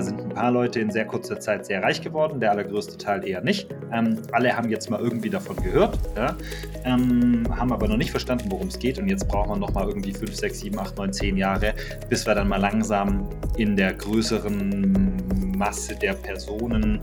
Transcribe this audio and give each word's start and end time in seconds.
Da 0.00 0.06
sind 0.06 0.18
ein 0.18 0.30
paar 0.30 0.50
Leute 0.50 0.80
in 0.80 0.90
sehr 0.90 1.04
kurzer 1.04 1.38
Zeit 1.40 1.66
sehr 1.66 1.82
reich 1.82 2.00
geworden, 2.00 2.40
der 2.40 2.52
allergrößte 2.52 2.96
Teil 2.96 3.28
eher 3.28 3.42
nicht. 3.42 3.68
Ähm, 3.92 4.16
alle 4.32 4.56
haben 4.56 4.70
jetzt 4.70 4.88
mal 4.88 4.98
irgendwie 4.98 5.28
davon 5.28 5.56
gehört, 5.56 5.98
ja? 6.16 6.34
ähm, 6.86 7.44
haben 7.54 7.70
aber 7.70 7.86
noch 7.86 7.98
nicht 7.98 8.10
verstanden, 8.10 8.46
worum 8.50 8.68
es 8.68 8.78
geht. 8.78 8.98
Und 8.98 9.08
jetzt 9.08 9.28
brauchen 9.28 9.50
wir 9.50 9.56
noch 9.58 9.74
mal 9.74 9.86
irgendwie 9.86 10.14
5, 10.14 10.34
6, 10.34 10.60
7, 10.60 10.78
8, 10.78 10.96
9, 10.96 11.12
10 11.12 11.36
Jahre, 11.36 11.74
bis 12.08 12.26
wir 12.26 12.34
dann 12.34 12.48
mal 12.48 12.56
langsam 12.56 13.28
in 13.58 13.76
der 13.76 13.92
größeren 13.92 15.18
Masse 15.58 15.94
der 15.96 16.14
Personen 16.14 17.02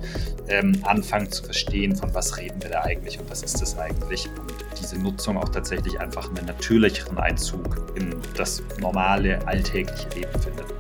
ähm, 0.50 0.74
anfangen 0.82 1.32
zu 1.32 1.44
verstehen, 1.44 1.96
von 1.96 2.12
was 2.16 2.36
reden 2.40 2.60
wir 2.64 2.72
da 2.72 2.82
eigentlich 2.82 3.20
und 3.20 3.30
was 3.30 3.44
ist 3.44 3.62
das 3.62 3.78
eigentlich. 3.78 4.28
Und 4.40 4.52
diese 4.82 4.98
Nutzung 4.98 5.38
auch 5.38 5.50
tatsächlich 5.50 6.00
einfach 6.00 6.36
einen 6.36 6.48
natürlicheren 6.48 7.20
Einzug 7.20 7.94
in 7.94 8.16
das 8.36 8.64
normale, 8.82 9.38
alltägliche 9.48 10.10
Leben 10.16 10.40
findet. 10.42 10.77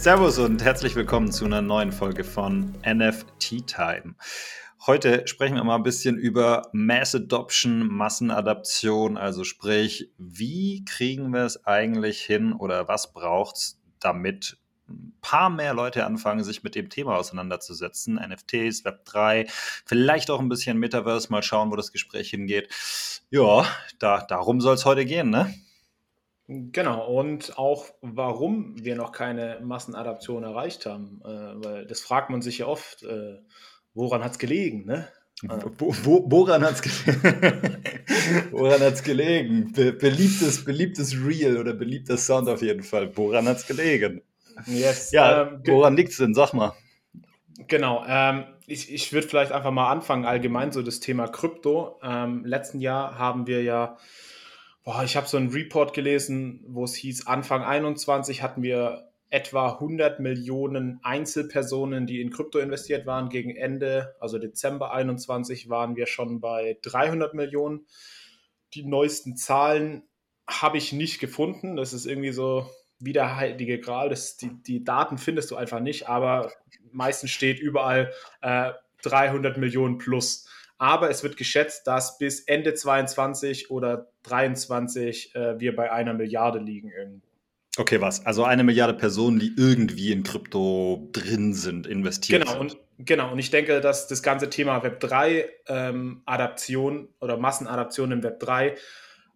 Servus 0.00 0.38
und 0.38 0.64
herzlich 0.64 0.96
willkommen 0.96 1.30
zu 1.30 1.44
einer 1.44 1.60
neuen 1.60 1.92
Folge 1.92 2.24
von 2.24 2.74
NFT 2.86 3.66
Time. 3.66 4.14
Heute 4.86 5.26
sprechen 5.26 5.56
wir 5.56 5.62
mal 5.62 5.76
ein 5.76 5.82
bisschen 5.82 6.16
über 6.16 6.70
Mass 6.72 7.14
Adoption, 7.14 7.86
Massenadaption, 7.86 9.18
also 9.18 9.44
sprich, 9.44 10.10
wie 10.16 10.86
kriegen 10.86 11.34
wir 11.34 11.44
es 11.44 11.66
eigentlich 11.66 12.22
hin 12.22 12.54
oder 12.54 12.88
was 12.88 13.12
braucht 13.12 13.56
es, 13.56 13.82
damit 14.00 14.56
ein 14.88 15.12
paar 15.20 15.50
mehr 15.50 15.74
Leute 15.74 16.06
anfangen, 16.06 16.44
sich 16.44 16.62
mit 16.62 16.74
dem 16.74 16.88
Thema 16.88 17.16
auseinanderzusetzen. 17.18 18.14
NFTs, 18.14 18.86
Web3, 18.86 19.50
vielleicht 19.84 20.30
auch 20.30 20.40
ein 20.40 20.48
bisschen 20.48 20.78
Metaverse, 20.78 21.30
mal 21.30 21.42
schauen, 21.42 21.70
wo 21.70 21.76
das 21.76 21.92
Gespräch 21.92 22.30
hingeht. 22.30 22.70
Ja, 23.28 23.66
da, 23.98 24.22
darum 24.22 24.62
soll 24.62 24.76
es 24.76 24.86
heute 24.86 25.04
gehen, 25.04 25.28
ne? 25.28 25.52
Genau, 26.52 27.06
und 27.06 27.56
auch 27.58 27.86
warum 28.02 28.74
wir 28.82 28.96
noch 28.96 29.12
keine 29.12 29.60
Massenadaption 29.62 30.42
erreicht 30.42 30.84
haben. 30.84 31.20
Äh, 31.24 31.28
weil 31.64 31.86
das 31.86 32.00
fragt 32.00 32.28
man 32.28 32.42
sich 32.42 32.58
ja 32.58 32.66
oft, 32.66 33.04
äh, 33.04 33.38
woran 33.94 34.24
hat 34.24 34.32
es 34.32 34.38
gelegen, 34.40 34.84
ne? 34.84 35.06
Wo, 35.42 35.94
wo, 36.02 36.24
woran 36.28 36.64
hat 36.64 36.74
es 36.74 36.82
gelegen? 36.82 37.22
woran 38.50 38.80
hat's 38.80 39.02
gelegen? 39.02 39.72
Be 39.72 39.92
beliebtes, 39.92 40.64
beliebtes 40.64 41.14
Reel 41.14 41.56
oder 41.56 41.72
beliebter 41.72 42.18
Sound 42.18 42.48
auf 42.48 42.62
jeden 42.62 42.82
Fall. 42.82 43.16
Woran 43.16 43.46
hat 43.46 43.58
es 43.58 43.66
gelegen? 43.66 44.20
Yes. 44.66 45.12
Ja, 45.12 45.42
ähm, 45.42 45.62
woran 45.66 45.96
liegt 45.96 46.10
es 46.10 46.18
denn? 46.18 46.34
Sag 46.34 46.52
mal. 46.52 46.74
Genau. 47.68 48.04
Ähm, 48.06 48.44
ich 48.66 48.92
ich 48.92 49.12
würde 49.12 49.28
vielleicht 49.28 49.52
einfach 49.52 49.70
mal 49.70 49.90
anfangen, 49.90 50.26
allgemein 50.26 50.72
so 50.72 50.82
das 50.82 51.00
Thema 51.00 51.28
Krypto. 51.28 51.98
Ähm, 52.02 52.44
letzten 52.44 52.80
Jahr 52.80 53.18
haben 53.18 53.46
wir 53.46 53.62
ja, 53.62 53.96
boah, 54.90 55.04
ich 55.04 55.16
habe 55.16 55.28
so 55.28 55.36
einen 55.36 55.50
Report 55.50 55.94
gelesen, 55.94 56.64
wo 56.66 56.82
es 56.82 56.96
hieß, 56.96 57.28
Anfang 57.28 57.62
21 57.62 58.42
hatten 58.42 58.64
wir 58.64 59.08
etwa 59.28 59.74
100 59.74 60.18
Millionen 60.18 60.98
Einzelpersonen, 61.04 62.08
die 62.08 62.20
in 62.20 62.30
Krypto 62.30 62.58
investiert 62.58 63.06
waren. 63.06 63.28
Gegen 63.28 63.54
Ende, 63.54 64.16
also 64.18 64.38
Dezember 64.38 64.92
21, 64.92 65.68
waren 65.68 65.94
wir 65.94 66.06
schon 66.06 66.40
bei 66.40 66.76
300 66.82 67.34
Millionen. 67.34 67.86
Die 68.74 68.84
neuesten 68.84 69.36
Zahlen 69.36 70.08
habe 70.48 70.78
ich 70.78 70.92
nicht 70.92 71.20
gefunden. 71.20 71.76
Das 71.76 71.92
ist 71.92 72.06
irgendwie 72.06 72.32
so 72.32 72.68
wie 72.98 73.12
der 73.12 73.36
heilige 73.36 73.78
Gral. 73.78 74.08
Das, 74.08 74.38
die, 74.38 74.60
die 74.60 74.82
Daten 74.82 75.18
findest 75.18 75.52
du 75.52 75.56
einfach 75.56 75.78
nicht, 75.78 76.08
aber 76.08 76.50
meistens 76.90 77.30
steht 77.30 77.60
überall 77.60 78.12
äh, 78.40 78.72
300 79.02 79.56
Millionen 79.56 79.98
plus. 79.98 80.48
Aber 80.80 81.10
es 81.10 81.22
wird 81.22 81.36
geschätzt, 81.36 81.86
dass 81.86 82.16
bis 82.16 82.40
Ende 82.40 82.72
22 82.72 83.70
oder 83.70 84.10
23 84.22 85.34
äh, 85.34 85.60
wir 85.60 85.76
bei 85.76 85.92
einer 85.92 86.14
Milliarde 86.14 86.58
liegen 86.58 86.90
irgendwo. 86.90 87.26
Okay, 87.76 88.00
was? 88.00 88.24
Also 88.24 88.44
eine 88.44 88.64
Milliarde 88.64 88.94
Personen, 88.94 89.38
die 89.38 89.52
irgendwie 89.58 90.10
in 90.10 90.22
Krypto 90.22 91.06
drin 91.12 91.52
sind, 91.52 91.86
investiert 91.86 92.44
genau, 92.46 92.52
sind. 92.52 92.60
Und, 92.72 93.06
genau, 93.06 93.30
und 93.30 93.38
ich 93.38 93.50
denke, 93.50 93.82
dass 93.82 94.08
das 94.08 94.22
ganze 94.22 94.48
Thema 94.48 94.82
Web 94.82 95.00
3 95.00 95.50
ähm, 95.68 96.22
oder 97.20 97.36
Massenadaption 97.36 98.12
im 98.12 98.22
Web 98.22 98.40
3 98.40 98.74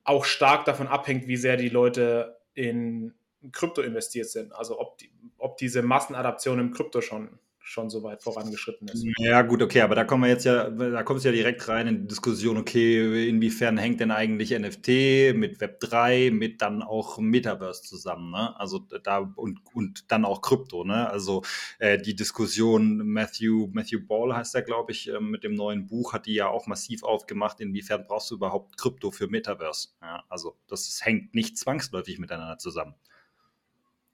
auch 0.05 0.25
stark 0.25 0.65
davon 0.65 0.87
abhängt, 0.87 1.29
wie 1.29 1.37
sehr 1.37 1.59
die 1.59 1.69
Leute 1.69 2.39
in 2.55 3.13
Krypto 3.53 3.83
investiert 3.83 4.31
sind. 4.31 4.55
Also 4.55 4.81
ob, 4.81 4.97
die, 4.97 5.11
ob 5.37 5.59
diese 5.59 5.83
Massenadaption 5.83 6.59
im 6.59 6.73
Krypto 6.73 7.03
schon, 7.03 7.39
schon 7.67 7.89
so 7.89 8.03
weit 8.03 8.23
vorangeschritten 8.23 8.89
ist. 8.89 9.07
Ja, 9.19 9.41
gut, 9.41 9.63
okay, 9.63 9.81
aber 9.81 9.95
da 9.95 10.05
kommen 10.05 10.25
wir 10.25 10.29
jetzt 10.29 10.45
ja, 10.45 10.69
da 10.69 11.03
kommt 11.03 11.19
es 11.19 11.25
ja 11.25 11.33
direkt 11.33 11.67
rein 11.67 11.87
in 11.87 12.03
die 12.03 12.09
Diskussion, 12.09 12.59
okay, 12.59 13.27
inwiefern 13.27 13.79
hängt 13.79 14.01
denn 14.01 14.11
eigentlich 14.11 14.51
NFT 14.51 15.35
mit 15.35 15.61
Web3, 15.61 16.31
mit 16.31 16.61
dann 16.61 16.83
auch 16.83 17.17
Metaverse 17.19 17.83
zusammen, 17.83 18.31
ne? 18.31 18.55
Also 18.61 18.81
da 18.81 19.33
und, 19.35 19.61
und 19.73 20.13
dann 20.13 20.27
auch 20.27 20.43
Krypto, 20.43 20.85
ne? 20.85 21.09
Also 21.09 21.43
äh, 21.79 21.97
die 21.97 22.15
Diskussion, 22.15 22.99
Matthew, 22.99 23.69
Matthew 23.73 24.07
Ball 24.07 24.37
heißt 24.37 24.55
er, 24.55 24.63
glaube 24.63 24.93
ich, 24.93 25.09
äh, 25.09 25.19
mit 25.19 25.43
dem 25.43 25.55
neuen 25.55 25.87
Buch, 25.87 26.13
hat 26.13 26.27
die 26.27 26.35
ja 26.35 26.49
auch 26.49 26.67
massiv 26.67 27.03
aufgemacht, 27.03 27.61
inwiefern 27.61 28.05
brauchst 28.07 28.31
du 28.31 28.35
überhaupt 28.35 28.77
Krypto 28.77 29.11
für 29.11 29.27
Metaverse? 29.27 29.89
Ja, 30.03 30.23
also 30.29 30.55
das 30.69 31.01
hängt 31.03 31.35
nicht 31.35 31.57
zwangsläufig 31.57 32.19
miteinander 32.19 32.59
zusammen. 32.59 32.95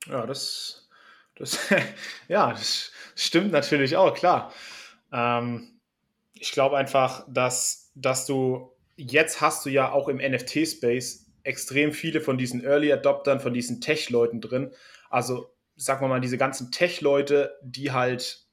Ja, 0.06 0.24
das, 0.24 0.88
das, 1.40 1.58
ja, 2.28 2.50
das 2.50 2.92
stimmt 3.16 3.50
natürlich 3.50 3.96
auch, 3.96 4.14
klar. 4.14 4.52
Ähm, 5.12 5.80
ich 6.34 6.52
glaube 6.52 6.76
einfach, 6.76 7.24
dass, 7.28 7.90
dass 7.94 8.26
du 8.26 8.72
jetzt 8.96 9.40
hast 9.40 9.64
du 9.66 9.70
ja 9.70 9.90
auch 9.90 10.08
im 10.08 10.18
NFT-Space 10.18 11.26
extrem 11.42 11.92
viele 11.92 12.20
von 12.20 12.38
diesen 12.38 12.62
Early 12.62 12.92
Adoptern, 12.92 13.40
von 13.40 13.54
diesen 13.54 13.80
Tech-Leuten 13.80 14.40
drin. 14.40 14.72
Also, 15.08 15.50
sagen 15.76 16.02
wir 16.02 16.08
mal, 16.08 16.20
diese 16.20 16.38
ganzen 16.38 16.70
Tech-Leute, 16.70 17.58
die 17.62 17.90
halt 17.92 18.46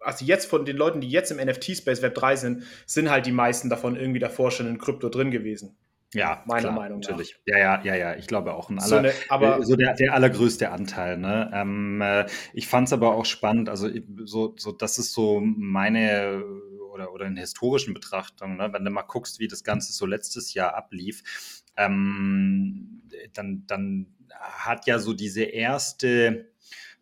also 0.00 0.26
jetzt 0.26 0.44
von 0.44 0.66
den 0.66 0.76
Leuten, 0.76 1.00
die 1.00 1.08
jetzt 1.08 1.30
im 1.30 1.38
NFT-Space 1.38 2.02
Web 2.02 2.14
3 2.14 2.36
sind, 2.36 2.64
sind 2.84 3.10
halt 3.10 3.24
die 3.24 3.32
meisten 3.32 3.70
davon 3.70 3.96
irgendwie 3.96 4.20
davor 4.20 4.50
schon 4.50 4.66
in 4.66 4.76
Krypto 4.76 5.08
drin 5.08 5.30
gewesen. 5.30 5.78
Ja, 6.14 6.42
meiner 6.46 6.60
klar, 6.60 6.72
Meinung 6.74 7.00
nach. 7.00 7.08
Natürlich. 7.08 7.36
Ja, 7.44 7.58
ja, 7.58 7.82
ja, 7.82 7.94
ja. 7.94 8.16
Ich 8.16 8.26
glaube 8.26 8.54
auch 8.54 8.70
ein 8.70 8.78
aller, 8.78 8.88
so, 8.88 8.96
eine, 8.96 9.12
aber, 9.28 9.58
äh, 9.58 9.64
so 9.64 9.76
der, 9.76 9.94
der 9.94 10.14
allergrößte 10.14 10.70
Anteil. 10.70 11.18
Ne? 11.18 11.50
Ähm, 11.52 12.00
äh, 12.00 12.26
ich 12.52 12.68
fand 12.68 12.88
es 12.88 12.92
aber 12.92 13.14
auch 13.14 13.24
spannend. 13.24 13.68
Also 13.68 13.88
so, 14.24 14.54
so, 14.56 14.72
das 14.72 14.98
ist 14.98 15.12
so 15.12 15.40
meine 15.40 16.44
oder, 16.92 17.12
oder 17.12 17.26
in 17.26 17.36
historischen 17.36 17.92
Betrachtungen, 17.92 18.56
ne? 18.56 18.72
wenn 18.72 18.84
du 18.84 18.90
mal 18.90 19.02
guckst, 19.02 19.40
wie 19.40 19.48
das 19.48 19.64
Ganze 19.64 19.92
so 19.92 20.06
letztes 20.06 20.54
Jahr 20.54 20.74
ablief, 20.74 21.62
ähm, 21.76 23.02
dann, 23.32 23.64
dann 23.66 24.06
hat 24.40 24.86
ja 24.86 25.00
so 25.00 25.12
diese 25.12 25.42
erste 25.42 26.53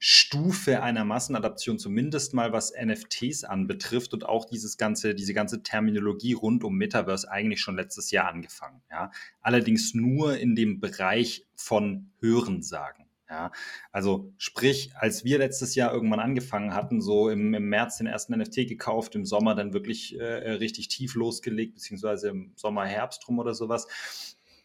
Stufe 0.04 0.82
einer 0.82 1.04
Massenadaption, 1.04 1.78
zumindest 1.78 2.34
mal 2.34 2.52
was 2.52 2.72
NFTs 2.72 3.44
anbetrifft 3.44 4.12
und 4.12 4.26
auch 4.26 4.46
dieses 4.46 4.76
ganze, 4.76 5.14
diese 5.14 5.32
ganze 5.32 5.62
Terminologie 5.62 6.32
rund 6.32 6.64
um 6.64 6.74
Metaverse 6.74 7.30
eigentlich 7.30 7.60
schon 7.60 7.76
letztes 7.76 8.10
Jahr 8.10 8.26
angefangen. 8.26 8.82
Ja. 8.90 9.12
Allerdings 9.42 9.94
nur 9.94 10.36
in 10.36 10.56
dem 10.56 10.80
Bereich 10.80 11.46
von 11.54 12.10
Hörensagen. 12.18 13.06
Ja, 13.30 13.52
also 13.92 14.32
sprich, 14.38 14.90
als 14.96 15.24
wir 15.24 15.38
letztes 15.38 15.76
Jahr 15.76 15.94
irgendwann 15.94 16.18
angefangen 16.18 16.74
hatten, 16.74 17.00
so 17.00 17.30
im, 17.30 17.54
im 17.54 17.68
März 17.68 17.98
den 17.98 18.08
ersten 18.08 18.36
NFT 18.36 18.66
gekauft, 18.66 19.14
im 19.14 19.24
Sommer 19.24 19.54
dann 19.54 19.72
wirklich 19.72 20.18
äh, 20.18 20.50
richtig 20.50 20.88
tief 20.88 21.14
losgelegt, 21.14 21.74
beziehungsweise 21.74 22.28
im 22.28 22.52
Sommer, 22.56 22.86
Herbst 22.86 23.28
rum 23.28 23.38
oder 23.38 23.54
sowas, 23.54 23.86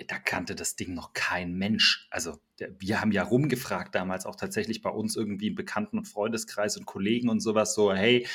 da 0.06 0.20
kannte 0.20 0.56
das 0.56 0.76
Ding 0.76 0.94
noch 0.94 1.14
kein 1.14 1.54
Mensch. 1.56 2.08
Also 2.12 2.38
der, 2.60 2.70
wir 2.80 3.02
haben 3.02 3.12
ja 3.12 3.24
rumgefragt 3.24 3.96
damals 3.96 4.26
auch 4.26 4.36
tatsächlich 4.36 4.82
bei 4.82 4.90
uns 4.90 5.16
irgendwie 5.16 5.48
im 5.48 5.56
Bekannten- 5.56 5.98
und 5.98 6.06
Freundeskreis 6.06 6.78
und 6.78 6.86
Kollegen 6.86 7.30
und 7.30 7.40
sowas 7.40 7.74
so, 7.74 7.94
hey, 7.94 8.28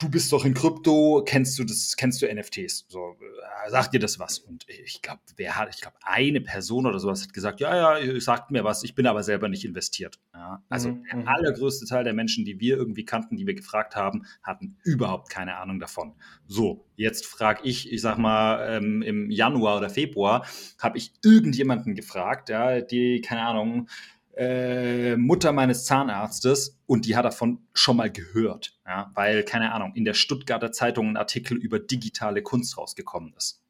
du 0.00 0.08
bist 0.08 0.32
doch 0.32 0.44
in 0.44 0.54
Krypto, 0.54 1.22
kennst 1.24 1.58
du 1.58 1.64
das, 1.64 1.94
kennst 1.96 2.22
du 2.22 2.34
NFTs? 2.34 2.86
So, 2.88 3.16
äh, 3.20 3.70
sagt 3.70 3.94
dir 3.94 4.00
das 4.00 4.18
was? 4.18 4.38
Und 4.38 4.66
ich 4.68 5.02
glaube, 5.02 5.20
wer 5.36 5.56
hat, 5.56 5.74
ich 5.74 5.80
glaube, 5.80 5.96
eine 6.02 6.40
Person 6.40 6.86
oder 6.86 6.98
sowas 6.98 7.22
hat 7.22 7.32
gesagt, 7.32 7.60
ja, 7.60 7.98
ja, 7.98 8.20
sagt 8.20 8.50
mir 8.50 8.64
was, 8.64 8.82
ich 8.82 8.94
bin 8.94 9.06
aber 9.06 9.22
selber 9.22 9.48
nicht 9.48 9.64
investiert. 9.64 10.18
Ja, 10.34 10.64
also 10.68 10.90
mhm. 10.90 11.04
der 11.04 11.16
mhm. 11.18 11.28
allergrößte 11.28 11.86
Teil 11.86 12.04
der 12.04 12.14
Menschen, 12.14 12.44
die 12.44 12.58
wir 12.58 12.76
irgendwie 12.76 13.04
kannten, 13.04 13.36
die 13.36 13.46
wir 13.46 13.54
gefragt 13.54 13.94
haben, 13.94 14.24
hatten 14.42 14.76
überhaupt 14.84 15.28
keine 15.28 15.58
Ahnung 15.58 15.78
davon. 15.78 16.14
So, 16.46 16.86
jetzt 16.96 17.26
frage 17.26 17.60
ich, 17.64 17.92
ich 17.92 18.00
sag 18.00 18.16
mal, 18.18 18.76
ähm, 18.76 19.02
im 19.02 19.30
Januar 19.30 19.76
oder 19.78 19.90
Februar 19.90 20.46
habe 20.78 20.96
ich 20.96 21.12
irgendjemanden 21.22 21.94
gefragt, 21.94 22.48
ja, 22.48 22.80
die, 22.80 23.20
keine 23.20 23.42
Ahnung, 23.42 23.88
äh, 24.36 25.16
Mutter 25.16 25.52
meines 25.52 25.84
Zahnarztes 25.84 26.78
und 26.86 27.06
die 27.06 27.16
hat 27.16 27.24
davon 27.24 27.66
schon 27.74 27.96
mal 27.96 28.10
gehört, 28.10 28.78
ja, 28.86 29.10
weil, 29.14 29.44
keine 29.44 29.72
Ahnung, 29.72 29.92
in 29.94 30.04
der 30.04 30.14
Stuttgarter 30.14 30.72
Zeitung 30.72 31.10
ein 31.10 31.16
Artikel 31.16 31.56
über 31.56 31.78
digitale 31.78 32.42
Kunst 32.42 32.78
rausgekommen 32.78 33.34
ist. 33.36 33.62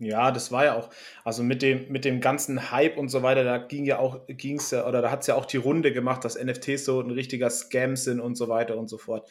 Ja, 0.00 0.30
das 0.30 0.50
war 0.50 0.64
ja 0.64 0.78
auch, 0.78 0.88
also 1.24 1.42
mit 1.42 1.60
dem, 1.60 1.92
mit 1.92 2.06
dem 2.06 2.22
ganzen 2.22 2.70
Hype 2.70 2.96
und 2.96 3.10
so 3.10 3.22
weiter, 3.22 3.44
da 3.44 3.58
ging 3.58 3.84
ja 3.84 3.98
auch, 3.98 4.26
ging's 4.28 4.70
ja, 4.70 4.86
oder 4.86 5.02
da 5.02 5.10
hat 5.10 5.20
es 5.20 5.26
ja 5.26 5.34
auch 5.34 5.44
die 5.44 5.58
Runde 5.58 5.92
gemacht, 5.92 6.24
dass 6.24 6.42
NFTs 6.42 6.86
so 6.86 7.00
ein 7.00 7.10
richtiger 7.10 7.50
Scam 7.50 7.96
sind 7.96 8.18
und 8.18 8.34
so 8.36 8.48
weiter 8.48 8.78
und 8.78 8.88
so 8.88 8.96
fort. 8.96 9.28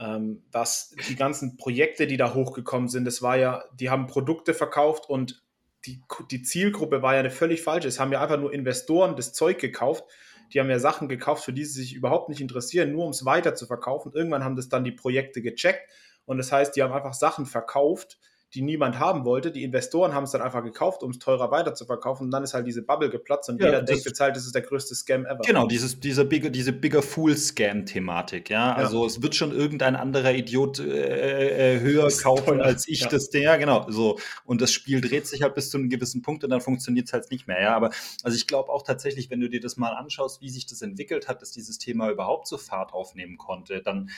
Ähm, 0.00 0.42
dass 0.50 0.96
die 1.08 1.14
ganzen 1.14 1.56
Projekte, 1.56 2.08
die 2.08 2.16
da 2.16 2.34
hochgekommen 2.34 2.88
sind, 2.88 3.04
das 3.04 3.22
war 3.22 3.36
ja, 3.36 3.62
die 3.78 3.88
haben 3.88 4.08
Produkte 4.08 4.52
verkauft 4.52 5.08
und 5.08 5.43
die, 5.86 6.02
die 6.30 6.42
Zielgruppe 6.42 7.02
war 7.02 7.14
ja 7.14 7.20
eine 7.20 7.30
völlig 7.30 7.62
falsche. 7.62 7.88
Es 7.88 8.00
haben 8.00 8.12
ja 8.12 8.20
einfach 8.20 8.38
nur 8.38 8.52
Investoren 8.52 9.16
das 9.16 9.32
Zeug 9.32 9.58
gekauft. 9.58 10.04
Die 10.52 10.60
haben 10.60 10.70
ja 10.70 10.78
Sachen 10.78 11.08
gekauft, 11.08 11.44
für 11.44 11.52
die 11.52 11.64
sie 11.64 11.82
sich 11.82 11.94
überhaupt 11.94 12.28
nicht 12.28 12.40
interessieren, 12.40 12.92
nur 12.92 13.04
um 13.04 13.10
es 13.10 13.24
weiter 13.24 13.54
zu 13.54 13.66
verkaufen. 13.66 14.12
Irgendwann 14.14 14.44
haben 14.44 14.56
das 14.56 14.68
dann 14.68 14.84
die 14.84 14.92
Projekte 14.92 15.42
gecheckt. 15.42 15.88
Und 16.26 16.38
das 16.38 16.52
heißt, 16.52 16.76
die 16.76 16.82
haben 16.82 16.92
einfach 16.92 17.14
Sachen 17.14 17.46
verkauft, 17.46 18.18
die 18.54 18.62
niemand 18.62 18.98
haben 18.98 19.24
wollte. 19.24 19.50
Die 19.50 19.64
Investoren 19.64 20.14
haben 20.14 20.24
es 20.24 20.30
dann 20.30 20.40
einfach 20.40 20.62
gekauft, 20.62 21.02
um 21.02 21.10
es 21.10 21.18
teurer 21.18 21.50
weiterzuverkaufen. 21.50 22.26
Und 22.26 22.30
dann 22.30 22.44
ist 22.44 22.54
halt 22.54 22.66
diese 22.66 22.82
Bubble 22.82 23.10
geplatzt 23.10 23.48
und 23.48 23.60
ja, 23.60 23.66
jeder 23.66 23.82
denkt 23.82 24.04
jetzt 24.04 24.20
halt, 24.20 24.36
das 24.36 24.46
ist 24.46 24.54
der 24.54 24.62
größte 24.62 24.94
Scam 24.94 25.26
ever. 25.26 25.40
Genau, 25.44 25.66
dieses, 25.66 25.98
diese, 25.98 26.24
bigger, 26.24 26.50
diese 26.50 26.72
Bigger 26.72 27.02
Fool-Scam-Thematik. 27.02 28.50
Ja? 28.50 28.68
ja? 28.68 28.74
Also 28.74 29.04
es 29.06 29.22
wird 29.22 29.34
schon 29.34 29.50
irgendein 29.50 29.96
anderer 29.96 30.32
Idiot 30.32 30.78
äh, 30.78 31.74
äh 31.74 31.80
höher 31.80 32.08
kaufen 32.10 32.58
teuer. 32.58 32.64
als 32.64 32.86
ich 32.86 33.00
ja. 33.00 33.08
das. 33.08 33.32
Ja, 33.32 33.56
genau. 33.56 33.86
So. 33.90 34.18
Und 34.44 34.60
das 34.60 34.72
Spiel 34.72 35.00
dreht 35.00 35.26
sich 35.26 35.42
halt 35.42 35.54
bis 35.54 35.70
zu 35.70 35.78
einem 35.78 35.88
gewissen 35.88 36.22
Punkt 36.22 36.44
und 36.44 36.50
dann 36.50 36.60
funktioniert 36.60 37.08
es 37.08 37.12
halt 37.12 37.30
nicht 37.32 37.48
mehr. 37.48 37.60
Ja? 37.60 37.74
Aber 37.74 37.90
also 38.22 38.36
ich 38.36 38.46
glaube 38.46 38.70
auch 38.70 38.82
tatsächlich, 38.82 39.30
wenn 39.30 39.40
du 39.40 39.48
dir 39.48 39.60
das 39.60 39.76
mal 39.76 39.94
anschaust, 39.94 40.40
wie 40.40 40.48
sich 40.48 40.66
das 40.66 40.80
entwickelt 40.80 41.26
hat, 41.26 41.42
dass 41.42 41.50
dieses 41.50 41.78
Thema 41.78 42.08
überhaupt 42.10 42.46
so 42.46 42.56
Fahrt 42.56 42.92
aufnehmen 42.92 43.36
konnte, 43.36 43.82
dann 43.82 44.10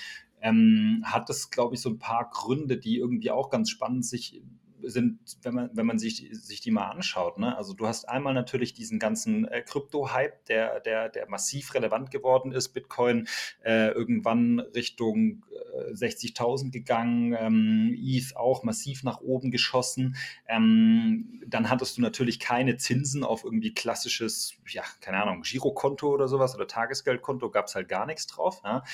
ähm, 0.47 1.03
hat 1.05 1.29
es, 1.29 1.51
glaube 1.51 1.75
ich, 1.75 1.81
so 1.81 1.91
ein 1.91 1.99
paar 1.99 2.31
Gründe, 2.31 2.79
die 2.79 2.99
irgendwie 2.99 3.31
auch 3.31 3.51
ganz 3.51 3.71
spannend 3.71 4.05
sich 4.05 4.43
sind, 4.83 5.19
wenn 5.43 5.55
man, 5.55 5.71
wenn 5.73 5.87
man 5.87 5.99
sich, 5.99 6.29
sich 6.33 6.61
die 6.61 6.71
mal 6.71 6.91
anschaut. 6.91 7.39
Ne? 7.39 7.57
Also 7.57 7.75
du 7.75 7.87
hast 7.87 8.09
einmal 8.09 8.35
natürlich 8.35 8.75
diesen 8.75 8.99
ganzen 8.99 9.47
äh, 9.49 9.63
Krypto-Hype, 9.63 10.45
der, 10.47 10.81
der, 10.81 11.09
der 11.09 11.29
massiv 11.29 11.75
relevant 11.75 12.11
geworden 12.11 12.53
ist. 12.53 12.69
Bitcoin 12.69 13.27
äh, 13.65 13.89
irgendwann 13.89 14.61
Richtung 14.61 15.45
äh, 15.75 15.93
60.000 15.93 16.71
gegangen, 16.71 17.35
ähm, 17.39 17.97
ETH 17.99 18.37
auch 18.37 18.63
massiv 18.63 19.03
nach 19.03 19.21
oben 19.21 19.51
geschossen. 19.51 20.17
Ähm, 20.47 21.43
dann 21.47 21.69
hattest 21.71 21.97
du 21.97 22.03
natürlich 22.03 22.39
keine 22.39 22.77
Zinsen 22.77 23.25
auf 23.25 23.45
irgendwie 23.45 23.75
klassisches, 23.75 24.55
ja, 24.69 24.83
keine 25.01 25.23
Ahnung, 25.23 25.43
Girokonto 25.43 26.09
oder 26.09 26.29
sowas 26.29 26.55
oder 26.55 26.69
Tagesgeldkonto, 26.69 27.51
gab 27.51 27.67
es 27.67 27.75
halt 27.75 27.89
gar 27.89 28.07
nichts 28.07 28.27
drauf. 28.27 28.61
Ja? 28.65 28.85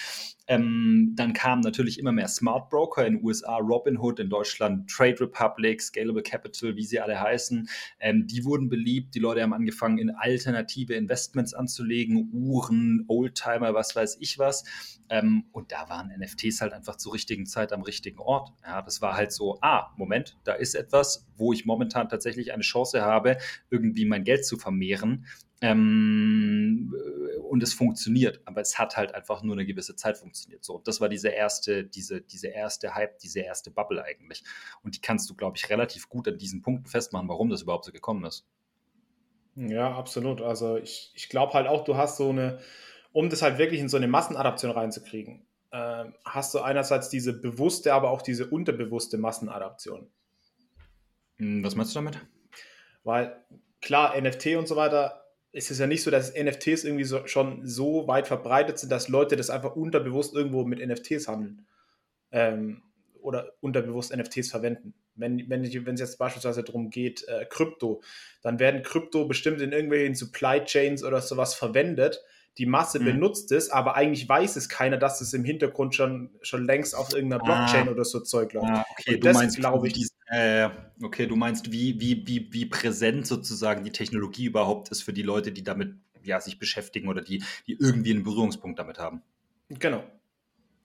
Ähm, 0.48 1.12
dann 1.14 1.32
kamen 1.32 1.62
natürlich 1.62 1.98
immer 1.98 2.12
mehr 2.12 2.28
Smart 2.28 2.68
Broker 2.70 3.06
in 3.06 3.16
den 3.16 3.24
USA, 3.24 3.58
Robinhood, 3.58 4.18
in 4.20 4.28
Deutschland 4.28 4.90
Trade 4.90 5.20
Republic, 5.20 5.80
Scalable 5.80 6.22
Capital, 6.22 6.76
wie 6.76 6.84
sie 6.84 7.00
alle 7.00 7.20
heißen. 7.20 7.68
Ähm, 8.00 8.26
die 8.26 8.44
wurden 8.44 8.68
beliebt. 8.68 9.14
Die 9.14 9.20
Leute 9.20 9.42
haben 9.42 9.52
angefangen, 9.52 9.98
in 9.98 10.10
alternative 10.10 10.94
Investments 10.94 11.54
anzulegen, 11.54 12.30
Uhren, 12.32 13.04
Oldtimer, 13.08 13.74
was 13.74 13.94
weiß 13.94 14.18
ich 14.20 14.38
was. 14.38 14.64
Ähm, 15.08 15.44
und 15.52 15.72
da 15.72 15.88
waren 15.88 16.10
NFTs 16.18 16.60
halt 16.60 16.72
einfach 16.72 16.96
zur 16.96 17.14
richtigen 17.14 17.46
Zeit 17.46 17.72
am 17.72 17.82
richtigen 17.82 18.18
Ort. 18.18 18.52
Ja, 18.64 18.82
das 18.82 19.02
war 19.02 19.14
halt 19.14 19.32
so, 19.32 19.58
ah, 19.60 19.92
Moment, 19.96 20.38
da 20.44 20.54
ist 20.54 20.74
etwas, 20.74 21.26
wo 21.36 21.52
ich 21.52 21.66
momentan 21.66 22.08
tatsächlich 22.08 22.52
eine 22.52 22.62
Chance 22.62 23.02
habe, 23.02 23.38
irgendwie 23.70 24.04
mein 24.04 24.24
Geld 24.24 24.46
zu 24.46 24.56
vermehren. 24.56 25.26
Ähm, 25.62 26.94
und 27.48 27.62
es 27.62 27.72
funktioniert, 27.72 28.40
aber 28.46 28.60
es 28.60 28.78
hat 28.78 28.96
halt 28.96 29.14
einfach 29.14 29.42
nur 29.42 29.54
eine 29.54 29.64
gewisse 29.64 29.94
Zeit 29.94 30.18
funktioniert. 30.18 30.64
So, 30.64 30.76
und 30.76 30.88
das 30.88 31.00
war 31.00 31.08
diese 31.08 31.28
erste, 31.28 31.84
diese, 31.84 32.20
diese 32.20 32.48
erste 32.48 32.94
Hype, 32.94 33.18
diese 33.18 33.40
erste 33.40 33.70
Bubble 33.70 34.02
eigentlich. 34.02 34.42
Und 34.82 34.96
die 34.96 35.00
kannst 35.00 35.30
du, 35.30 35.34
glaube 35.34 35.56
ich, 35.56 35.70
relativ 35.70 36.08
gut 36.08 36.26
an 36.26 36.38
diesen 36.38 36.62
Punkten 36.62 36.86
festmachen, 36.88 37.28
warum 37.28 37.50
das 37.50 37.62
überhaupt 37.62 37.84
so 37.84 37.92
gekommen 37.92 38.24
ist. 38.24 38.46
Ja, 39.54 39.94
absolut. 39.94 40.40
Also 40.40 40.78
ich, 40.78 41.12
ich 41.14 41.28
glaube 41.28 41.52
halt 41.52 41.66
auch, 41.68 41.84
du 41.84 41.96
hast 41.96 42.16
so 42.16 42.30
eine, 42.30 42.58
um 43.12 43.28
das 43.28 43.42
halt 43.42 43.58
wirklich 43.58 43.80
in 43.80 43.88
so 43.88 43.98
eine 43.98 44.08
Massenadaption 44.08 44.70
reinzukriegen, 44.70 45.46
äh, 45.70 46.06
hast 46.24 46.54
du 46.54 46.60
einerseits 46.60 47.10
diese 47.10 47.38
bewusste, 47.38 47.92
aber 47.92 48.10
auch 48.10 48.22
diese 48.22 48.46
unterbewusste 48.46 49.18
Massenadaption. 49.18 50.10
Hm, 51.36 51.62
was 51.62 51.76
meinst 51.76 51.94
du 51.94 51.98
damit? 51.98 52.18
Weil 53.04 53.44
klar, 53.80 54.18
NFT 54.18 54.56
und 54.56 54.66
so 54.66 54.76
weiter 54.76 55.21
ist 55.52 55.70
es 55.70 55.78
ja 55.78 55.86
nicht 55.86 56.02
so, 56.02 56.10
dass 56.10 56.34
NFTs 56.34 56.84
irgendwie 56.84 57.04
so, 57.04 57.26
schon 57.26 57.66
so 57.66 58.08
weit 58.08 58.26
verbreitet 58.26 58.78
sind, 58.78 58.90
dass 58.90 59.08
Leute 59.08 59.36
das 59.36 59.50
einfach 59.50 59.76
unterbewusst 59.76 60.34
irgendwo 60.34 60.64
mit 60.64 60.84
NFTs 60.84 61.28
handeln 61.28 61.66
ähm, 62.32 62.82
oder 63.20 63.52
unterbewusst 63.60 64.16
NFTs 64.16 64.50
verwenden. 64.50 64.94
Wenn, 65.14 65.50
wenn, 65.50 65.62
wenn 65.86 65.94
es 65.94 66.00
jetzt 66.00 66.16
beispielsweise 66.16 66.64
darum 66.64 66.88
geht, 66.88 67.28
äh, 67.28 67.44
Krypto, 67.44 68.02
dann 68.40 68.58
werden 68.58 68.82
Krypto 68.82 69.26
bestimmt 69.26 69.60
in 69.60 69.72
irgendwelchen 69.72 70.14
Supply 70.14 70.64
Chains 70.64 71.04
oder 71.04 71.20
sowas 71.20 71.54
verwendet, 71.54 72.22
die 72.58 72.66
Masse 72.66 73.00
mhm. 73.00 73.04
benutzt 73.04 73.50
es, 73.52 73.70
aber 73.70 73.96
eigentlich 73.96 74.28
weiß 74.28 74.56
es 74.56 74.68
keiner, 74.68 74.98
dass 74.98 75.20
es 75.20 75.32
im 75.32 75.44
Hintergrund 75.44 75.94
schon, 75.94 76.30
schon 76.42 76.64
längst 76.64 76.94
auf 76.94 77.12
irgendeiner 77.14 77.42
Blockchain 77.42 77.88
ah. 77.88 77.92
oder 77.92 78.04
so 78.04 78.20
Zeug 78.20 78.52
läuft. 78.52 78.68
Ah, 78.68 78.84
okay, 78.90 79.14
Und 79.14 79.24
du 79.24 79.32
meinst, 79.32 79.56
glaube 79.56 79.86
ich. 79.86 79.94
Dies, 79.94 80.10
äh, 80.26 80.68
okay, 81.02 81.26
du 81.26 81.36
meinst, 81.36 81.72
wie, 81.72 81.98
wie, 82.00 82.26
wie, 82.26 82.52
wie 82.52 82.66
präsent 82.66 83.26
sozusagen 83.26 83.84
die 83.84 83.92
Technologie 83.92 84.44
überhaupt 84.46 84.90
ist 84.90 85.02
für 85.02 85.12
die 85.12 85.22
Leute, 85.22 85.52
die 85.52 85.64
damit 85.64 85.94
ja, 86.22 86.40
sich 86.40 86.58
beschäftigen 86.58 87.08
oder 87.08 87.22
die, 87.22 87.42
die 87.66 87.76
irgendwie 87.78 88.12
einen 88.12 88.22
Berührungspunkt 88.22 88.78
damit 88.78 88.98
haben. 88.98 89.22
Genau. 89.68 90.04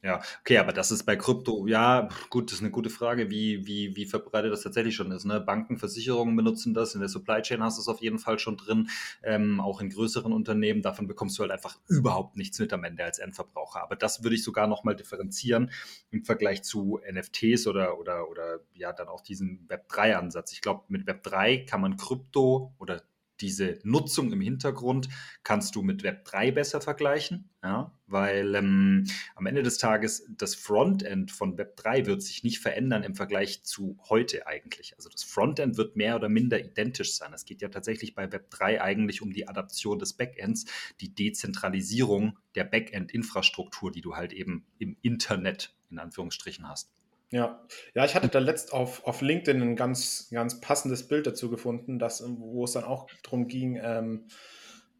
Ja, 0.03 0.21
okay, 0.41 0.59
aber 0.59 0.73
das 0.73 0.91
ist 0.91 1.03
bei 1.05 1.15
Krypto, 1.15 1.65
ja, 1.65 2.07
gut, 2.29 2.51
das 2.51 2.59
ist 2.59 2.61
eine 2.61 2.69
gute 2.69 2.91
Frage, 2.91 3.31
wie, 3.31 3.65
wie, 3.65 3.95
wie 3.95 4.05
verbreitet 4.05 4.51
das 4.51 4.61
tatsächlich 4.61 4.95
schon 4.95 5.11
ist. 5.11 5.25
Ne? 5.25 5.41
Banken, 5.41 5.77
Versicherungen 5.77 6.35
benutzen 6.35 6.75
das, 6.75 6.94
in 6.94 6.99
der 6.99 7.09
Supply 7.09 7.41
Chain 7.41 7.63
hast 7.63 7.77
du 7.77 7.81
es 7.81 7.88
auf 7.88 8.01
jeden 8.01 8.19
Fall 8.19 8.38
schon 8.38 8.57
drin, 8.57 8.89
ähm, 9.23 9.59
auch 9.59 9.81
in 9.81 9.89
größeren 9.89 10.31
Unternehmen, 10.31 10.83
davon 10.83 11.07
bekommst 11.07 11.38
du 11.38 11.41
halt 11.41 11.51
einfach 11.51 11.77
überhaupt 11.89 12.38
nichts 12.38 12.59
mit 12.59 12.71
am 12.73 12.83
Ende 12.83 13.03
als 13.03 13.17
Endverbraucher. 13.17 13.81
Aber 13.81 13.95
das 13.95 14.23
würde 14.23 14.35
ich 14.35 14.44
sogar 14.44 14.67
nochmal 14.67 14.95
differenzieren 14.95 15.71
im 16.11 16.23
Vergleich 16.23 16.63
zu 16.63 16.99
NFTs 17.11 17.65
oder, 17.65 17.97
oder, 17.99 18.29
oder 18.29 18.59
ja, 18.75 18.94
dann 18.94 19.07
auch 19.07 19.21
diesen 19.21 19.67
Web3-Ansatz. 19.67 20.53
Ich 20.53 20.61
glaube, 20.61 20.83
mit 20.89 21.07
Web3 21.07 21.65
kann 21.65 21.81
man 21.81 21.97
Krypto 21.97 22.71
oder 22.77 23.01
diese 23.42 23.80
Nutzung 23.84 24.31
im 24.31 24.42
Hintergrund 24.42 25.10
kannst 25.44 25.75
du 25.75 25.81
mit 25.81 26.04
Web 26.04 26.25
3 26.25 26.51
besser 26.51 26.81
vergleichen, 26.81 27.50
ja, 27.63 27.92
weil 28.07 28.56
ähm, 28.56 29.06
am 29.36 29.45
Ende 29.45 29.63
des 29.63 29.78
Tages 29.78 30.25
das 30.30 30.56
Frontend 30.56 31.31
von 31.31 31.57
Web 31.57 31.75
3 31.78 32.06
wird 32.06 32.22
sich 32.22 32.44
nicht 32.44 32.60
verändern 32.60 33.04
im 33.04 33.16
Vergleich 33.16 33.63
zu 33.63 33.98
heute 34.10 34.48
eigentlich. 34.48 34.95
Also 34.95 35.10
das 35.10 35.24
Frontend 35.24 35.78
wird 35.78 35.95
mehr 35.95 36.16
oder 36.16 36.30
minder 36.30 36.60
identisch 36.60 37.13
sein. 37.13 37.34
Es 37.34 37.45
geht 37.45 37.62
ja 37.62 37.69
tatsächlich 37.69 38.16
bei 38.16 38.31
Web 38.31 38.50
3 38.50 38.81
eigentlich 38.81 39.22
um 39.22 39.31
die 39.31 39.48
Adaption 39.48 40.00
des 40.00 40.13
Backends, 40.13 40.66
die 41.01 41.13
Dezentralisierung 41.13 42.38
der 42.56 42.63
Backend-Infrastruktur, 42.63 43.92
die 43.92 44.01
du 44.01 44.16
halt 44.16 44.33
eben 44.33 44.66
im 44.80 44.98
Internet 45.01 45.76
in 45.90 46.00
Anführungsstrichen 46.00 46.68
hast. 46.68 46.92
Ja, 47.30 47.62
ja, 47.94 48.06
ich 48.06 48.16
hatte 48.16 48.30
da 48.30 48.40
letzt 48.40 48.72
auf, 48.72 49.06
auf 49.06 49.22
LinkedIn 49.22 49.62
ein 49.62 49.76
ganz, 49.76 50.30
ganz 50.31 50.62
passendes 50.62 51.07
Bild 51.07 51.28
dazu 51.28 51.50
gefunden, 51.50 52.00
das, 52.00 52.24
wo 52.26 52.64
es 52.64 52.72
dann 52.72 52.86
auch 52.86 53.07
darum 53.24 53.48
ging, 53.48 53.78
ähm, 53.81 54.28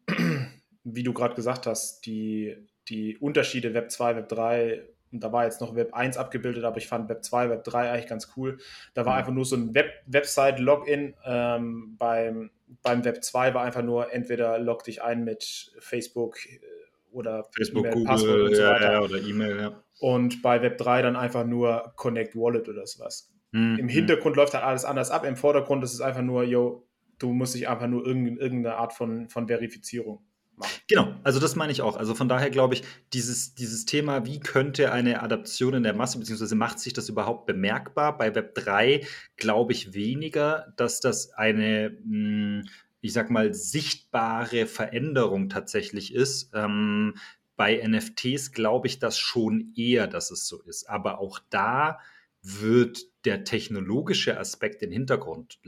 wie 0.84 1.02
du 1.02 1.14
gerade 1.14 1.34
gesagt 1.34 1.66
hast, 1.66 2.04
die, 2.04 2.68
die 2.88 3.16
Unterschiede 3.16 3.72
Web 3.72 3.90
2, 3.90 4.16
Web 4.16 4.28
3, 4.28 4.82
und 5.10 5.24
da 5.24 5.32
war 5.32 5.44
jetzt 5.44 5.62
noch 5.62 5.74
Web 5.74 5.94
1 5.94 6.18
abgebildet, 6.18 6.64
aber 6.64 6.76
ich 6.76 6.86
fand 6.86 7.08
Web 7.08 7.24
2, 7.24 7.48
Web 7.48 7.64
3 7.64 7.90
eigentlich 7.90 8.08
ganz 8.08 8.32
cool. 8.36 8.58
Da 8.92 9.06
war 9.06 9.14
mhm. 9.14 9.18
einfach 9.20 9.32
nur 9.32 9.46
so 9.46 9.56
ein 9.56 9.74
Web 9.74 9.90
Website-Login. 10.04 11.14
Ähm, 11.24 11.96
beim, 11.96 12.50
beim 12.82 13.04
Web 13.06 13.24
2 13.24 13.54
war 13.54 13.62
einfach 13.62 13.82
nur 13.82 14.12
entweder 14.12 14.58
log 14.58 14.84
dich 14.84 15.00
ein 15.00 15.24
mit 15.24 15.72
Facebook 15.78 16.44
äh, 16.44 16.60
oder 17.10 17.46
Facebook, 17.56 17.86
e 17.86 17.90
Google, 17.90 18.04
Passwort 18.04 18.40
und 18.40 18.54
so 18.54 18.62
weiter. 18.62 18.92
Ja, 18.92 19.00
oder 19.00 19.16
E-Mail, 19.16 19.60
ja 19.60 19.82
und 19.98 20.42
bei 20.42 20.62
Web3 20.62 21.02
dann 21.02 21.16
einfach 21.16 21.44
nur 21.44 21.92
Connect 21.96 22.36
Wallet 22.36 22.68
oder 22.68 22.86
sowas. 22.86 23.32
Mhm. 23.52 23.78
Im 23.78 23.88
Hintergrund 23.88 24.36
läuft 24.36 24.54
halt 24.54 24.64
alles 24.64 24.84
anders 24.84 25.10
ab, 25.10 25.24
im 25.24 25.36
Vordergrund 25.36 25.82
ist 25.84 25.94
es 25.94 26.00
einfach 26.00 26.22
nur, 26.22 26.44
yo, 26.44 26.86
du 27.18 27.32
musst 27.32 27.54
dich 27.54 27.68
einfach 27.68 27.88
nur 27.88 28.06
irgendeine 28.06 28.76
Art 28.76 28.92
von, 28.92 29.28
von 29.28 29.48
Verifizierung 29.48 30.24
machen. 30.56 30.80
Genau, 30.88 31.14
also 31.24 31.40
das 31.40 31.56
meine 31.56 31.72
ich 31.72 31.82
auch. 31.82 31.96
Also 31.96 32.14
von 32.14 32.28
daher 32.28 32.50
glaube 32.50 32.74
ich, 32.74 32.82
dieses, 33.12 33.54
dieses 33.54 33.86
Thema, 33.86 34.26
wie 34.26 34.40
könnte 34.40 34.92
eine 34.92 35.22
Adaption 35.22 35.74
in 35.74 35.82
der 35.82 35.94
Masse, 35.94 36.18
beziehungsweise 36.18 36.54
macht 36.54 36.78
sich 36.78 36.92
das 36.92 37.08
überhaupt 37.08 37.46
bemerkbar? 37.46 38.16
Bei 38.18 38.34
Web 38.34 38.54
3 38.54 39.04
glaube 39.36 39.72
ich 39.72 39.94
weniger, 39.94 40.72
dass 40.76 41.00
das 41.00 41.30
eine 41.32 41.96
hm, 42.04 42.64
ich 43.00 43.12
sag 43.12 43.30
mal, 43.30 43.54
sichtbare 43.54 44.66
Veränderung 44.66 45.48
tatsächlich 45.48 46.14
ist. 46.14 46.50
Ähm, 46.54 47.14
bei 47.58 47.76
NFTs 47.84 48.52
glaube 48.52 48.86
ich 48.86 49.00
das 49.00 49.18
schon 49.18 49.74
eher, 49.76 50.06
dass 50.06 50.30
es 50.30 50.46
so 50.46 50.62
ist. 50.62 50.88
Aber 50.88 51.18
auch 51.18 51.40
da 51.50 51.98
wird 52.40 53.00
der 53.24 53.42
technologische 53.42 54.38
Aspekt 54.38 54.80
in 54.80 54.90
den 54.90 55.00
Hintergrund 55.00 55.58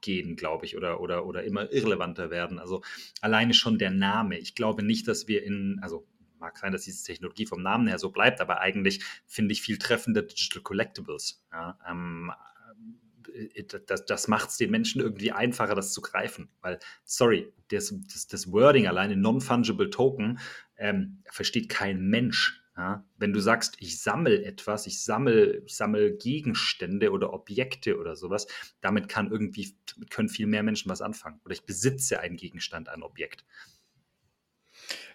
gehen, 0.00 0.36
glaube 0.36 0.64
ich, 0.64 0.76
oder, 0.76 1.00
oder, 1.00 1.26
oder 1.26 1.42
immer 1.42 1.70
irrelevanter 1.72 2.30
werden. 2.30 2.60
Also 2.60 2.82
alleine 3.20 3.52
schon 3.52 3.78
der 3.78 3.90
Name. 3.90 4.38
Ich 4.38 4.54
glaube 4.54 4.84
nicht, 4.84 5.08
dass 5.08 5.26
wir 5.26 5.42
in, 5.42 5.80
also 5.82 6.06
mag 6.38 6.56
sein, 6.56 6.70
dass 6.70 6.84
diese 6.84 7.04
Technologie 7.04 7.46
vom 7.46 7.62
Namen 7.62 7.88
her 7.88 7.98
so 7.98 8.10
bleibt, 8.10 8.40
aber 8.40 8.60
eigentlich 8.60 9.02
finde 9.26 9.52
ich 9.52 9.60
viel 9.60 9.76
treffender 9.76 10.22
Digital 10.22 10.62
Collectibles. 10.62 11.44
Ja, 11.52 11.76
ähm, 11.90 12.30
äh, 13.34 13.64
das, 13.86 14.04
das 14.06 14.28
macht 14.28 14.50
es 14.50 14.56
den 14.56 14.70
Menschen 14.70 15.00
irgendwie 15.00 15.32
einfacher, 15.32 15.74
das 15.74 15.92
zu 15.92 16.00
greifen. 16.00 16.48
Weil, 16.60 16.78
sorry, 17.04 17.52
das, 17.70 17.94
das, 18.12 18.26
das 18.26 18.52
Wording 18.52 18.86
alleine 18.86 19.16
Non-Fungible 19.16 19.90
Token 19.90 20.38
ähm, 20.80 21.22
versteht 21.30 21.68
kein 21.68 22.08
Mensch. 22.08 22.60
Ja? 22.76 23.04
Wenn 23.18 23.32
du 23.32 23.40
sagst, 23.40 23.76
ich 23.78 24.00
sammle 24.00 24.44
etwas, 24.44 24.86
ich 24.86 25.04
sammle, 25.04 25.62
ich 25.66 25.76
sammle 25.76 26.16
Gegenstände 26.16 27.12
oder 27.12 27.32
Objekte 27.32 27.98
oder 27.98 28.16
sowas, 28.16 28.46
damit 28.80 29.08
kann 29.08 29.30
irgendwie, 29.30 29.76
können 30.08 30.28
viel 30.28 30.46
mehr 30.46 30.62
Menschen 30.62 30.90
was 30.90 31.02
anfangen. 31.02 31.40
Oder 31.44 31.52
ich 31.52 31.64
besitze 31.64 32.20
einen 32.20 32.36
Gegenstand, 32.36 32.88
ein 32.88 33.02
Objekt. 33.02 33.44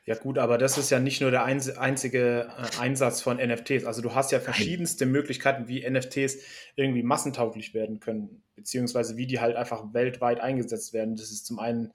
Ja 0.05 0.13
gut, 0.13 0.37
aber 0.37 0.59
das 0.59 0.77
ist 0.77 0.91
ja 0.91 0.99
nicht 0.99 1.19
nur 1.21 1.31
der 1.31 1.45
einzige 1.45 2.51
äh, 2.55 2.79
Einsatz 2.79 3.21
von 3.21 3.37
NFTs. 3.37 3.85
Also 3.85 4.03
du 4.03 4.13
hast 4.13 4.31
ja 4.31 4.39
verschiedenste 4.39 5.07
Möglichkeiten, 5.07 5.67
wie 5.67 5.89
NFTs 5.89 6.37
irgendwie 6.75 7.01
massentauglich 7.01 7.73
werden 7.73 7.99
können, 7.99 8.43
beziehungsweise 8.55 9.17
wie 9.17 9.25
die 9.25 9.39
halt 9.39 9.55
einfach 9.55 9.95
weltweit 9.95 10.41
eingesetzt 10.41 10.93
werden. 10.93 11.15
Das 11.15 11.31
ist 11.31 11.47
zum 11.47 11.57
einen 11.57 11.91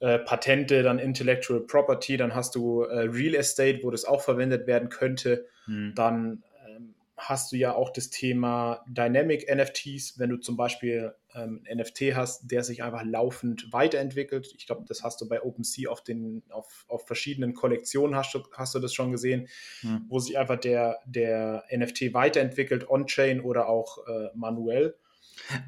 äh, 0.00 0.18
Patente, 0.18 0.82
dann 0.82 0.98
Intellectual 0.98 1.60
Property, 1.60 2.16
dann 2.16 2.34
hast 2.34 2.54
du 2.54 2.82
äh, 2.82 3.00
Real 3.00 3.34
Estate, 3.34 3.80
wo 3.82 3.90
das 3.90 4.06
auch 4.06 4.22
verwendet 4.22 4.66
werden 4.66 4.88
könnte. 4.88 5.46
Hm. 5.66 5.92
Dann 5.94 6.42
ähm, 6.66 6.94
hast 7.18 7.52
du 7.52 7.56
ja 7.56 7.74
auch 7.74 7.90
das 7.90 8.08
Thema 8.08 8.82
Dynamic 8.88 9.54
NFTs, 9.54 10.18
wenn 10.18 10.30
du 10.30 10.38
zum 10.38 10.56
Beispiel 10.56 11.14
ähm, 11.34 11.62
NFT 11.70 12.14
hast, 12.14 12.50
der 12.50 12.64
sich 12.64 12.82
einfach 12.82 13.04
laufend 13.04 13.70
weiterentwickelt. 13.72 14.54
Ich 14.56 14.66
glaube, 14.66 14.84
das 14.88 15.02
hast 15.02 15.20
du 15.20 15.28
bei 15.28 15.42
OpenSea 15.42 15.90
auf 15.90 16.02
den, 16.02 16.42
auf, 16.48 16.86
auf 16.88 17.06
verschiedenen 17.06 17.52
Kollektionen 17.52 18.16
hast 18.16 18.34
du, 18.34 18.42
hast 18.52 18.74
du 18.74 18.78
das 18.78 18.94
schon 18.94 19.12
gesehen, 19.12 19.48
hm. 19.80 20.06
wo 20.08 20.18
sich 20.18 20.38
einfach 20.38 20.58
der, 20.58 20.98
der 21.04 21.64
NFT 21.70 22.14
weiterentwickelt, 22.14 22.88
on-chain 22.88 23.40
oder 23.42 23.68
auch 23.68 23.98
äh, 24.06 24.28
manuell. 24.34 24.96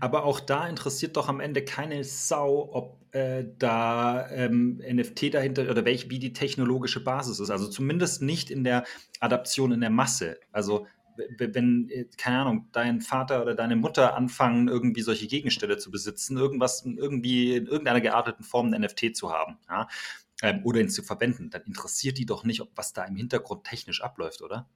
Aber 0.00 0.24
auch 0.24 0.40
da 0.40 0.68
interessiert 0.68 1.16
doch 1.16 1.28
am 1.28 1.40
Ende 1.40 1.64
keine 1.64 2.04
Sau, 2.04 2.70
ob 2.72 3.02
äh, 3.14 3.44
da 3.58 4.28
ähm, 4.30 4.80
NFT 4.88 5.34
dahinter 5.34 5.70
oder 5.70 5.84
welch, 5.84 6.10
wie 6.10 6.18
die 6.18 6.32
technologische 6.32 7.02
Basis 7.02 7.40
ist. 7.40 7.50
Also 7.50 7.68
zumindest 7.68 8.22
nicht 8.22 8.50
in 8.50 8.64
der 8.64 8.84
Adaption 9.20 9.72
in 9.72 9.80
der 9.80 9.90
Masse. 9.90 10.38
Also 10.50 10.86
wenn, 11.38 11.88
äh, 11.90 12.06
keine 12.16 12.38
Ahnung, 12.40 12.68
dein 12.72 13.00
Vater 13.00 13.42
oder 13.42 13.54
deine 13.54 13.76
Mutter 13.76 14.14
anfangen, 14.14 14.68
irgendwie 14.68 15.02
solche 15.02 15.26
Gegenstände 15.26 15.78
zu 15.78 15.90
besitzen, 15.90 16.36
irgendwas, 16.36 16.84
irgendwie 16.84 17.56
in 17.56 17.66
irgendeiner 17.66 18.00
gearteten 18.00 18.44
Form 18.44 18.72
ein 18.72 18.80
NFT 18.80 19.14
zu 19.14 19.30
haben, 19.30 19.58
ja, 19.68 19.88
ähm, 20.42 20.60
oder 20.64 20.80
ihn 20.80 20.88
zu 20.88 21.02
verwenden, 21.02 21.50
dann 21.50 21.62
interessiert 21.62 22.18
die 22.18 22.26
doch 22.26 22.44
nicht, 22.44 22.62
was 22.74 22.92
da 22.92 23.04
im 23.04 23.16
Hintergrund 23.16 23.64
technisch 23.64 24.02
abläuft, 24.02 24.42
oder? 24.42 24.68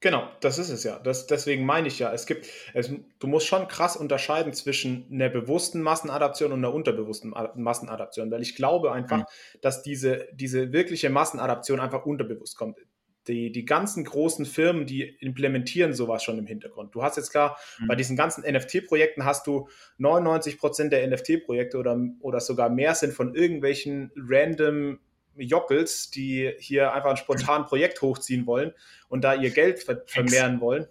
Genau, 0.00 0.28
das 0.40 0.58
ist 0.58 0.70
es 0.70 0.84
ja. 0.84 1.00
Das, 1.00 1.26
deswegen 1.26 1.66
meine 1.66 1.88
ich 1.88 1.98
ja, 1.98 2.12
es 2.12 2.26
gibt, 2.26 2.46
es, 2.72 2.92
du 3.18 3.26
musst 3.26 3.48
schon 3.48 3.66
krass 3.66 3.96
unterscheiden 3.96 4.52
zwischen 4.52 5.08
einer 5.10 5.28
bewussten 5.28 5.82
Massenadaption 5.82 6.52
und 6.52 6.60
einer 6.60 6.72
unterbewussten 6.72 7.34
Massenadaption, 7.56 8.30
weil 8.30 8.42
ich 8.42 8.54
glaube 8.54 8.92
einfach, 8.92 9.18
mhm. 9.18 9.24
dass 9.60 9.82
diese, 9.82 10.28
diese 10.32 10.72
wirkliche 10.72 11.10
Massenadaption 11.10 11.80
einfach 11.80 12.06
unterbewusst 12.06 12.56
kommt. 12.56 12.78
Die, 13.26 13.50
die 13.50 13.64
ganzen 13.64 14.04
großen 14.04 14.46
Firmen, 14.46 14.86
die 14.86 15.02
implementieren 15.02 15.92
sowas 15.92 16.22
schon 16.22 16.38
im 16.38 16.46
Hintergrund. 16.46 16.94
Du 16.94 17.02
hast 17.02 17.16
jetzt 17.16 17.30
klar, 17.30 17.58
mhm. 17.80 17.88
bei 17.88 17.96
diesen 17.96 18.16
ganzen 18.16 18.44
NFT-Projekten 18.44 19.24
hast 19.24 19.48
du 19.48 19.68
99 19.98 20.58
Prozent 20.58 20.92
der 20.92 21.06
NFT-Projekte 21.08 21.76
oder, 21.76 21.98
oder 22.20 22.38
sogar 22.38 22.70
mehr 22.70 22.94
sind 22.94 23.12
von 23.12 23.34
irgendwelchen 23.34 24.12
random 24.16 25.00
Jockels, 25.38 26.10
die 26.10 26.52
hier 26.58 26.92
einfach 26.92 27.10
ein 27.10 27.16
spontan 27.16 27.64
Projekt 27.64 28.02
hochziehen 28.02 28.46
wollen 28.46 28.72
und 29.08 29.22
da 29.22 29.34
ihr 29.34 29.50
Geld 29.50 29.82
ver 29.82 30.02
vermehren 30.06 30.60
wollen. 30.60 30.86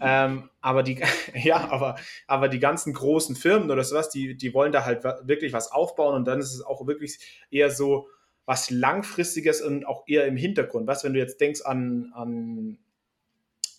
ähm, 0.00 0.50
aber 0.60 0.82
die, 0.82 1.00
ja, 1.34 1.70
aber, 1.70 1.96
aber 2.26 2.48
die 2.48 2.58
ganzen 2.58 2.92
großen 2.92 3.36
Firmen 3.36 3.70
oder 3.70 3.84
sowas, 3.84 4.10
die, 4.10 4.36
die 4.36 4.54
wollen 4.54 4.72
da 4.72 4.84
halt 4.84 5.04
wirklich 5.04 5.52
was 5.52 5.70
aufbauen 5.70 6.14
und 6.14 6.24
dann 6.26 6.40
ist 6.40 6.54
es 6.54 6.62
auch 6.62 6.86
wirklich 6.86 7.18
eher 7.50 7.70
so 7.70 8.08
was 8.44 8.70
Langfristiges 8.70 9.60
und 9.60 9.86
auch 9.86 10.04
eher 10.08 10.26
im 10.26 10.36
Hintergrund. 10.36 10.86
Was, 10.88 11.04
wenn 11.04 11.12
du 11.12 11.20
jetzt 11.20 11.40
denkst 11.40 11.62
an, 11.62 12.12
an 12.14 12.78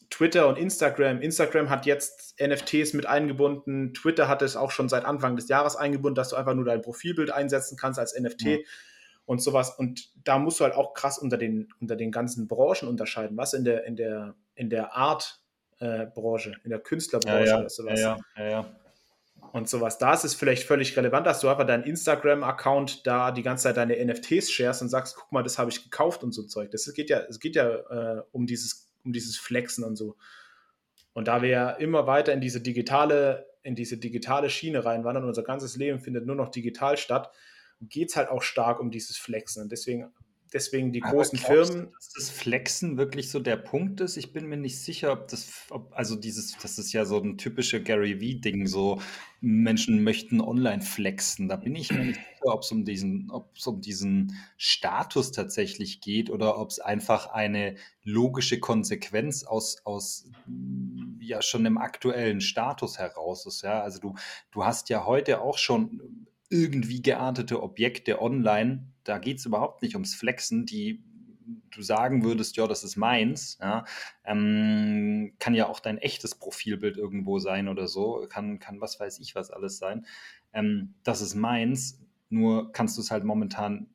Twitter 0.10 0.48
und 0.48 0.60
Instagram. 0.60 1.22
Instagram 1.22 1.70
hat 1.70 1.86
jetzt 1.86 2.40
NFTs 2.40 2.94
mit 2.94 3.08
eingebunden. 3.08 3.94
Twitter 3.96 4.28
hat 4.28 4.44
es 4.44 4.56
auch 4.56 4.70
schon 4.70 4.88
seit 4.88 5.06
Anfang 5.06 5.36
des 5.36 5.50
Jahres 5.50 5.76
eingebunden, 5.76 6.16
dass 6.16 6.30
du 6.30 6.36
einfach 6.36 6.54
nur 6.54 6.66
dein 6.66 6.82
Profilbild 6.82 7.32
einsetzen 7.32 7.78
kannst 7.78 8.00
als 8.00 8.18
NFT. 8.18 8.42
Ja 8.44 8.58
und 9.26 9.42
sowas. 9.42 9.72
Und 9.78 10.10
da 10.28 10.38
musst 10.38 10.60
du 10.60 10.66
halt 10.66 10.76
auch 10.76 10.94
krass 10.94 11.18
unter 11.18 11.38
den, 11.38 11.70
unter 11.80 11.96
den 11.96 12.12
ganzen 12.12 12.48
Branchen 12.48 12.88
unterscheiden. 12.88 13.38
Was 13.38 13.54
in 13.54 13.64
der, 13.64 13.86
in 13.86 13.96
der, 13.96 14.36
in 14.56 14.70
der 14.70 14.96
Art-Branche, 14.96 16.52
äh, 16.52 16.64
in 16.64 16.70
der 16.70 16.80
Künstlerbranche 16.80 17.46
ja, 17.46 17.54
ja, 17.54 17.60
oder 17.60 17.70
sowas. 17.70 18.00
Ja, 18.00 18.18
ja, 18.38 18.50
ja, 18.50 18.76
Und 19.54 19.70
sowas. 19.70 19.98
Da 19.98 20.14
ist 20.14 20.26
es 20.26 20.36
vielleicht 20.36 20.64
völlig 20.64 20.96
relevant, 20.98 21.26
dass 21.26 21.40
du 21.40 21.50
einfach 21.50 21.66
deinen 21.66 21.84
Instagram-Account 21.84 23.08
da 23.08 23.32
die 23.32 23.44
ganze 23.44 23.64
Zeit 23.64 23.78
deine 23.78 24.04
NFTs 24.04 24.52
shares 24.52 24.82
und 24.82 24.90
sagst, 24.90 25.16
guck 25.16 25.32
mal, 25.32 25.44
das 25.44 25.58
habe 25.58 25.70
ich 25.70 25.84
gekauft 25.84 26.24
und 26.24 26.34
so 26.34 26.44
Zeug. 26.44 26.72
Das 26.72 26.92
geht 26.94 27.10
ja, 27.10 27.20
es 27.30 27.40
geht 27.40 27.56
ja 27.56 27.70
äh, 27.70 28.24
um 28.32 28.46
dieses, 28.46 28.92
um 29.06 29.14
dieses 29.14 29.38
Flexen 29.38 29.84
und 29.84 29.96
so. 29.96 30.18
Und 31.14 31.28
da 31.28 31.42
wir 31.42 31.50
ja 31.50 31.70
immer 31.70 32.08
weiter 32.08 32.34
in 32.34 32.42
diese 32.42 32.60
digitale, 32.60 33.46
in 33.62 33.76
diese 33.76 33.98
digitale 33.98 34.50
Schiene 34.50 34.84
reinwandern, 34.84 35.24
unser 35.24 35.44
ganzes 35.44 35.78
Leben 35.78 36.00
findet 36.00 36.26
nur 36.26 36.36
noch 36.36 36.50
digital 36.50 36.98
statt, 36.98 37.32
geht 37.82 38.10
es 38.10 38.16
halt 38.16 38.30
auch 38.30 38.42
stark 38.42 38.80
um 38.80 38.92
dieses 38.92 39.18
Flexen. 39.18 39.64
Und 39.64 39.72
deswegen, 39.72 40.12
deswegen 40.54 40.92
die 40.92 41.04
Aber 41.04 41.14
großen 41.14 41.40
Firmen. 41.40 41.86
Du, 41.86 41.92
dass 41.92 42.14
das 42.14 42.30
Flexen 42.30 42.98
wirklich 42.98 43.30
so 43.30 43.40
der 43.40 43.58
Punkt 43.58 44.00
ist? 44.02 44.18
Ich 44.18 44.32
bin 44.32 44.48
mir 44.48 44.58
nicht 44.58 44.80
sicher, 44.80 45.12
ob 45.12 45.28
das, 45.28 45.66
ob, 45.70 45.92
also 45.94 46.16
dieses, 46.16 46.58
das 46.62 46.78
ist 46.78 46.94
ja 46.94 47.06
so 47.06 47.18
ein 47.18 47.38
typischer 47.38 47.80
Gary 47.80 48.22
Vee-Ding, 48.22 48.68
so 48.68 49.02
Menschen 49.42 50.04
möchten 50.04 50.40
online 50.40 50.82
flexen. 50.82 51.50
Da 51.50 51.56
bin 51.56 51.76
ich 51.76 51.92
mir 51.92 52.06
nicht 52.06 52.20
sicher, 52.20 52.54
ob 52.54 52.62
es 52.62 52.72
um 52.72 52.86
diesen, 52.86 53.30
ob 53.32 53.58
es 53.58 53.68
um 53.68 53.82
diesen 53.82 54.38
Status 54.58 55.32
tatsächlich 55.32 56.02
geht 56.02 56.30
oder 56.30 56.58
ob 56.58 56.70
es 56.70 56.80
einfach 56.80 57.28
eine 57.28 57.76
logische 58.04 58.60
Konsequenz 58.60 59.44
aus, 59.44 59.82
aus 59.86 60.30
ja 61.20 61.42
schon 61.42 61.66
im 61.66 61.78
aktuellen 61.78 62.42
Status 62.42 63.00
heraus 63.00 63.46
ist. 63.46 63.64
Ja, 63.64 63.82
also 63.82 64.00
du, 64.00 64.16
du 64.52 64.64
hast 64.64 64.90
ja 64.90 65.06
heute 65.06 65.42
auch 65.42 65.58
schon 65.58 66.28
irgendwie 66.54 67.02
geartete 67.02 67.62
Objekte 67.62 68.22
online, 68.22 68.88
da 69.04 69.18
geht 69.18 69.40
es 69.40 69.46
überhaupt 69.46 69.82
nicht 69.82 69.96
ums 69.96 70.16
Flexen, 70.16 70.66
die 70.66 71.04
du 71.72 71.82
sagen 71.82 72.24
würdest, 72.24 72.56
ja, 72.56 72.68
das 72.68 72.84
ist 72.84 72.96
meins, 72.96 73.58
ja, 73.60 73.84
ähm, 74.24 75.34
kann 75.40 75.56
ja 75.56 75.68
auch 75.68 75.80
dein 75.80 75.98
echtes 75.98 76.36
Profilbild 76.36 76.96
irgendwo 76.98 77.40
sein 77.40 77.68
oder 77.68 77.88
so, 77.88 78.26
kann, 78.30 78.60
kann 78.60 78.80
was 78.80 79.00
weiß 79.00 79.20
ich 79.20 79.36
was 79.36 79.52
alles 79.52 79.78
sein. 79.78 80.06
Ähm, 80.54 80.94
das 81.04 81.22
ist 81.22 81.36
meins, 81.36 82.00
nur 82.30 82.72
kannst 82.72 82.98
du 82.98 83.02
es 83.02 83.12
halt 83.12 83.24
momentan 83.24 83.88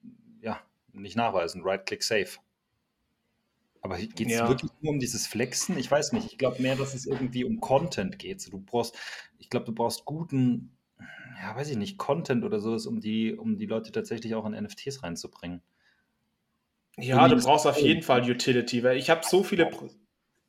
ja 0.42 0.60
nicht 0.92 1.16
nachweisen. 1.16 1.62
Right-Click 1.62 2.02
Safe. 2.02 2.38
Aber 3.80 3.96
geht 3.96 4.26
es 4.26 4.34
ja. 4.34 4.48
wirklich 4.48 4.70
nur 4.80 4.92
um 4.92 4.98
dieses 4.98 5.26
Flexen? 5.26 5.78
Ich 5.78 5.90
weiß 5.90 6.12
nicht. 6.12 6.26
Ich 6.26 6.38
glaube 6.38 6.60
mehr, 6.60 6.76
dass 6.76 6.94
es 6.94 7.06
irgendwie 7.06 7.44
um 7.44 7.60
Content 7.60 8.18
geht. 8.18 8.52
Du 8.52 8.58
brauchst, 8.58 8.98
ich 9.38 9.50
glaube, 9.50 9.66
du 9.66 9.72
brauchst 9.72 10.04
guten 10.04 10.76
ja, 11.40 11.54
weiß 11.54 11.70
ich 11.70 11.76
nicht, 11.76 11.98
Content 11.98 12.44
oder 12.44 12.60
sowas, 12.60 12.86
um 12.86 13.00
die, 13.00 13.34
um 13.34 13.56
die 13.56 13.66
Leute 13.66 13.92
tatsächlich 13.92 14.34
auch 14.34 14.46
in 14.46 14.52
NFTs 14.52 15.02
reinzubringen. 15.02 15.62
Ja, 16.96 17.28
du 17.28 17.36
brauchst 17.36 17.66
auf 17.66 17.78
jeden 17.78 18.02
Fall 18.02 18.28
Utility, 18.28 18.82
weil 18.82 18.96
ich 18.96 19.08
habe 19.08 19.20
so 19.24 19.44
viele, 19.44 19.70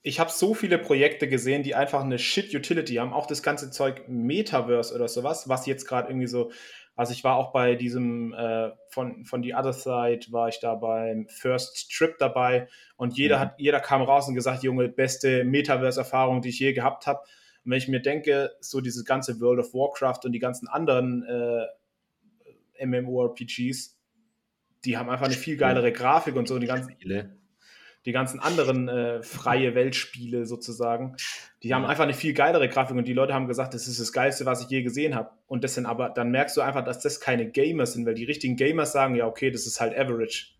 ich 0.01 0.19
habe 0.19 0.31
so 0.31 0.55
viele 0.55 0.79
Projekte 0.79 1.29
gesehen, 1.29 1.61
die 1.61 1.75
einfach 1.75 2.03
eine 2.03 2.17
Shit-Utility 2.17 2.95
haben. 2.95 3.13
Auch 3.13 3.27
das 3.27 3.43
ganze 3.43 3.69
Zeug 3.69 4.07
Metaverse 4.07 4.95
oder 4.95 5.07
sowas, 5.07 5.47
was 5.47 5.67
jetzt 5.67 5.85
gerade 5.85 6.09
irgendwie 6.09 6.27
so. 6.27 6.51
Also 6.95 7.13
ich 7.13 7.23
war 7.23 7.35
auch 7.35 7.53
bei 7.53 7.75
diesem 7.75 8.33
äh, 8.33 8.71
von, 8.89 9.23
von 9.25 9.43
The 9.43 9.53
Other 9.53 9.73
Side, 9.73 10.31
war 10.31 10.49
ich 10.49 10.59
da 10.59 10.75
beim 10.75 11.27
First 11.29 11.91
Trip 11.91 12.17
dabei 12.17 12.67
und 12.97 13.15
jeder 13.15 13.37
mhm. 13.37 13.41
hat, 13.41 13.53
jeder 13.57 13.79
kam 13.79 14.01
raus 14.01 14.27
und 14.27 14.35
gesagt, 14.35 14.63
Junge, 14.63 14.89
beste 14.89 15.43
Metaverse-Erfahrung, 15.45 16.41
die 16.41 16.49
ich 16.49 16.59
je 16.59 16.73
gehabt 16.73 17.05
habe. 17.05 17.21
Und 17.63 17.71
wenn 17.71 17.77
ich 17.77 17.87
mir 17.87 18.01
denke, 18.01 18.51
so 18.59 18.81
dieses 18.81 19.05
ganze 19.05 19.39
World 19.39 19.59
of 19.59 19.73
Warcraft 19.73 20.21
und 20.25 20.31
die 20.31 20.39
ganzen 20.39 20.67
anderen 20.67 21.23
äh, 21.23 22.85
MMORPGs, 22.85 23.97
die 24.85 24.97
haben 24.97 25.09
einfach 25.09 25.25
eine 25.25 25.35
viel 25.35 25.57
geilere 25.57 25.91
Grafik 25.91 26.35
und 26.35 26.47
so. 26.47 26.55
Und 26.55 26.61
die 26.61 26.67
ganzen, 26.67 26.95
die 28.05 28.11
ganzen 28.11 28.39
anderen 28.39 28.87
äh, 28.87 29.21
freie 29.21 29.75
Weltspiele 29.75 30.45
sozusagen, 30.45 31.15
die 31.63 31.73
haben 31.73 31.85
einfach 31.85 32.05
eine 32.05 32.13
viel 32.13 32.33
geilere 32.33 32.69
Grafik 32.69 32.95
und 32.95 33.07
die 33.07 33.13
Leute 33.13 33.33
haben 33.33 33.47
gesagt, 33.47 33.73
das 33.73 33.87
ist 33.87 33.99
das 33.99 34.13
Geilste, 34.13 34.45
was 34.45 34.63
ich 34.63 34.69
je 34.69 34.81
gesehen 34.81 35.15
habe. 35.15 35.31
Und 35.47 35.63
das 35.63 35.75
sind 35.75 35.85
aber, 35.85 36.09
dann 36.09 36.31
merkst 36.31 36.55
du 36.55 36.61
einfach, 36.61 36.83
dass 36.83 37.01
das 37.01 37.19
keine 37.19 37.49
Gamers 37.49 37.93
sind, 37.93 38.05
weil 38.05 38.13
die 38.13 38.23
richtigen 38.23 38.55
Gamers 38.55 38.93
sagen, 38.93 39.15
ja, 39.15 39.27
okay, 39.27 39.51
das 39.51 39.67
ist 39.67 39.81
halt 39.81 39.97
Average. 39.97 40.53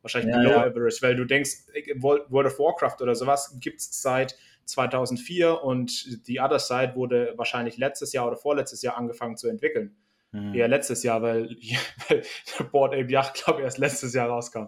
Wahrscheinlich 0.00 0.34
ja, 0.34 0.40
below 0.40 0.52
ja. 0.52 0.66
Average, 0.66 0.98
weil 1.02 1.16
du 1.16 1.24
denkst, 1.24 1.66
World 1.96 2.46
of 2.46 2.58
Warcraft 2.58 3.02
oder 3.02 3.14
sowas 3.14 3.58
gibt 3.60 3.80
es 3.80 4.00
seit 4.00 4.36
2004 4.66 5.62
und 5.62 5.90
The 6.24 6.40
Other 6.40 6.58
Side 6.58 6.92
wurde 6.94 7.34
wahrscheinlich 7.36 7.76
letztes 7.76 8.12
Jahr 8.12 8.26
oder 8.26 8.36
vorletztes 8.36 8.82
Jahr 8.82 8.96
angefangen 8.96 9.36
zu 9.36 9.48
entwickeln. 9.48 9.96
Mhm. 10.32 10.54
Eher 10.54 10.68
letztes 10.68 11.02
Jahr, 11.02 11.22
weil, 11.22 11.56
weil 12.08 12.22
der 12.58 12.64
Board 12.64 12.94
Ape 12.94 13.10
Yacht, 13.10 13.44
glaube 13.44 13.60
ich, 13.60 13.64
erst 13.64 13.78
letztes 13.78 14.14
Jahr 14.14 14.28
rauskam. 14.28 14.66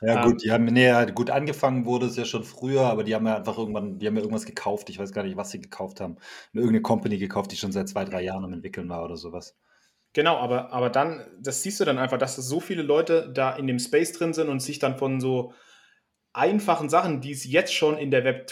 Ja, 0.00 0.24
gut, 0.24 0.42
die 0.42 0.50
haben, 0.50 0.64
nee, 0.64 0.92
gut 1.14 1.30
angefangen 1.30 1.86
wurde 1.86 2.06
es 2.06 2.16
ja 2.16 2.24
schon 2.24 2.44
früher, 2.44 2.82
aber 2.82 3.04
die 3.04 3.14
haben 3.14 3.26
ja 3.26 3.36
einfach 3.36 3.56
irgendwann, 3.56 3.98
die 3.98 4.06
haben 4.06 4.16
ja 4.16 4.22
irgendwas 4.22 4.44
gekauft. 4.44 4.90
Ich 4.90 4.98
weiß 4.98 5.12
gar 5.12 5.22
nicht, 5.22 5.36
was 5.36 5.50
sie 5.50 5.60
gekauft 5.60 6.00
haben. 6.00 6.16
Irgendeine 6.52 6.82
Company 6.82 7.18
gekauft, 7.18 7.52
die 7.52 7.56
schon 7.56 7.72
seit 7.72 7.88
zwei, 7.88 8.04
drei 8.04 8.22
Jahren 8.22 8.44
am 8.44 8.52
entwickeln 8.52 8.88
war 8.88 9.04
oder 9.04 9.16
sowas. 9.16 9.56
Genau, 10.12 10.36
aber, 10.36 10.72
aber 10.72 10.90
dann, 10.90 11.26
das 11.40 11.62
siehst 11.62 11.80
du 11.80 11.84
dann 11.84 11.98
einfach, 11.98 12.18
dass 12.18 12.36
so 12.36 12.60
viele 12.60 12.82
Leute 12.82 13.30
da 13.32 13.54
in 13.56 13.66
dem 13.66 13.78
Space 13.78 14.12
drin 14.12 14.32
sind 14.32 14.48
und 14.48 14.60
sich 14.60 14.78
dann 14.78 14.96
von 14.96 15.20
so 15.20 15.52
einfachen 16.32 16.88
Sachen, 16.88 17.20
die 17.20 17.32
es 17.32 17.44
jetzt 17.44 17.74
schon 17.74 17.96
in 17.96 18.10
der 18.10 18.24
Web 18.24 18.46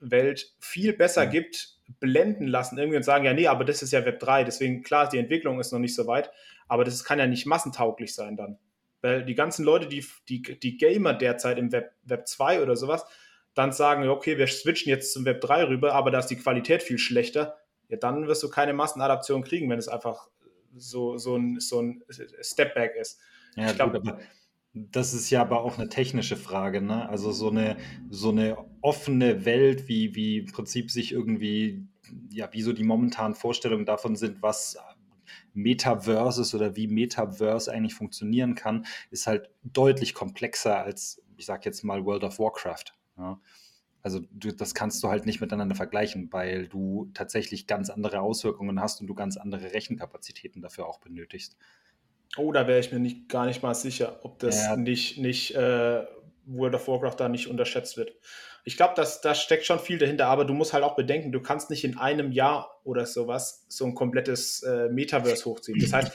2-Welt 0.00 0.54
viel 0.58 0.92
besser 0.92 1.26
mhm. 1.26 1.30
gibt, 1.30 1.78
blenden 1.98 2.46
lassen 2.46 2.78
irgendwie 2.78 2.96
und 2.96 3.02
sagen, 3.02 3.24
ja, 3.24 3.32
nee, 3.32 3.46
aber 3.46 3.64
das 3.64 3.82
ist 3.82 3.92
ja 3.92 4.04
Web 4.04 4.20
3, 4.20 4.44
deswegen 4.44 4.82
klar, 4.82 5.08
die 5.08 5.18
Entwicklung 5.18 5.60
ist 5.60 5.72
noch 5.72 5.78
nicht 5.78 5.94
so 5.94 6.06
weit, 6.06 6.30
aber 6.68 6.84
das 6.84 7.04
kann 7.04 7.18
ja 7.18 7.26
nicht 7.26 7.46
massentauglich 7.46 8.14
sein 8.14 8.36
dann. 8.36 8.58
Weil 9.02 9.24
die 9.24 9.34
ganzen 9.34 9.64
Leute, 9.64 9.86
die, 9.86 10.04
die, 10.28 10.42
die 10.42 10.76
Gamer 10.76 11.14
derzeit 11.14 11.58
im 11.58 11.72
Web, 11.72 11.92
Web 12.04 12.28
2 12.28 12.62
oder 12.62 12.76
sowas, 12.76 13.04
dann 13.54 13.72
sagen, 13.72 14.08
okay, 14.08 14.38
wir 14.38 14.46
switchen 14.46 14.90
jetzt 14.90 15.12
zum 15.12 15.24
Web 15.24 15.40
3 15.40 15.64
rüber, 15.64 15.94
aber 15.94 16.10
da 16.10 16.20
ist 16.20 16.28
die 16.28 16.36
Qualität 16.36 16.82
viel 16.82 16.98
schlechter, 16.98 17.58
ja, 17.88 17.96
dann 17.96 18.28
wirst 18.28 18.42
du 18.42 18.48
keine 18.48 18.72
Massenadaption 18.72 19.42
kriegen, 19.42 19.68
wenn 19.68 19.78
es 19.78 19.88
einfach 19.88 20.28
so, 20.76 21.18
so 21.18 21.36
ein, 21.36 21.58
so 21.58 21.82
ein 21.82 22.04
Stepback 22.40 22.94
ist. 22.94 23.18
Ja, 23.56 23.70
ich 23.70 23.74
glaube, 23.74 24.00
das 24.72 25.14
ist 25.14 25.30
ja 25.30 25.40
aber 25.40 25.62
auch 25.62 25.78
eine 25.78 25.88
technische 25.88 26.36
Frage, 26.36 26.80
ne? 26.80 27.08
Also 27.08 27.32
so 27.32 27.50
eine, 27.50 27.76
so 28.08 28.30
eine 28.30 28.56
offene 28.80 29.44
Welt, 29.44 29.88
wie, 29.88 30.14
wie 30.14 30.38
im 30.38 30.46
Prinzip 30.46 30.90
sich 30.90 31.12
irgendwie, 31.12 31.84
ja, 32.30 32.48
wie 32.52 32.62
so 32.62 32.72
die 32.72 32.84
momentanen 32.84 33.34
Vorstellungen 33.34 33.84
davon 33.84 34.16
sind, 34.16 34.42
was 34.42 34.78
Metaverse 35.54 36.42
ist 36.42 36.54
oder 36.54 36.76
wie 36.76 36.86
Metaverse 36.86 37.72
eigentlich 37.72 37.94
funktionieren 37.94 38.54
kann, 38.54 38.86
ist 39.10 39.26
halt 39.26 39.50
deutlich 39.64 40.14
komplexer 40.14 40.78
als, 40.78 41.22
ich 41.36 41.46
sag 41.46 41.64
jetzt 41.64 41.82
mal, 41.82 42.04
World 42.04 42.24
of 42.24 42.38
Warcraft. 42.38 42.94
Ja? 43.18 43.40
Also 44.02 44.20
du, 44.30 44.52
das 44.52 44.74
kannst 44.74 45.02
du 45.02 45.08
halt 45.08 45.26
nicht 45.26 45.40
miteinander 45.40 45.74
vergleichen, 45.74 46.32
weil 46.32 46.68
du 46.68 47.10
tatsächlich 47.12 47.66
ganz 47.66 47.90
andere 47.90 48.20
Auswirkungen 48.20 48.80
hast 48.80 49.00
und 49.00 49.08
du 49.08 49.14
ganz 49.14 49.36
andere 49.36 49.72
Rechenkapazitäten 49.72 50.62
dafür 50.62 50.86
auch 50.86 51.00
benötigst. 51.00 51.56
Oh, 52.36 52.52
da 52.52 52.66
wäre 52.66 52.78
ich 52.78 52.92
mir 52.92 53.00
nicht, 53.00 53.28
gar 53.28 53.46
nicht 53.46 53.62
mal 53.62 53.74
sicher, 53.74 54.20
ob 54.22 54.38
das 54.38 54.64
ja. 54.64 54.76
nicht, 54.76 55.18
nicht 55.18 55.54
äh, 55.54 56.04
World 56.46 56.74
of 56.74 56.88
Warcraft 56.88 57.16
da 57.18 57.28
nicht 57.28 57.48
unterschätzt 57.48 57.96
wird. 57.96 58.12
Ich 58.64 58.76
glaube, 58.76 58.94
da 58.94 59.34
steckt 59.34 59.64
schon 59.64 59.78
viel 59.78 59.98
dahinter, 59.98 60.26
aber 60.26 60.44
du 60.44 60.52
musst 60.52 60.74
halt 60.74 60.84
auch 60.84 60.94
bedenken, 60.94 61.32
du 61.32 61.40
kannst 61.40 61.70
nicht 61.70 61.82
in 61.82 61.96
einem 61.96 62.30
Jahr 62.30 62.80
oder 62.84 63.06
sowas 63.06 63.64
so 63.68 63.86
ein 63.86 63.94
komplettes 63.94 64.62
äh, 64.62 64.88
Metaverse 64.90 65.46
hochziehen. 65.46 65.80
Das 65.80 65.92
heißt, 65.92 66.12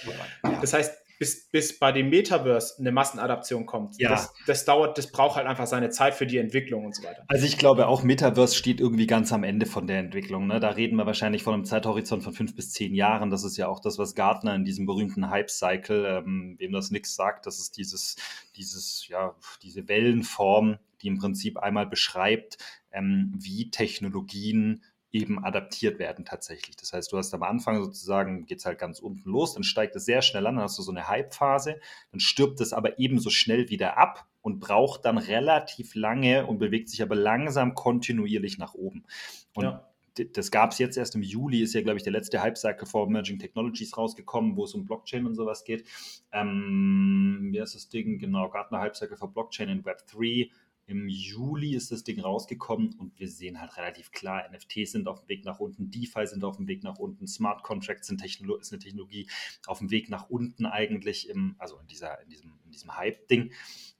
das 0.61 0.73
heißt, 0.73 1.04
bis, 1.19 1.49
bis 1.49 1.79
bei 1.79 1.91
dem 1.91 2.09
Metaverse 2.09 2.79
eine 2.79 2.91
Massenadaption 2.91 3.65
kommt. 3.65 3.99
Ja. 3.99 4.09
Das, 4.09 4.33
das, 4.47 4.65
dauert, 4.65 4.97
das 4.97 5.11
braucht 5.11 5.35
halt 5.37 5.47
einfach 5.47 5.67
seine 5.67 5.89
Zeit 5.89 6.15
für 6.15 6.25
die 6.25 6.37
Entwicklung 6.37 6.85
und 6.85 6.95
so 6.95 7.03
weiter. 7.03 7.23
Also 7.27 7.45
ich 7.45 7.57
glaube 7.57 7.87
auch 7.87 8.03
Metaverse 8.03 8.55
steht 8.55 8.79
irgendwie 8.79 9.07
ganz 9.07 9.31
am 9.31 9.43
Ende 9.43 9.65
von 9.65 9.87
der 9.87 9.99
Entwicklung. 9.99 10.47
Ne? 10.47 10.59
Da 10.59 10.69
reden 10.69 10.97
wir 10.97 11.05
wahrscheinlich 11.05 11.43
von 11.43 11.53
einem 11.53 11.65
Zeithorizont 11.65 12.23
von 12.23 12.33
fünf 12.33 12.55
bis 12.55 12.71
zehn 12.71 12.93
Jahren. 12.93 13.29
Das 13.29 13.43
ist 13.43 13.57
ja 13.57 13.67
auch 13.67 13.79
das, 13.79 13.97
was 13.97 14.15
Gartner 14.15 14.55
in 14.55 14.65
diesem 14.65 14.85
berühmten 14.85 15.29
Hype-Cycle, 15.29 16.05
ähm, 16.05 16.55
wem 16.59 16.71
das 16.71 16.91
nichts 16.91 17.15
sagt, 17.15 17.45
das 17.45 17.59
ist 17.59 17.77
dieses, 17.77 18.15
dieses, 18.55 19.07
ja, 19.07 19.35
diese 19.63 19.87
Wellenform, 19.87 20.77
die 21.01 21.07
im 21.07 21.17
Prinzip 21.17 21.57
einmal 21.57 21.87
beschreibt, 21.87 22.57
ähm, 22.91 23.33
wie 23.35 23.69
Technologien 23.69 24.81
eben 25.15 25.43
adaptiert 25.43 25.97
werden 25.97 26.25
tatsächlich. 26.25 26.75
Das 26.75 26.91
heißt, 26.91 27.11
du 27.11 27.17
hast 27.17 27.33
am 27.33 27.43
Anfang 27.43 27.81
sozusagen, 27.81 28.45
geht 28.45 28.59
es 28.59 28.65
halt 28.65 28.77
ganz 28.77 28.99
unten 28.99 29.29
los, 29.29 29.53
dann 29.53 29.63
steigt 29.63 29.95
es 29.95 30.03
sehr 30.03 30.21
schnell 30.21 30.45
an, 30.45 30.55
dann 30.55 30.65
hast 30.65 30.77
du 30.77 30.83
so 30.83 30.91
eine 30.91 31.07
Hype-Phase, 31.07 31.79
dann 32.11 32.19
stirbt 32.19 32.59
es 32.59 32.73
aber 32.73 32.99
ebenso 32.99 33.29
schnell 33.29 33.69
wieder 33.69 33.97
ab 33.97 34.27
und 34.41 34.59
braucht 34.59 35.05
dann 35.05 35.17
relativ 35.17 35.95
lange 35.95 36.45
und 36.45 36.59
bewegt 36.59 36.89
sich 36.89 37.01
aber 37.01 37.15
langsam 37.15 37.75
kontinuierlich 37.75 38.57
nach 38.57 38.73
oben. 38.73 39.05
Und 39.53 39.63
ja. 39.63 39.87
das 40.33 40.51
gab 40.51 40.73
es 40.73 40.79
jetzt 40.79 40.97
erst 40.97 41.15
im 41.15 41.23
Juli, 41.23 41.61
ist 41.61 41.73
ja, 41.73 41.81
glaube 41.81 41.97
ich, 41.97 42.03
der 42.03 42.11
letzte 42.11 42.41
Hype-Cycle 42.41 42.85
for 42.85 43.07
Emerging 43.07 43.39
Technologies 43.39 43.97
rausgekommen, 43.97 44.57
wo 44.57 44.65
es 44.65 44.73
um 44.73 44.85
Blockchain 44.85 45.25
und 45.25 45.35
sowas 45.35 45.63
geht. 45.63 45.87
Ähm, 46.33 47.49
wie 47.53 47.61
heißt 47.61 47.75
das 47.75 47.87
Ding? 47.87 48.19
Genau, 48.19 48.49
Gartner 48.49 48.81
Hype-Cycle 48.81 49.15
for 49.15 49.31
Blockchain 49.31 49.69
in 49.69 49.85
Web 49.85 50.05
3 50.07 50.51
im 50.87 51.07
Juli 51.07 51.75
ist 51.75 51.91
das 51.91 52.03
Ding 52.03 52.19
rausgekommen 52.19 52.93
und 52.99 53.19
wir 53.19 53.27
sehen 53.27 53.59
halt 53.59 53.75
relativ 53.77 54.11
klar, 54.11 54.47
NFTs 54.51 54.91
sind 54.91 55.07
auf 55.07 55.21
dem 55.21 55.29
Weg 55.29 55.43
nach 55.43 55.59
unten, 55.59 55.89
DeFi 55.89 56.27
sind 56.27 56.43
auf 56.43 56.57
dem 56.57 56.67
Weg 56.67 56.83
nach 56.83 56.99
unten, 56.99 57.27
Smart 57.27 57.63
Contracts 57.63 58.07
sind 58.07 58.21
Technolo 58.21 58.57
ist 58.57 58.71
eine 58.71 58.79
Technologie 58.79 59.27
auf 59.65 59.79
dem 59.79 59.89
Weg 59.89 60.09
nach 60.09 60.29
unten 60.29 60.65
eigentlich, 60.65 61.27
im, 61.29 61.55
also 61.57 61.79
in, 61.79 61.87
dieser, 61.87 62.21
in 62.21 62.29
diesem, 62.29 62.59
in 62.65 62.71
diesem 62.71 62.95
Hype-Ding. 62.95 63.51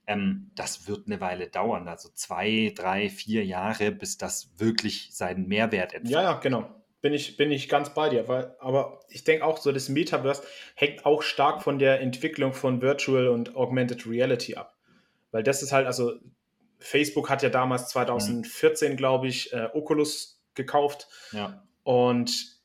Ähm, 0.06 0.52
das 0.54 0.86
wird 0.86 1.06
eine 1.06 1.20
Weile 1.20 1.48
dauern, 1.48 1.88
also 1.88 2.08
zwei, 2.14 2.72
drei, 2.76 3.08
vier 3.08 3.44
Jahre, 3.44 3.90
bis 3.90 4.16
das 4.16 4.52
wirklich 4.58 5.08
seinen 5.12 5.48
Mehrwert 5.48 5.92
entfaltet. 5.94 6.10
Ja, 6.10 6.22
ja, 6.22 6.34
genau. 6.34 6.70
Bin 7.00 7.12
ich, 7.12 7.36
bin 7.36 7.50
ich 7.50 7.68
ganz 7.68 7.92
bei 7.92 8.08
dir. 8.08 8.28
Weil, 8.28 8.54
aber 8.60 9.00
ich 9.08 9.24
denke 9.24 9.44
auch 9.44 9.58
so, 9.58 9.72
das 9.72 9.88
Metaverse 9.88 10.42
hängt 10.76 11.04
auch 11.04 11.22
stark 11.22 11.62
von 11.62 11.78
der 11.78 12.00
Entwicklung 12.00 12.52
von 12.52 12.80
Virtual 12.80 13.28
und 13.28 13.56
Augmented 13.56 14.06
Reality 14.06 14.54
ab. 14.54 14.76
Weil 15.32 15.42
das 15.42 15.62
ist 15.62 15.72
halt, 15.72 15.86
also 15.86 16.14
Facebook 16.78 17.30
hat 17.30 17.42
ja 17.42 17.48
damals 17.48 17.88
2014, 17.88 18.92
mhm. 18.92 18.96
glaube 18.96 19.28
ich, 19.28 19.52
äh, 19.52 19.68
Oculus 19.72 20.42
gekauft. 20.54 21.08
Ja. 21.32 21.62
Und 21.82 22.56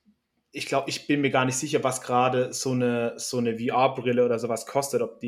ich 0.52 0.66
glaube, 0.66 0.90
ich 0.90 1.08
bin 1.08 1.22
mir 1.22 1.30
gar 1.30 1.46
nicht 1.46 1.56
sicher, 1.56 1.84
was 1.84 2.02
gerade 2.02 2.54
so 2.54 2.72
eine, 2.72 3.14
so 3.18 3.38
eine 3.38 3.58
VR-Brille 3.58 4.26
oder 4.26 4.38
sowas 4.38 4.66
kostet, 4.66 5.02
ob 5.02 5.24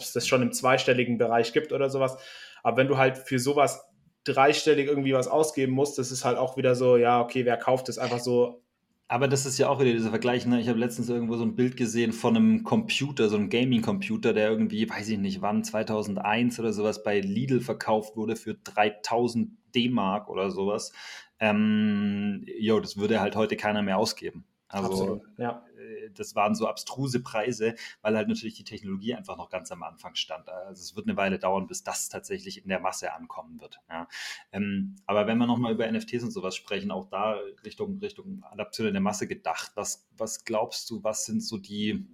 es 0.00 0.12
das 0.12 0.26
schon 0.26 0.42
im 0.42 0.52
zweistelligen 0.52 1.18
Bereich 1.18 1.52
gibt 1.52 1.72
oder 1.72 1.88
sowas. 1.88 2.16
Aber 2.62 2.76
wenn 2.76 2.88
du 2.88 2.96
halt 2.96 3.18
für 3.18 3.38
sowas 3.38 3.84
dreistellig 4.24 4.88
irgendwie 4.88 5.12
was 5.14 5.28
ausgeben 5.28 5.72
musst, 5.72 5.98
das 5.98 6.10
ist 6.10 6.24
halt 6.24 6.36
auch 6.36 6.56
wieder 6.56 6.74
so, 6.74 6.96
ja, 6.96 7.20
okay, 7.20 7.44
wer 7.44 7.56
kauft 7.56 7.88
das 7.88 7.98
einfach 7.98 8.18
so 8.18 8.64
aber 9.08 9.28
das 9.28 9.46
ist 9.46 9.58
ja 9.58 9.68
auch 9.68 9.80
wieder 9.80 9.92
dieser 9.92 10.10
Vergleich. 10.10 10.46
Ne? 10.46 10.60
Ich 10.60 10.68
habe 10.68 10.78
letztens 10.78 11.08
irgendwo 11.08 11.36
so 11.36 11.44
ein 11.44 11.54
Bild 11.54 11.76
gesehen 11.76 12.12
von 12.12 12.36
einem 12.36 12.64
Computer, 12.64 13.28
so 13.28 13.36
einem 13.36 13.50
Gaming-Computer, 13.50 14.32
der 14.32 14.50
irgendwie, 14.50 14.88
weiß 14.88 15.08
ich 15.08 15.18
nicht 15.18 15.42
wann, 15.42 15.62
2001 15.62 16.58
oder 16.58 16.72
sowas 16.72 17.02
bei 17.02 17.20
Lidl 17.20 17.60
verkauft 17.60 18.16
wurde 18.16 18.36
für 18.36 18.54
3000 18.54 19.50
D-Mark 19.74 20.28
oder 20.28 20.50
sowas. 20.50 20.92
Ähm, 21.38 22.44
jo, 22.58 22.80
das 22.80 22.96
würde 22.96 23.20
halt 23.20 23.36
heute 23.36 23.56
keiner 23.56 23.82
mehr 23.82 23.98
ausgeben. 23.98 24.44
Also, 24.68 24.90
Absolut, 24.90 25.22
ja 25.38 25.65
das 26.14 26.34
waren 26.34 26.54
so 26.54 26.66
abstruse 26.66 27.20
Preise, 27.20 27.74
weil 28.02 28.16
halt 28.16 28.28
natürlich 28.28 28.54
die 28.54 28.64
Technologie 28.64 29.14
einfach 29.14 29.36
noch 29.36 29.50
ganz 29.50 29.70
am 29.72 29.82
Anfang 29.82 30.14
stand. 30.14 30.48
Also 30.48 30.80
es 30.80 30.96
wird 30.96 31.06
eine 31.06 31.16
Weile 31.16 31.38
dauern, 31.38 31.66
bis 31.66 31.82
das 31.82 32.08
tatsächlich 32.08 32.62
in 32.62 32.68
der 32.68 32.80
Masse 32.80 33.12
ankommen 33.12 33.60
wird. 33.60 33.80
Ja. 33.88 34.08
Ähm, 34.52 34.96
aber 35.06 35.26
wenn 35.26 35.38
wir 35.38 35.46
nochmal 35.46 35.72
über 35.72 35.90
NFTs 35.90 36.22
und 36.22 36.30
sowas 36.30 36.56
sprechen, 36.56 36.90
auch 36.90 37.06
da 37.08 37.38
Richtung, 37.64 37.98
Richtung 37.98 38.42
Adaption 38.44 38.86
in 38.86 38.94
der 38.94 39.02
Masse 39.02 39.26
gedacht, 39.26 39.72
was, 39.74 40.06
was 40.16 40.44
glaubst 40.44 40.90
du, 40.90 41.02
was 41.02 41.24
sind 41.24 41.42
so 41.42 41.58
die, 41.58 42.06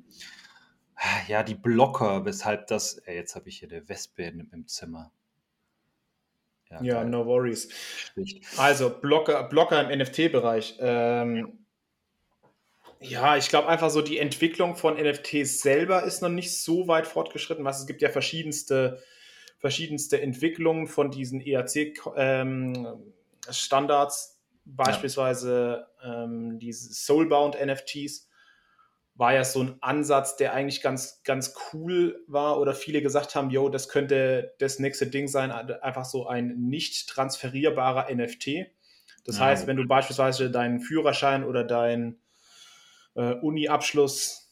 ja, 1.29 1.43
die 1.43 1.55
Blocker, 1.55 2.25
weshalb 2.25 2.67
das, 2.69 2.99
ey, 2.99 3.17
jetzt 3.17 3.35
habe 3.35 3.49
ich 3.49 3.59
hier 3.59 3.71
eine 3.71 3.89
Wespe 3.89 4.25
im, 4.25 4.49
im 4.53 4.67
Zimmer. 4.67 5.13
Ja, 6.71 6.83
ja 6.83 7.05
no 7.05 7.27
worries. 7.27 7.69
Also 8.57 8.91
Blocker, 8.91 9.45
Blocker 9.45 9.91
im 9.91 9.99
NFT-Bereich. 9.99 10.77
Ähm, 10.81 11.62
ja, 13.03 13.37
ich 13.37 13.49
glaube 13.49 13.69
einfach 13.69 13.91
so, 13.91 14.01
die 14.01 14.19
Entwicklung 14.19 14.77
von 14.77 14.95
NFTs 14.95 15.61
selber 15.61 16.05
ist 16.05 16.23
noch 16.23 16.29
nicht 16.29 16.61
so 16.61 16.89
weit 16.89 17.07
fortgeschritten. 17.07 17.65
Was 17.65 17.81
es 17.81 17.87
gibt 17.87 18.03
ja 18.03 18.09
verschiedenste, 18.09 19.03
verschiedenste 19.59 20.21
Entwicklungen 20.21 20.87
von 20.87 21.11
diesen 21.11 21.41
ERC-Standards, 21.41 24.29
ähm, 24.29 24.33
beispielsweise 24.65 25.87
ja. 26.03 26.25
ähm, 26.25 26.59
diese 26.59 26.93
Soulbound 26.93 27.57
NFTs 27.65 28.29
war 29.15 29.35
ja 29.35 29.45
so 29.45 29.63
ein 29.63 29.77
Ansatz, 29.81 30.37
der 30.37 30.55
eigentlich 30.55 30.81
ganz, 30.81 31.23
ganz 31.23 31.55
cool 31.73 32.25
war 32.27 32.59
oder 32.59 32.75
viele 32.75 33.03
gesagt 33.03 33.35
haben, 33.35 33.51
yo, 33.51 33.69
das 33.69 33.89
könnte 33.89 34.55
das 34.59 34.79
nächste 34.79 35.07
Ding 35.07 35.29
sein, 35.29 35.51
einfach 35.51 36.05
so 36.05 36.27
ein 36.27 36.57
nicht 36.57 37.09
transferierbarer 37.09 38.13
NFT. 38.15 38.67
Das 39.25 39.39
ja. 39.39 39.47
heißt, 39.47 39.67
wenn 39.67 39.77
du 39.77 39.87
beispielsweise 39.87 40.51
deinen 40.51 40.81
Führerschein 40.81 41.45
oder 41.45 41.63
dein 41.63 42.22
äh, 43.15 43.35
Uni-Abschluss, 43.35 44.43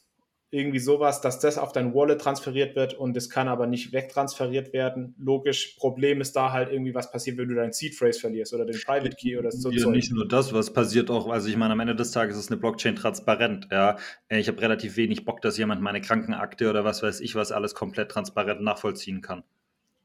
irgendwie 0.53 0.81
sowas, 0.81 1.21
dass 1.21 1.39
das 1.39 1.59
auf 1.59 1.71
dein 1.71 1.95
Wallet 1.95 2.21
transferiert 2.21 2.75
wird 2.75 2.95
und 2.95 3.17
es 3.17 3.31
kann 3.31 3.47
aber 3.47 3.69
nicht 3.69 3.93
wegtransferiert 3.93 4.73
werden. 4.73 5.15
Logisch, 5.17 5.77
Problem 5.79 6.21
ist 6.21 6.35
da 6.35 6.51
halt 6.51 6.73
irgendwie, 6.73 6.93
was 6.93 7.13
passiert, 7.13 7.39
wenn 7.39 7.49
du 7.49 7.55
deinen 7.55 7.73
Seed 7.73 7.95
Phrase 7.95 8.19
verlierst 8.19 8.53
oder 8.53 8.67
den 8.67 8.81
Private 8.81 9.15
Key 9.15 9.39
oder 9.39 9.53
so. 9.53 9.71
Ja, 9.71 9.89
nicht 9.89 10.13
nur 10.13 10.27
das, 10.27 10.53
was 10.53 10.73
passiert 10.73 11.09
auch, 11.09 11.29
also 11.29 11.49
ich 11.49 11.57
meine, 11.57 11.75
am 11.75 11.81
Ende 11.81 11.95
des 11.95 12.11
Tages 12.11 12.37
ist 12.37 12.51
eine 12.51 12.59
Blockchain 12.59 12.97
transparent, 12.97 13.69
ja. 13.71 13.97
Ich 14.29 14.49
habe 14.49 14.61
relativ 14.61 14.97
wenig 14.97 15.25
Bock, 15.25 15.41
dass 15.41 15.57
jemand 15.57 15.83
meine 15.83 16.01
Krankenakte 16.01 16.69
oder 16.69 16.85
was 16.85 17.03
weiß 17.03 17.21
ich 17.21 17.37
was 17.37 17.53
alles 17.53 17.75
komplett 17.75 18.11
transparent 18.11 18.61
nachvollziehen 18.61 19.21
kann. 19.21 19.45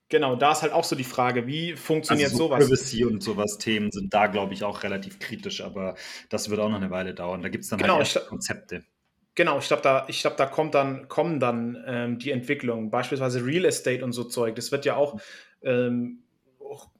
Genau, 0.09 0.35
da 0.35 0.51
ist 0.51 0.61
halt 0.61 0.71
auch 0.71 0.83
so 0.83 0.95
die 0.95 1.03
Frage, 1.03 1.47
wie 1.47 1.75
funktioniert 1.75 2.27
also 2.27 2.37
so 2.37 2.43
sowas? 2.45 2.65
Privacy 2.65 3.05
und 3.05 3.23
sowas 3.23 3.57
Themen 3.57 3.91
sind 3.91 4.13
da, 4.13 4.27
glaube 4.27 4.53
ich, 4.53 4.63
auch 4.63 4.83
relativ 4.83 5.19
kritisch, 5.19 5.61
aber 5.61 5.95
das 6.29 6.49
wird 6.49 6.59
auch 6.59 6.69
noch 6.69 6.77
eine 6.77 6.91
Weile 6.91 7.15
dauern. 7.15 7.41
Da 7.41 7.49
gibt 7.49 7.63
es 7.63 7.71
dann 7.71 7.79
genau, 7.79 7.97
halt 7.97 8.07
ich, 8.07 8.27
Konzepte. 8.27 8.83
Genau, 9.33 9.57
ich 9.57 9.67
glaube, 9.67 9.81
da, 9.81 10.07
glaub, 10.07 10.37
da 10.37 10.45
kommt 10.45 10.75
dann, 10.75 11.07
kommen 11.07 11.39
dann 11.39 11.83
ähm, 11.87 12.19
die 12.19 12.31
Entwicklungen, 12.31 12.91
beispielsweise 12.91 13.43
Real 13.43 13.65
Estate 13.65 14.05
und 14.05 14.13
so 14.13 14.23
Zeug. 14.25 14.55
Das 14.55 14.71
wird 14.71 14.85
ja 14.85 14.95
auch 14.95 15.19
ähm, 15.63 16.23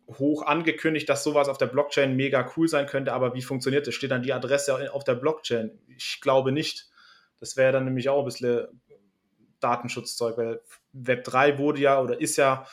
hoch 0.08 0.44
angekündigt, 0.44 1.08
dass 1.08 1.24
sowas 1.24 1.48
auf 1.48 1.58
der 1.58 1.68
Blockchain 1.68 2.16
mega 2.16 2.52
cool 2.58 2.68
sein 2.68 2.88
könnte, 2.88 3.14
aber 3.14 3.36
wie 3.36 3.42
funktioniert 3.42 3.86
das? 3.88 3.94
Steht 3.94 4.12
dann 4.12 4.24
die 4.24 4.34
Adresse 4.34 4.92
auf 4.94 5.04
der 5.04 5.16
Blockchain? 5.16 5.72
Ich 5.96 6.20
glaube 6.22 6.52
nicht. 6.52 6.90
Das 7.40 7.56
wäre 7.56 7.72
dann 7.72 7.86
nämlich 7.86 8.10
auch 8.10 8.20
ein 8.20 8.26
bisschen 8.26 8.68
Datenschutzzeug, 9.60 10.38
weil 10.38 10.62
Web 10.94 11.24
3 11.24 11.58
wurde 11.58 11.82
ja 11.82 12.02
oder 12.02 12.20
ist 12.20 12.38
ja 12.38 12.66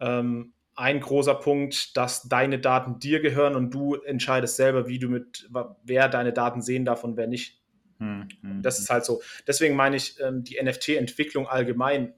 ähm, 0.00 0.52
ein 0.74 1.00
großer 1.00 1.34
Punkt, 1.34 1.96
dass 1.96 2.22
deine 2.22 2.58
Daten 2.58 2.98
dir 2.98 3.20
gehören 3.20 3.54
und 3.54 3.70
du 3.72 3.96
entscheidest 3.96 4.56
selber, 4.56 4.88
wie 4.88 4.98
du 4.98 5.08
mit, 5.08 5.48
wer 5.84 6.08
deine 6.08 6.32
Daten 6.32 6.62
sehen 6.62 6.84
darf 6.84 7.04
und 7.04 7.16
wer 7.16 7.26
nicht. 7.26 7.60
Hm, 7.98 8.28
hm, 8.40 8.62
das 8.62 8.78
ist 8.78 8.88
hm. 8.88 8.94
halt 8.94 9.04
so. 9.04 9.20
Deswegen 9.46 9.76
meine 9.76 9.96
ich, 9.96 10.18
ähm, 10.20 10.42
die 10.42 10.58
NFT-Entwicklung 10.60 11.46
allgemein, 11.46 12.14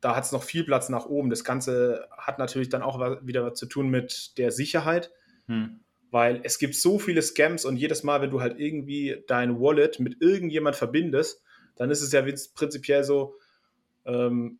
da 0.00 0.14
hat 0.14 0.24
es 0.24 0.32
noch 0.32 0.42
viel 0.42 0.64
Platz 0.64 0.90
nach 0.90 1.06
oben. 1.06 1.30
Das 1.30 1.42
Ganze 1.42 2.06
hat 2.16 2.38
natürlich 2.38 2.68
dann 2.68 2.82
auch 2.82 3.00
wieder 3.22 3.44
was 3.44 3.58
zu 3.58 3.66
tun 3.66 3.88
mit 3.88 4.36
der 4.36 4.50
Sicherheit, 4.50 5.10
hm. 5.46 5.80
weil 6.10 6.40
es 6.42 6.58
gibt 6.58 6.74
so 6.74 6.98
viele 6.98 7.22
Scams 7.22 7.64
und 7.64 7.76
jedes 7.76 8.02
Mal, 8.02 8.20
wenn 8.20 8.30
du 8.30 8.42
halt 8.42 8.58
irgendwie 8.58 9.24
dein 9.26 9.58
Wallet 9.58 10.00
mit 10.00 10.20
irgendjemand 10.20 10.76
verbindest, 10.76 11.42
dann 11.76 11.90
ist 11.90 12.02
es 12.02 12.12
ja 12.12 12.22
prinzipiell 12.54 13.04
so, 13.04 13.36
ähm, 14.04 14.58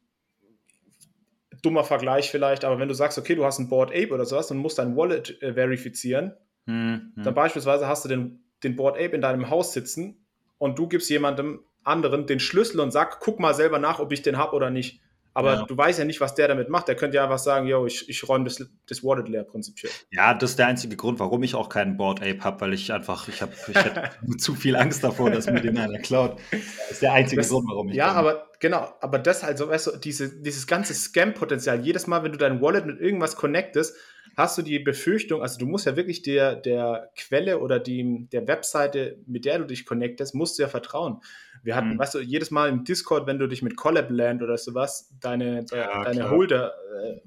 dummer 1.62 1.84
Vergleich 1.84 2.30
vielleicht, 2.30 2.64
aber 2.64 2.78
wenn 2.78 2.88
du 2.88 2.94
sagst, 2.94 3.18
okay, 3.18 3.34
du 3.34 3.44
hast 3.44 3.58
ein 3.58 3.68
Board 3.68 3.90
Ape 3.90 4.12
oder 4.12 4.24
sowas 4.24 4.50
und 4.50 4.58
musst 4.58 4.78
dein 4.78 4.96
Wallet 4.96 5.40
äh, 5.42 5.54
verifizieren, 5.54 6.34
hm, 6.66 7.12
hm. 7.14 7.22
dann 7.22 7.34
beispielsweise 7.34 7.86
hast 7.88 8.04
du 8.04 8.08
den, 8.08 8.44
den 8.62 8.76
Board 8.76 8.96
Ape 8.96 9.14
in 9.14 9.20
deinem 9.20 9.48
Haus 9.48 9.72
sitzen 9.72 10.26
und 10.58 10.78
du 10.78 10.88
gibst 10.88 11.08
jemandem 11.08 11.60
anderen 11.84 12.26
den 12.26 12.40
Schlüssel 12.40 12.80
und 12.80 12.90
sag, 12.90 13.20
guck 13.20 13.40
mal 13.40 13.54
selber 13.54 13.78
nach, 13.78 13.98
ob 13.98 14.12
ich 14.12 14.22
den 14.22 14.36
habe 14.36 14.54
oder 14.54 14.70
nicht. 14.70 15.00
Aber 15.34 15.54
ja. 15.54 15.62
du 15.64 15.76
weißt 15.76 15.98
ja 15.98 16.04
nicht, 16.04 16.20
was 16.20 16.34
der 16.34 16.46
damit 16.48 16.68
macht. 16.68 16.88
Der 16.88 16.94
könnte 16.94 17.16
ja 17.16 17.24
einfach 17.24 17.38
sagen, 17.38 17.66
yo, 17.66 17.86
ich, 17.86 18.06
ich 18.08 18.28
räume 18.28 18.44
das, 18.44 18.62
das 18.86 19.02
Wallet 19.02 19.28
leer 19.28 19.44
prinzipiell. 19.44 19.90
Ja, 20.10 20.34
das 20.34 20.50
ist 20.50 20.58
der 20.58 20.66
einzige 20.66 20.94
Grund, 20.94 21.20
warum 21.20 21.42
ich 21.42 21.54
auch 21.54 21.70
keinen 21.70 21.96
Board 21.96 22.20
Ape 22.20 22.40
habe, 22.44 22.60
weil 22.60 22.74
ich 22.74 22.92
einfach, 22.92 23.28
ich 23.28 23.40
habe 23.40 23.52
ich 23.66 24.38
zu 24.38 24.54
viel 24.54 24.76
Angst 24.76 25.02
davor, 25.02 25.30
dass 25.30 25.46
mir 25.46 25.62
den 25.62 25.78
einer 25.78 25.98
klaut. 26.00 26.38
Das 26.50 26.90
ist 26.90 27.02
der 27.02 27.14
einzige 27.14 27.40
das, 27.40 27.50
Grund, 27.50 27.66
warum 27.68 27.88
ich. 27.88 27.94
Ja, 27.94 28.12
aber 28.12 28.46
genau, 28.62 28.94
aber 29.00 29.18
das 29.18 29.42
halt 29.42 29.58
so, 29.58 29.68
weißt 29.68 29.88
du, 29.88 29.96
diese, 29.98 30.40
dieses 30.40 30.68
ganze 30.68 30.94
Scam-Potenzial, 30.94 31.80
jedes 31.80 32.06
Mal, 32.06 32.22
wenn 32.22 32.30
du 32.30 32.38
dein 32.38 32.62
Wallet 32.62 32.86
mit 32.86 33.00
irgendwas 33.00 33.34
connectest, 33.34 33.96
hast 34.36 34.56
du 34.56 34.62
die 34.62 34.78
Befürchtung, 34.78 35.42
also 35.42 35.58
du 35.58 35.66
musst 35.66 35.84
ja 35.84 35.96
wirklich 35.96 36.22
der, 36.22 36.54
der 36.54 37.10
Quelle 37.16 37.58
oder 37.58 37.80
die, 37.80 38.28
der 38.32 38.46
Webseite, 38.46 39.18
mit 39.26 39.44
der 39.44 39.58
du 39.58 39.64
dich 39.66 39.84
connectest, 39.84 40.36
musst 40.36 40.58
du 40.58 40.62
ja 40.62 40.68
vertrauen. 40.68 41.20
Wir 41.64 41.74
hatten, 41.74 41.94
mhm. 41.94 41.98
weißt 41.98 42.14
du, 42.14 42.20
jedes 42.20 42.52
Mal 42.52 42.68
im 42.68 42.84
Discord, 42.84 43.26
wenn 43.26 43.40
du 43.40 43.48
dich 43.48 43.62
mit 43.62 43.76
Collabland 43.76 44.42
oder 44.42 44.56
sowas, 44.56 45.12
deine, 45.20 45.66
ja, 45.72 46.04
deine 46.04 46.30
Holder 46.30 46.72
äh, 47.02 47.20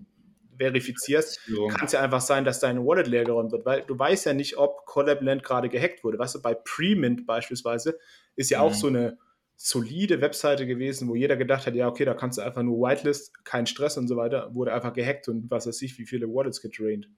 verifizierst, 0.57 1.41
kann 1.69 1.85
es 1.85 1.91
ja 1.91 1.99
einfach 1.99 2.21
sein, 2.21 2.45
dass 2.45 2.61
dein 2.61 2.85
Wallet 2.85 3.07
leer 3.07 3.25
geräumt 3.25 3.51
wird, 3.51 3.65
weil 3.65 3.81
du 3.81 3.99
weißt 3.99 4.25
ja 4.25 4.33
nicht, 4.33 4.57
ob 4.57 4.85
Collabland 4.85 5.43
gerade 5.43 5.67
gehackt 5.67 6.05
wurde. 6.05 6.17
Weißt 6.17 6.35
du, 6.35 6.41
bei 6.41 6.53
Premint 6.53 7.27
beispielsweise 7.27 7.99
ist 8.37 8.51
ja 8.51 8.59
mhm. 8.59 8.63
auch 8.63 8.73
so 8.73 8.87
eine 8.87 9.17
solide 9.55 10.21
Webseite 10.21 10.67
gewesen, 10.67 11.07
wo 11.07 11.15
jeder 11.15 11.37
gedacht 11.37 11.65
hat, 11.65 11.75
ja, 11.75 11.87
okay, 11.87 12.05
da 12.05 12.13
kannst 12.13 12.37
du 12.37 12.41
einfach 12.41 12.63
nur 12.63 12.77
Whitelist, 12.79 13.45
kein 13.45 13.65
Stress 13.65 13.97
und 13.97 14.07
so 14.07 14.17
weiter, 14.17 14.53
wurde 14.53 14.73
einfach 14.73 14.93
gehackt 14.93 15.27
und 15.27 15.49
was 15.49 15.67
weiß 15.67 15.81
ich, 15.81 15.97
wie 15.97 16.05
viele 16.05 16.27
Wallets 16.27 16.61
gedraint. 16.61 17.09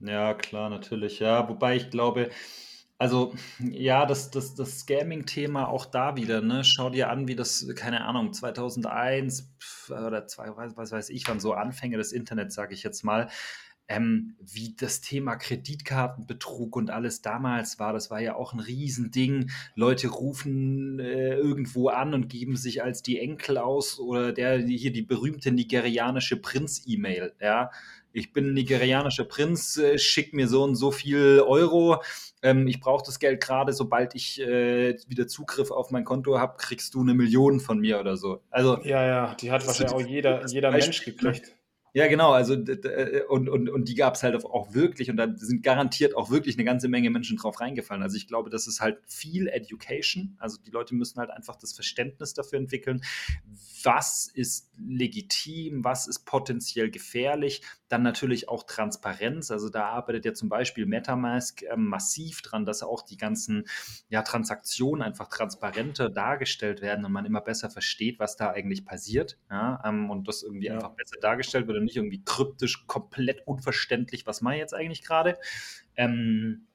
Ja, 0.00 0.34
klar, 0.34 0.68
natürlich, 0.68 1.20
ja. 1.20 1.48
Wobei 1.48 1.76
ich 1.76 1.90
glaube, 1.90 2.30
also, 2.98 3.34
ja, 3.58 4.06
das, 4.06 4.30
das, 4.30 4.54
das 4.54 4.80
Scamming-Thema 4.80 5.68
auch 5.68 5.84
da 5.84 6.16
wieder, 6.16 6.40
ne? 6.40 6.64
Schau 6.64 6.88
dir 6.88 7.10
an, 7.10 7.28
wie 7.28 7.36
das, 7.36 7.66
keine 7.76 8.04
Ahnung, 8.04 8.32
2001 8.32 9.54
oder 9.90 10.26
zwei, 10.26 10.48
was 10.56 10.92
weiß 10.92 11.10
ich, 11.10 11.28
wann 11.28 11.40
so 11.40 11.52
Anfänge 11.52 11.98
des 11.98 12.12
Internets, 12.12 12.54
sage 12.54 12.72
ich 12.74 12.82
jetzt 12.82 13.04
mal, 13.04 13.28
ähm, 13.88 14.34
wie 14.40 14.74
das 14.76 15.00
Thema 15.00 15.36
Kreditkartenbetrug 15.36 16.76
und 16.76 16.90
alles 16.90 17.22
damals 17.22 17.78
war. 17.78 17.92
Das 17.92 18.10
war 18.10 18.20
ja 18.20 18.34
auch 18.34 18.52
ein 18.52 18.60
Riesending. 18.60 19.50
Leute 19.74 20.08
rufen 20.08 20.98
äh, 20.98 21.34
irgendwo 21.34 21.88
an 21.88 22.14
und 22.14 22.28
geben 22.28 22.56
sich 22.56 22.82
als 22.82 23.02
die 23.02 23.18
Enkel 23.20 23.58
aus 23.58 23.98
oder 23.98 24.32
der 24.32 24.58
hier 24.58 24.92
die 24.92 25.02
berühmte 25.02 25.52
nigerianische 25.52 26.36
Prinz-E-Mail, 26.36 27.34
ja 27.40 27.70
ich 28.16 28.32
bin 28.32 28.54
nigerianischer 28.54 29.24
Prinz, 29.24 29.76
äh, 29.76 29.98
schick 29.98 30.32
mir 30.32 30.48
so 30.48 30.64
und 30.64 30.74
so 30.74 30.90
viel 30.90 31.42
Euro. 31.46 32.02
Ähm, 32.42 32.66
ich 32.66 32.80
brauche 32.80 33.04
das 33.04 33.18
Geld 33.18 33.42
gerade, 33.42 33.74
sobald 33.74 34.14
ich 34.14 34.40
äh, 34.40 34.96
wieder 35.06 35.26
Zugriff 35.26 35.70
auf 35.70 35.90
mein 35.90 36.04
Konto 36.04 36.38
habe, 36.38 36.56
kriegst 36.56 36.94
du 36.94 37.02
eine 37.02 37.12
Million 37.12 37.60
von 37.60 37.78
mir 37.78 38.00
oder 38.00 38.16
so. 38.16 38.40
Also, 38.50 38.78
ja, 38.84 39.04
ja, 39.04 39.34
die 39.34 39.50
hat 39.50 39.66
wahrscheinlich 39.66 39.94
auch 39.94 40.00
jeder, 40.00 40.46
jeder 40.46 40.70
Mensch 40.70 41.04
gekriegt. 41.04 41.54
Ja, 41.96 42.08
genau, 42.08 42.32
also 42.32 42.52
äh, 42.52 43.22
und, 43.26 43.48
und, 43.48 43.70
und 43.70 43.88
die 43.88 43.94
gab 43.94 44.16
es 44.16 44.22
halt 44.22 44.44
auch 44.44 44.74
wirklich 44.74 45.08
und 45.08 45.16
da 45.16 45.34
sind 45.34 45.62
garantiert 45.62 46.14
auch 46.14 46.28
wirklich 46.28 46.56
eine 46.56 46.64
ganze 46.66 46.88
Menge 46.88 47.08
Menschen 47.08 47.38
drauf 47.38 47.58
reingefallen. 47.58 48.02
Also 48.02 48.18
ich 48.18 48.28
glaube, 48.28 48.50
das 48.50 48.66
ist 48.66 48.82
halt 48.82 48.98
viel 49.06 49.48
Education. 49.48 50.36
Also 50.38 50.58
die 50.58 50.70
Leute 50.70 50.94
müssen 50.94 51.18
halt 51.18 51.30
einfach 51.30 51.56
das 51.56 51.72
Verständnis 51.72 52.34
dafür 52.34 52.58
entwickeln, 52.58 53.00
was 53.82 54.26
ist 54.26 54.68
legitim, 54.76 55.84
was 55.84 56.06
ist 56.06 56.26
potenziell 56.26 56.90
gefährlich. 56.90 57.62
Dann 57.88 58.02
natürlich 58.02 58.50
auch 58.50 58.64
Transparenz. 58.64 59.50
Also 59.50 59.70
da 59.70 59.86
arbeitet 59.86 60.26
ja 60.26 60.34
zum 60.34 60.50
Beispiel 60.50 60.84
Metamask 60.84 61.62
äh, 61.62 61.76
massiv 61.76 62.42
dran, 62.42 62.66
dass 62.66 62.82
auch 62.82 63.00
die 63.00 63.16
ganzen 63.16 63.64
ja, 64.10 64.20
Transaktionen 64.20 65.00
einfach 65.02 65.28
transparenter 65.28 66.10
dargestellt 66.10 66.82
werden 66.82 67.06
und 67.06 67.12
man 67.12 67.24
immer 67.24 67.40
besser 67.40 67.70
versteht, 67.70 68.18
was 68.18 68.36
da 68.36 68.50
eigentlich 68.50 68.84
passiert. 68.84 69.38
Ja, 69.50 69.82
ähm, 69.82 70.10
und 70.10 70.28
das 70.28 70.42
irgendwie 70.42 70.66
ja. 70.66 70.74
einfach 70.74 70.90
besser 70.90 71.16
dargestellt 71.22 71.68
wird 71.68 71.85
nicht 71.86 71.96
irgendwie 71.96 72.22
kryptisch, 72.24 72.86
komplett 72.86 73.46
unverständlich, 73.46 74.26
was 74.26 74.42
mache 74.42 74.54
ich 74.54 74.60
jetzt 74.60 74.74
eigentlich 74.74 75.02
gerade. 75.02 75.38
Ähm, 75.96 76.66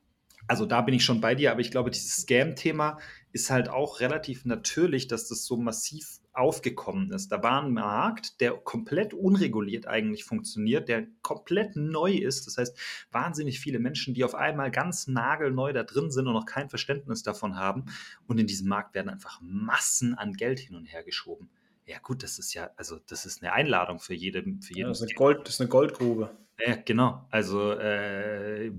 also 0.47 0.65
da 0.65 0.81
bin 0.81 0.95
ich 0.95 1.05
schon 1.05 1.21
bei 1.21 1.35
dir, 1.35 1.51
aber 1.51 1.61
ich 1.61 1.71
glaube, 1.71 1.91
dieses 1.91 2.23
Scam-Thema 2.23 2.97
ist 3.31 3.49
halt 3.49 3.69
auch 3.69 3.99
relativ 3.99 4.45
natürlich, 4.45 5.07
dass 5.07 5.27
das 5.27 5.45
so 5.45 5.55
massiv 5.57 6.19
aufgekommen 6.33 7.11
ist. 7.11 7.31
Da 7.31 7.43
war 7.43 7.61
ein 7.61 7.73
Markt, 7.73 8.39
der 8.39 8.53
komplett 8.53 9.13
unreguliert 9.13 9.85
eigentlich 9.87 10.23
funktioniert, 10.23 10.87
der 10.87 11.07
komplett 11.21 11.75
neu 11.75 12.13
ist. 12.13 12.47
Das 12.47 12.57
heißt, 12.57 12.77
wahnsinnig 13.11 13.59
viele 13.59 13.79
Menschen, 13.79 14.13
die 14.13 14.23
auf 14.23 14.35
einmal 14.35 14.71
ganz 14.71 15.07
nagelneu 15.07 15.73
da 15.73 15.83
drin 15.83 16.09
sind 16.09 16.27
und 16.27 16.33
noch 16.33 16.45
kein 16.45 16.69
Verständnis 16.69 17.23
davon 17.23 17.57
haben. 17.57 17.85
Und 18.27 18.39
in 18.39 18.47
diesem 18.47 18.69
Markt 18.69 18.95
werden 18.95 19.09
einfach 19.09 19.39
Massen 19.41 20.15
an 20.15 20.33
Geld 20.33 20.59
hin 20.59 20.75
und 20.75 20.85
her 20.85 21.03
geschoben. 21.03 21.49
Ja, 21.91 21.97
gut, 22.01 22.23
das 22.23 22.39
ist 22.39 22.53
ja, 22.53 22.69
also 22.77 22.99
das 23.09 23.25
ist 23.25 23.43
eine 23.43 23.51
Einladung 23.51 23.99
für 23.99 24.13
jeden. 24.13 24.61
Für 24.61 24.73
jeden 24.73 24.83
ja, 24.83 24.87
das, 24.87 25.01
ist 25.01 25.09
eine 25.09 25.13
Gold, 25.15 25.41
das 25.45 25.55
ist 25.55 25.59
eine 25.59 25.69
Goldgrube. 25.69 26.29
Ja, 26.65 26.77
genau. 26.85 27.25
Also 27.31 27.73
äh, 27.73 28.71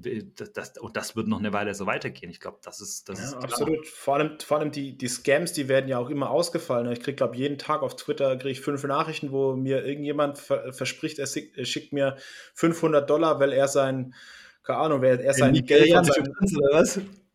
das, 0.55 0.79
und 0.79 0.97
das 0.97 1.15
wird 1.15 1.29
noch 1.29 1.41
eine 1.41 1.53
Weile 1.53 1.75
so 1.75 1.85
weitergehen. 1.85 2.31
Ich 2.31 2.41
glaube, 2.41 2.57
das 2.63 2.81
ist 2.81 3.11
das. 3.11 3.19
Ja, 3.19 3.27
ist 3.27 3.35
absolut. 3.35 3.87
Vor 3.87 4.15
allem, 4.15 4.41
vor 4.41 4.61
allem 4.61 4.71
die, 4.71 4.97
die 4.97 5.09
Scams, 5.09 5.53
die 5.53 5.69
werden 5.69 5.89
ja 5.89 5.99
auch 5.99 6.09
immer 6.09 6.31
ausgefallen. 6.31 6.91
Ich 6.91 7.01
kriege, 7.01 7.17
glaube 7.17 7.37
jeden 7.37 7.59
Tag 7.59 7.83
auf 7.83 7.97
Twitter 7.97 8.35
kriege 8.37 8.53
ich 8.53 8.63
fünf 8.63 8.83
Nachrichten, 8.85 9.31
wo 9.31 9.57
mir 9.57 9.85
irgendjemand 9.85 10.39
ver 10.39 10.73
verspricht, 10.73 11.19
er, 11.19 11.27
schickt 11.27 11.93
mir 11.93 12.17
500 12.55 13.11
Dollar, 13.11 13.41
weil 13.41 13.53
er 13.53 13.69
sein, 13.69 14.15
keine 14.63 14.79
Ahnung, 14.79 15.03
weil 15.03 15.21
er 15.21 15.35
sein 15.35 15.53
Geld? 15.53 15.93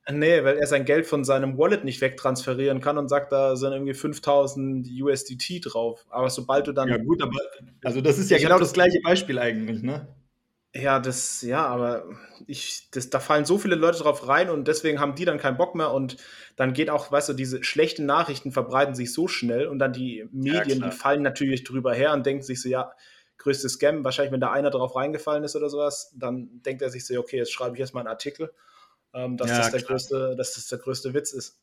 Nee, 0.09 0.43
weil 0.43 0.57
er 0.57 0.67
sein 0.67 0.85
Geld 0.85 1.05
von 1.05 1.25
seinem 1.25 1.57
Wallet 1.57 1.83
nicht 1.83 1.99
wegtransferieren 1.99 2.79
kann 2.79 2.97
und 2.97 3.09
sagt, 3.09 3.31
da 3.31 3.57
sind 3.57 3.73
irgendwie 3.73 3.93
5000 3.93 4.87
USDT 5.01 5.61
drauf. 5.63 6.05
Aber 6.09 6.29
sobald 6.29 6.67
du 6.67 6.71
dann. 6.71 6.87
Ja, 6.87 6.97
gut, 6.97 7.21
aber. 7.21 7.37
Also, 7.83 7.99
das 7.99 8.17
ist 8.17 8.31
ja 8.31 8.37
genau 8.37 8.57
das 8.57 8.73
gleiche 8.73 8.99
Beispiel 9.03 9.37
eigentlich, 9.37 9.83
ne? 9.83 10.07
Ja, 10.73 10.99
das, 10.99 11.41
ja, 11.41 11.65
aber 11.65 12.05
ich, 12.45 12.89
das, 12.91 13.09
da 13.09 13.19
fallen 13.19 13.45
so 13.45 13.57
viele 13.57 13.75
Leute 13.75 13.99
drauf 13.99 14.27
rein 14.27 14.49
und 14.49 14.67
deswegen 14.67 14.99
haben 14.99 15.15
die 15.15 15.25
dann 15.25 15.39
keinen 15.39 15.57
Bock 15.57 15.75
mehr 15.75 15.91
und 15.91 16.17
dann 16.55 16.73
geht 16.73 16.89
auch, 16.89 17.11
weißt 17.11 17.29
du, 17.29 17.33
diese 17.33 17.63
schlechten 17.63 18.05
Nachrichten 18.05 18.51
verbreiten 18.51 18.93
sich 18.93 19.11
so 19.11 19.27
schnell 19.27 19.67
und 19.67 19.79
dann 19.79 19.93
die 19.93 20.27
Medien, 20.31 20.81
ja, 20.81 20.89
die 20.89 20.95
fallen 20.95 21.23
natürlich 21.23 21.63
drüber 21.63 21.93
her 21.93 22.13
und 22.13 22.25
denken 22.25 22.43
sich 22.43 22.61
so, 22.61 22.69
ja, 22.69 22.91
größtes 23.39 23.73
Scam, 23.73 24.03
wahrscheinlich, 24.03 24.33
wenn 24.33 24.41
da 24.41 24.51
einer 24.51 24.69
drauf 24.69 24.95
reingefallen 24.95 25.43
ist 25.43 25.55
oder 25.55 25.69
sowas, 25.69 26.13
dann 26.15 26.61
denkt 26.63 26.81
er 26.81 26.89
sich 26.89 27.05
so, 27.05 27.17
okay, 27.17 27.37
jetzt 27.37 27.53
schreibe 27.53 27.75
ich 27.75 27.79
erstmal 27.79 28.01
einen 28.01 28.09
Artikel, 28.09 28.51
ähm, 29.13 29.37
dass, 29.37 29.49
ja, 29.49 29.57
das 29.57 29.71
der 29.71 29.81
größte, 29.81 30.35
dass 30.37 30.53
das 30.55 30.67
der 30.67 30.79
größte 30.79 31.13
Witz 31.13 31.33
ist. 31.33 31.59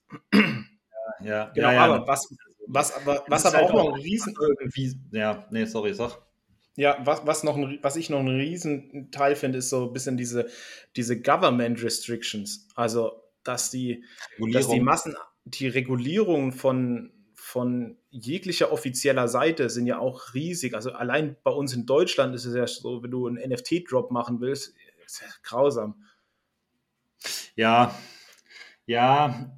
Ja, 1.21 1.27
ja. 1.27 1.53
Genau, 1.55 1.71
ja, 1.71 1.85
aber 1.85 2.07
was, 2.07 2.35
was, 2.67 2.93
was, 3.05 3.21
was 3.29 3.47
aber 3.47 3.59
halt 3.59 3.71
auch 3.71 3.75
noch 3.75 3.95
ein 3.95 4.01
Riesen... 4.01 4.35
Irgendwie, 4.61 4.99
ja, 5.13 5.47
nee, 5.51 5.65
sorry, 5.65 5.95
sag. 5.95 6.19
Ja, 6.77 6.99
was, 7.05 7.25
was, 7.25 7.45
noch 7.45 7.57
ein, 7.57 7.79
was 7.83 7.97
ich 7.97 8.11
noch 8.11 8.19
einen 8.19 8.37
riesen 8.37 9.11
Teil 9.13 9.37
finde, 9.37 9.59
ist 9.59 9.71
so 9.71 9.87
ein 9.87 9.93
bisschen 9.93 10.17
diese, 10.17 10.49
diese 10.97 11.21
Government 11.21 11.83
Restrictions. 11.83 12.69
Also, 12.75 13.23
dass 13.45 13.71
die, 13.71 14.05
dass 14.53 14.69
die 14.69 14.81
Massen, 14.81 15.15
die 15.45 15.69
Regulierungen 15.69 16.53
von, 16.53 17.13
von 17.35 17.97
jeglicher 18.11 18.73
offizieller 18.73 19.29
Seite 19.29 19.71
sind 19.71 19.87
ja 19.87 19.99
auch 19.99 20.35
riesig. 20.35 20.75
Also 20.75 20.93
allein 20.93 21.37
bei 21.45 21.51
uns 21.51 21.75
in 21.75 21.87
Deutschland 21.87 22.35
ist 22.35 22.47
es 22.47 22.57
ja 22.57 22.67
so, 22.67 23.03
wenn 23.03 23.11
du 23.11 23.27
einen 23.27 23.37
NFT-Drop 23.37 24.11
machen 24.11 24.41
willst, 24.41 24.75
ist 25.05 25.21
ja 25.21 25.27
grausam. 25.43 26.03
Ja, 27.57 27.95
ja, 28.87 29.51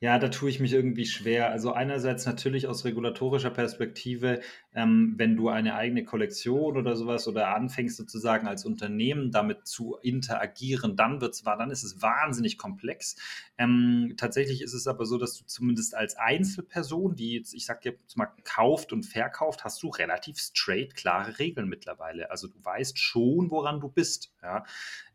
ja, 0.00 0.18
da 0.18 0.28
tue 0.28 0.50
ich 0.50 0.60
mich 0.60 0.72
irgendwie 0.72 1.06
schwer. 1.06 1.50
Also 1.50 1.72
einerseits 1.72 2.24
natürlich 2.26 2.66
aus 2.68 2.84
regulatorischer 2.84 3.50
Perspektive 3.50 4.40
ähm, 4.74 5.14
wenn 5.16 5.36
du 5.36 5.48
eine 5.48 5.74
eigene 5.74 6.04
Kollektion 6.04 6.76
oder 6.76 6.94
sowas 6.94 7.26
oder 7.26 7.54
anfängst 7.54 7.96
sozusagen 7.96 8.46
als 8.46 8.64
Unternehmen 8.64 9.30
damit 9.30 9.66
zu 9.66 9.96
interagieren, 10.02 10.94
dann 10.94 11.20
wird's 11.20 11.42
dann 11.42 11.70
ist 11.70 11.82
es 11.82 12.02
wahnsinnig 12.02 12.58
komplex. 12.58 13.16
Ähm, 13.56 14.14
tatsächlich 14.16 14.62
ist 14.62 14.74
es 14.74 14.86
aber 14.86 15.06
so, 15.06 15.18
dass 15.18 15.38
du 15.38 15.44
zumindest 15.46 15.94
als 15.94 16.16
Einzelperson, 16.16 17.16
die 17.16 17.34
jetzt, 17.34 17.54
ich 17.54 17.64
sag 17.64 17.84
jetzt 17.84 18.16
mal, 18.16 18.28
kauft 18.44 18.92
und 18.92 19.04
verkauft, 19.04 19.64
hast 19.64 19.82
du 19.82 19.88
relativ 19.88 20.38
straight 20.38 20.94
klare 20.94 21.38
Regeln 21.38 21.68
mittlerweile. 21.68 22.30
Also 22.30 22.46
du 22.46 22.62
weißt 22.62 22.98
schon, 22.98 23.50
woran 23.50 23.80
du 23.80 23.88
bist. 23.88 24.32
Ja? 24.42 24.64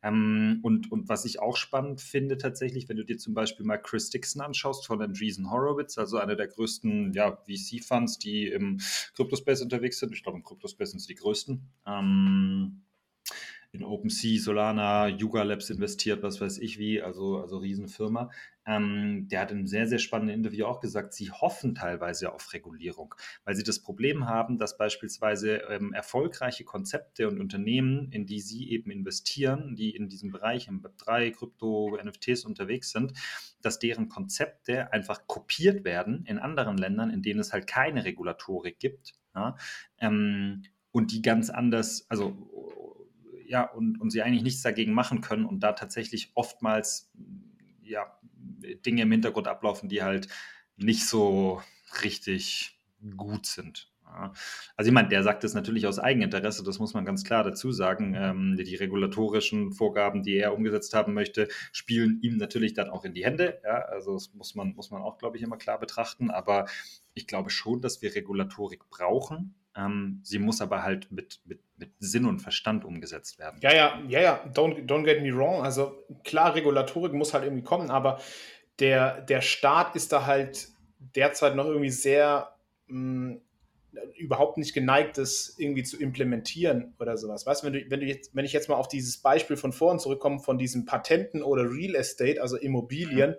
Ähm, 0.01 0.59
und, 0.63 0.91
und 0.91 1.07
was 1.07 1.23
ich 1.25 1.39
auch 1.39 1.55
spannend 1.55 2.01
finde 2.01 2.37
tatsächlich, 2.37 2.89
wenn 2.89 2.97
du 2.97 3.05
dir 3.05 3.17
zum 3.17 3.33
Beispiel 3.33 3.65
mal 3.65 3.77
Chris 3.77 4.09
Dixon 4.09 4.41
anschaust 4.41 4.85
von 4.85 5.01
Andreessen 5.01 5.49
Horowitz, 5.49 5.97
also 5.97 6.17
einer 6.17 6.35
der 6.35 6.47
größten 6.47 7.13
ja, 7.13 7.37
VC-Funds, 7.47 8.19
die 8.19 8.47
im 8.47 8.79
Kryptospace 9.43 9.61
unterwegs 9.61 9.99
sind. 9.99 10.13
Ich 10.13 10.23
glaube, 10.23 10.37
im 10.37 10.43
Kryptospace 10.43 10.91
sind 10.91 10.99
sie 10.99 11.13
die 11.13 11.19
größten. 11.19 11.61
Ähm, 11.85 12.81
in 13.73 13.83
OpenSea, 13.83 14.39
Solana, 14.39 15.07
Yuga 15.07 15.41
Labs 15.41 15.71
investiert, 15.71 16.21
was 16.21 16.39
weiß 16.39 16.59
ich 16.59 16.77
wie, 16.77 17.01
also, 17.01 17.39
also 17.39 17.57
Riesenfirma. 17.57 18.29
Ähm, 18.67 19.27
der 19.29 19.41
hat 19.41 19.51
in 19.51 19.57
einem 19.57 19.67
sehr, 19.67 19.87
sehr 19.87 19.97
spannenden 19.97 20.37
Interview 20.37 20.65
auch 20.65 20.79
gesagt, 20.79 21.13
sie 21.13 21.31
hoffen 21.31 21.73
teilweise 21.73 22.31
auf 22.31 22.53
Regulierung, 22.53 23.15
weil 23.43 23.55
sie 23.55 23.63
das 23.63 23.79
Problem 23.79 24.27
haben, 24.27 24.59
dass 24.59 24.77
beispielsweise 24.77 25.55
ähm, 25.69 25.91
erfolgreiche 25.91 26.63
Konzepte 26.63 27.27
und 27.27 27.41
Unternehmen, 27.41 28.11
in 28.11 28.27
die 28.27 28.41
sie 28.41 28.69
eben 28.69 28.91
investieren, 28.91 29.75
die 29.75 29.89
in 29.95 30.07
diesem 30.07 30.31
Bereich 30.31 30.67
im 30.67 30.83
Web3, 30.83 31.31
Krypto, 31.31 31.97
NFTs 32.01 32.45
unterwegs 32.45 32.91
sind, 32.91 33.13
dass 33.63 33.79
deren 33.79 34.07
Konzepte 34.07 34.93
einfach 34.93 35.25
kopiert 35.25 35.83
werden 35.83 36.25
in 36.27 36.37
anderen 36.37 36.77
Ländern, 36.77 37.09
in 37.09 37.23
denen 37.23 37.39
es 37.39 37.51
halt 37.51 37.65
keine 37.65 38.05
Regulatorik 38.05 38.77
gibt. 38.77 39.15
Ja? 39.33 39.57
Ähm, 39.97 40.61
und 40.91 41.11
die 41.11 41.23
ganz 41.23 41.49
anders, 41.49 42.05
also 42.09 42.37
ja, 43.53 43.69
und, 43.69 44.01
und 44.01 44.09
sie 44.09 44.23
eigentlich 44.23 44.41
nichts 44.41 44.63
dagegen 44.63 44.93
machen 44.93 45.21
können 45.21 45.45
und 45.45 45.59
da 45.59 45.73
tatsächlich 45.73 46.31
oftmals 46.33 47.11
ja, 47.83 48.19
Dinge 48.83 49.03
im 49.03 49.11
Hintergrund 49.11 49.47
ablaufen, 49.47 49.89
die 49.89 50.01
halt 50.01 50.27
nicht 50.75 51.05
so 51.05 51.61
richtig 52.01 52.79
gut 53.15 53.45
sind. 53.45 53.91
Also 54.75 54.91
meine, 54.91 55.07
der 55.07 55.21
sagt 55.21 55.43
das 55.43 55.53
natürlich 55.53 55.85
aus 55.85 55.99
Eigeninteresse, 55.99 56.63
das 56.63 56.79
muss 56.79 56.95
man 56.95 57.05
ganz 57.05 57.23
klar 57.23 57.43
dazu 57.43 57.71
sagen. 57.71 58.15
Ähm, 58.15 58.55
die 58.57 58.75
regulatorischen 58.75 59.71
Vorgaben, 59.71 60.23
die 60.23 60.35
er 60.35 60.55
umgesetzt 60.55 60.95
haben 60.95 61.13
möchte, 61.13 61.47
spielen 61.71 62.19
ihm 62.23 62.37
natürlich 62.37 62.73
dann 62.73 62.89
auch 62.89 63.05
in 63.05 63.13
die 63.13 63.23
Hände. 63.23 63.59
Ja, 63.63 63.83
also 63.85 64.13
das 64.13 64.33
muss 64.33 64.55
man, 64.55 64.73
muss 64.73 64.89
man 64.89 65.03
auch, 65.03 65.19
glaube 65.19 65.37
ich, 65.37 65.43
immer 65.43 65.57
klar 65.57 65.79
betrachten. 65.79 66.31
Aber 66.31 66.65
ich 67.13 67.27
glaube 67.27 67.51
schon, 67.51 67.81
dass 67.81 68.01
wir 68.01 68.15
Regulatorik 68.15 68.89
brauchen. 68.89 69.55
Ähm, 69.75 70.19
sie 70.23 70.39
muss 70.39 70.61
aber 70.61 70.83
halt 70.83 71.11
mit, 71.11 71.41
mit, 71.45 71.59
mit 71.77 71.91
Sinn 71.99 72.25
und 72.25 72.39
Verstand 72.39 72.85
umgesetzt 72.85 73.39
werden. 73.39 73.59
Ja, 73.61 73.73
ja, 73.73 74.01
ja, 74.07 74.21
ja, 74.21 74.43
don't, 74.53 74.85
don't 74.85 75.03
get 75.03 75.21
me 75.21 75.35
wrong. 75.35 75.63
Also 75.63 76.03
klar, 76.23 76.55
Regulatorik 76.55 77.13
muss 77.13 77.33
halt 77.33 77.43
irgendwie 77.43 77.63
kommen, 77.63 77.89
aber 77.89 78.19
der, 78.79 79.21
der 79.21 79.41
Staat 79.41 79.95
ist 79.95 80.11
da 80.11 80.25
halt 80.25 80.67
derzeit 81.15 81.55
noch 81.55 81.65
irgendwie 81.65 81.89
sehr 81.89 82.55
mh, 82.87 83.33
mm, 83.35 83.41
überhaupt 84.15 84.57
nicht 84.57 84.73
geneigt, 84.73 85.17
das 85.17 85.55
irgendwie 85.57 85.83
zu 85.83 85.99
implementieren 85.99 86.93
oder 86.99 87.17
sowas. 87.17 87.45
Weißt 87.45 87.63
du, 87.63 87.67
wenn, 87.67 87.73
du, 87.73 87.89
wenn, 87.89 87.99
du 87.99 88.05
jetzt, 88.05 88.35
wenn 88.35 88.45
ich 88.45 88.53
jetzt 88.53 88.69
mal 88.69 88.75
auf 88.75 88.87
dieses 88.87 89.17
Beispiel 89.17 89.57
von 89.57 89.71
vorhin 89.71 89.99
zurückkomme, 89.99 90.39
von 90.39 90.57
diesen 90.57 90.85
Patenten 90.85 91.43
oder 91.43 91.69
Real 91.69 91.95
Estate, 91.95 92.41
also 92.41 92.57
Immobilien, 92.57 93.31
mhm. 93.31 93.35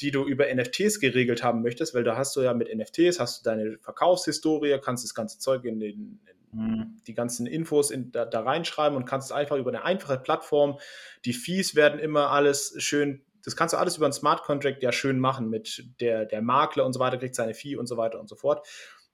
die 0.00 0.10
du 0.10 0.24
über 0.24 0.52
NFTs 0.52 1.00
geregelt 1.00 1.42
haben 1.42 1.62
möchtest, 1.62 1.94
weil 1.94 2.04
da 2.04 2.16
hast 2.16 2.36
du 2.36 2.42
ja 2.42 2.54
mit 2.54 2.74
NFTs, 2.74 3.18
hast 3.18 3.40
du 3.40 3.50
deine 3.50 3.78
Verkaufshistorie, 3.80 4.78
kannst 4.82 5.04
das 5.04 5.14
ganze 5.14 5.38
Zeug 5.38 5.64
in 5.64 5.80
den, 5.80 6.20
in 6.52 6.60
mhm. 6.60 6.96
die 7.06 7.14
ganzen 7.14 7.46
Infos 7.46 7.90
in, 7.90 8.12
da, 8.12 8.24
da 8.24 8.40
reinschreiben 8.40 8.96
und 8.96 9.06
kannst 9.06 9.32
einfach 9.32 9.56
über 9.56 9.70
eine 9.70 9.84
einfache 9.84 10.18
Plattform, 10.18 10.78
die 11.24 11.32
Fees 11.32 11.74
werden 11.74 11.98
immer 12.00 12.30
alles 12.30 12.74
schön 12.78 13.22
das 13.46 13.54
kannst 13.54 13.74
du 13.74 13.78
alles 13.78 13.96
über 13.96 14.06
einen 14.06 14.12
Smart 14.12 14.42
Contract 14.42 14.82
ja 14.82 14.90
schön 14.90 15.20
machen 15.20 15.48
mit 15.48 15.84
der, 16.00 16.24
der 16.26 16.42
Makler 16.42 16.84
und 16.84 16.92
so 16.92 16.98
weiter, 16.98 17.16
kriegt 17.16 17.36
seine 17.36 17.54
Fee 17.54 17.76
und 17.76 17.86
so 17.86 17.96
weiter 17.96 18.18
und 18.18 18.28
so 18.28 18.34
fort. 18.34 18.66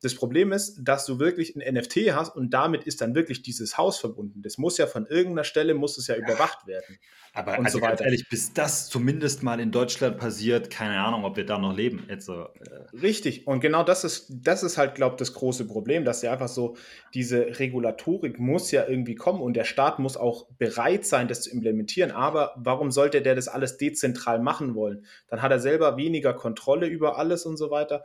Das 0.02 0.16
Problem 0.16 0.52
ist, 0.52 0.80
dass 0.82 1.06
du 1.06 1.20
wirklich 1.20 1.54
ein 1.54 1.74
NFT 1.74 2.12
hast 2.12 2.34
und 2.34 2.50
damit 2.50 2.84
ist 2.84 3.00
dann 3.00 3.14
wirklich 3.14 3.42
dieses 3.42 3.78
Haus 3.78 3.98
verbunden. 3.98 4.42
Das 4.42 4.58
muss 4.58 4.76
ja 4.76 4.88
von 4.88 5.06
irgendeiner 5.06 5.44
Stelle, 5.44 5.74
muss 5.74 5.96
es 5.96 6.08
ja, 6.08 6.16
ja. 6.16 6.22
überwacht 6.22 6.66
werden. 6.66 6.98
Aber 7.34 7.58
und 7.58 7.64
also 7.64 7.78
so 7.78 7.84
weiter. 7.84 8.04
ehrlich, 8.04 8.28
bis 8.28 8.52
das 8.52 8.88
zumindest 8.88 9.42
mal 9.42 9.58
in 9.58 9.70
Deutschland 9.70 10.18
passiert, 10.18 10.70
keine 10.70 11.00
Ahnung, 11.00 11.24
ob 11.24 11.36
wir 11.36 11.46
da 11.46 11.56
noch 11.56 11.74
leben. 11.74 12.04
Also, 12.10 12.42
äh. 12.42 12.96
Richtig. 13.00 13.46
Und 13.46 13.60
genau 13.60 13.84
das 13.84 14.04
ist, 14.04 14.26
das 14.28 14.62
ist 14.62 14.76
halt, 14.76 14.96
glaube 14.96 15.14
ich, 15.14 15.18
das 15.18 15.32
große 15.32 15.66
Problem, 15.66 16.04
dass 16.04 16.20
ja 16.20 16.32
einfach 16.32 16.48
so, 16.48 16.76
diese 17.14 17.58
Regulatorik 17.58 18.38
muss 18.38 18.70
ja 18.70 18.86
irgendwie 18.86 19.14
kommen 19.14 19.40
und 19.40 19.54
der 19.54 19.64
Staat 19.64 19.98
muss 19.98 20.18
auch 20.18 20.48
bereit 20.58 21.06
sein, 21.06 21.28
das 21.28 21.42
zu 21.42 21.50
implementieren. 21.50 22.10
Aber 22.10 22.52
warum 22.56 22.90
sollte 22.90 23.22
der 23.22 23.34
das 23.34 23.48
alles 23.48 23.78
dezentral 23.78 24.40
machen 24.40 24.74
wollen? 24.74 25.06
Dann 25.28 25.40
hat 25.40 25.52
er 25.52 25.60
selber 25.60 25.96
weniger 25.96 26.34
Kontrolle 26.34 26.86
über 26.86 27.16
alles 27.16 27.46
und 27.46 27.56
so 27.56 27.70
weiter. 27.70 28.04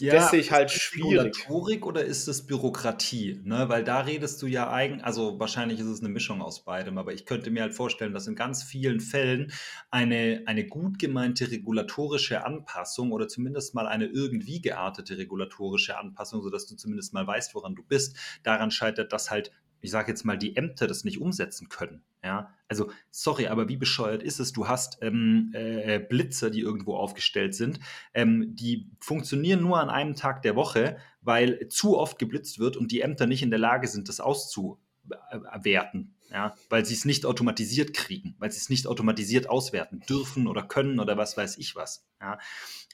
Ja, 0.00 0.14
das 0.14 0.30
sehe 0.30 0.40
ich 0.40 0.50
halt 0.50 0.72
schwierig. 0.72 1.36
Regulatorik 1.36 1.86
oder 1.86 2.04
ist 2.04 2.26
es 2.26 2.46
Bürokratie? 2.46 3.40
Ne? 3.44 3.68
Weil 3.68 3.84
da 3.84 4.00
redest 4.00 4.42
du 4.42 4.48
ja 4.48 4.68
eigentlich, 4.68 5.04
also 5.04 5.38
wahrscheinlich 5.38 5.78
ist 5.78 5.86
es 5.86 6.00
eine 6.00 6.08
Mischung 6.08 6.42
aus 6.42 6.64
beidem, 6.64 6.98
aber 6.98 7.12
ich 7.12 7.26
könnte 7.26 7.52
mir 7.52 7.62
halt 7.62 7.74
vorstellen, 7.74 8.12
dass 8.12 8.26
in 8.26 8.34
ganz 8.34 8.64
vielen 8.64 8.98
Fällen 8.98 9.52
eine, 9.92 10.42
eine 10.46 10.66
gut 10.66 10.98
gemeinte 10.98 11.48
regulatorische 11.48 12.44
Anpassung 12.44 13.12
oder 13.12 13.28
zumindest 13.28 13.76
mal 13.76 13.86
eine 13.86 14.06
irgendwie 14.06 14.60
geartete 14.60 15.16
regulatorische 15.16 15.96
Anpassung, 15.96 16.42
sodass 16.42 16.66
du 16.66 16.74
zumindest 16.74 17.12
mal 17.14 17.26
weißt, 17.26 17.54
woran 17.54 17.76
du 17.76 17.84
bist, 17.84 18.16
daran 18.42 18.72
scheitert, 18.72 19.12
dass 19.12 19.30
halt 19.30 19.52
ich 19.84 19.90
sage 19.90 20.10
jetzt 20.10 20.24
mal, 20.24 20.38
die 20.38 20.56
Ämter 20.56 20.86
das 20.86 21.04
nicht 21.04 21.20
umsetzen 21.20 21.68
können. 21.68 22.02
Ja, 22.22 22.54
also 22.68 22.90
sorry, 23.10 23.48
aber 23.48 23.68
wie 23.68 23.76
bescheuert 23.76 24.22
ist 24.22 24.40
es? 24.40 24.54
Du 24.54 24.66
hast 24.66 24.96
ähm, 25.02 25.50
äh, 25.52 25.98
Blitzer, 25.98 26.48
die 26.48 26.60
irgendwo 26.60 26.96
aufgestellt 26.96 27.54
sind, 27.54 27.80
ähm, 28.14 28.56
die 28.56 28.90
funktionieren 28.98 29.60
nur 29.60 29.78
an 29.78 29.90
einem 29.90 30.14
Tag 30.14 30.40
der 30.40 30.56
Woche, 30.56 30.96
weil 31.20 31.68
zu 31.68 31.98
oft 31.98 32.18
geblitzt 32.18 32.58
wird 32.58 32.78
und 32.78 32.92
die 32.92 33.02
Ämter 33.02 33.26
nicht 33.26 33.42
in 33.42 33.50
der 33.50 33.58
Lage 33.58 33.86
sind, 33.86 34.08
das 34.08 34.20
auszuwerten 34.20 36.13
ja, 36.30 36.54
weil 36.68 36.84
sie 36.84 36.94
es 36.94 37.04
nicht 37.04 37.26
automatisiert 37.26 37.94
kriegen, 37.94 38.34
weil 38.38 38.50
sie 38.50 38.58
es 38.58 38.68
nicht 38.68 38.86
automatisiert 38.86 39.48
auswerten 39.48 40.00
dürfen 40.08 40.46
oder 40.46 40.62
können 40.62 40.98
oder 40.98 41.16
was 41.16 41.36
weiß 41.36 41.58
ich 41.58 41.76
was. 41.76 42.06
Ja. 42.20 42.38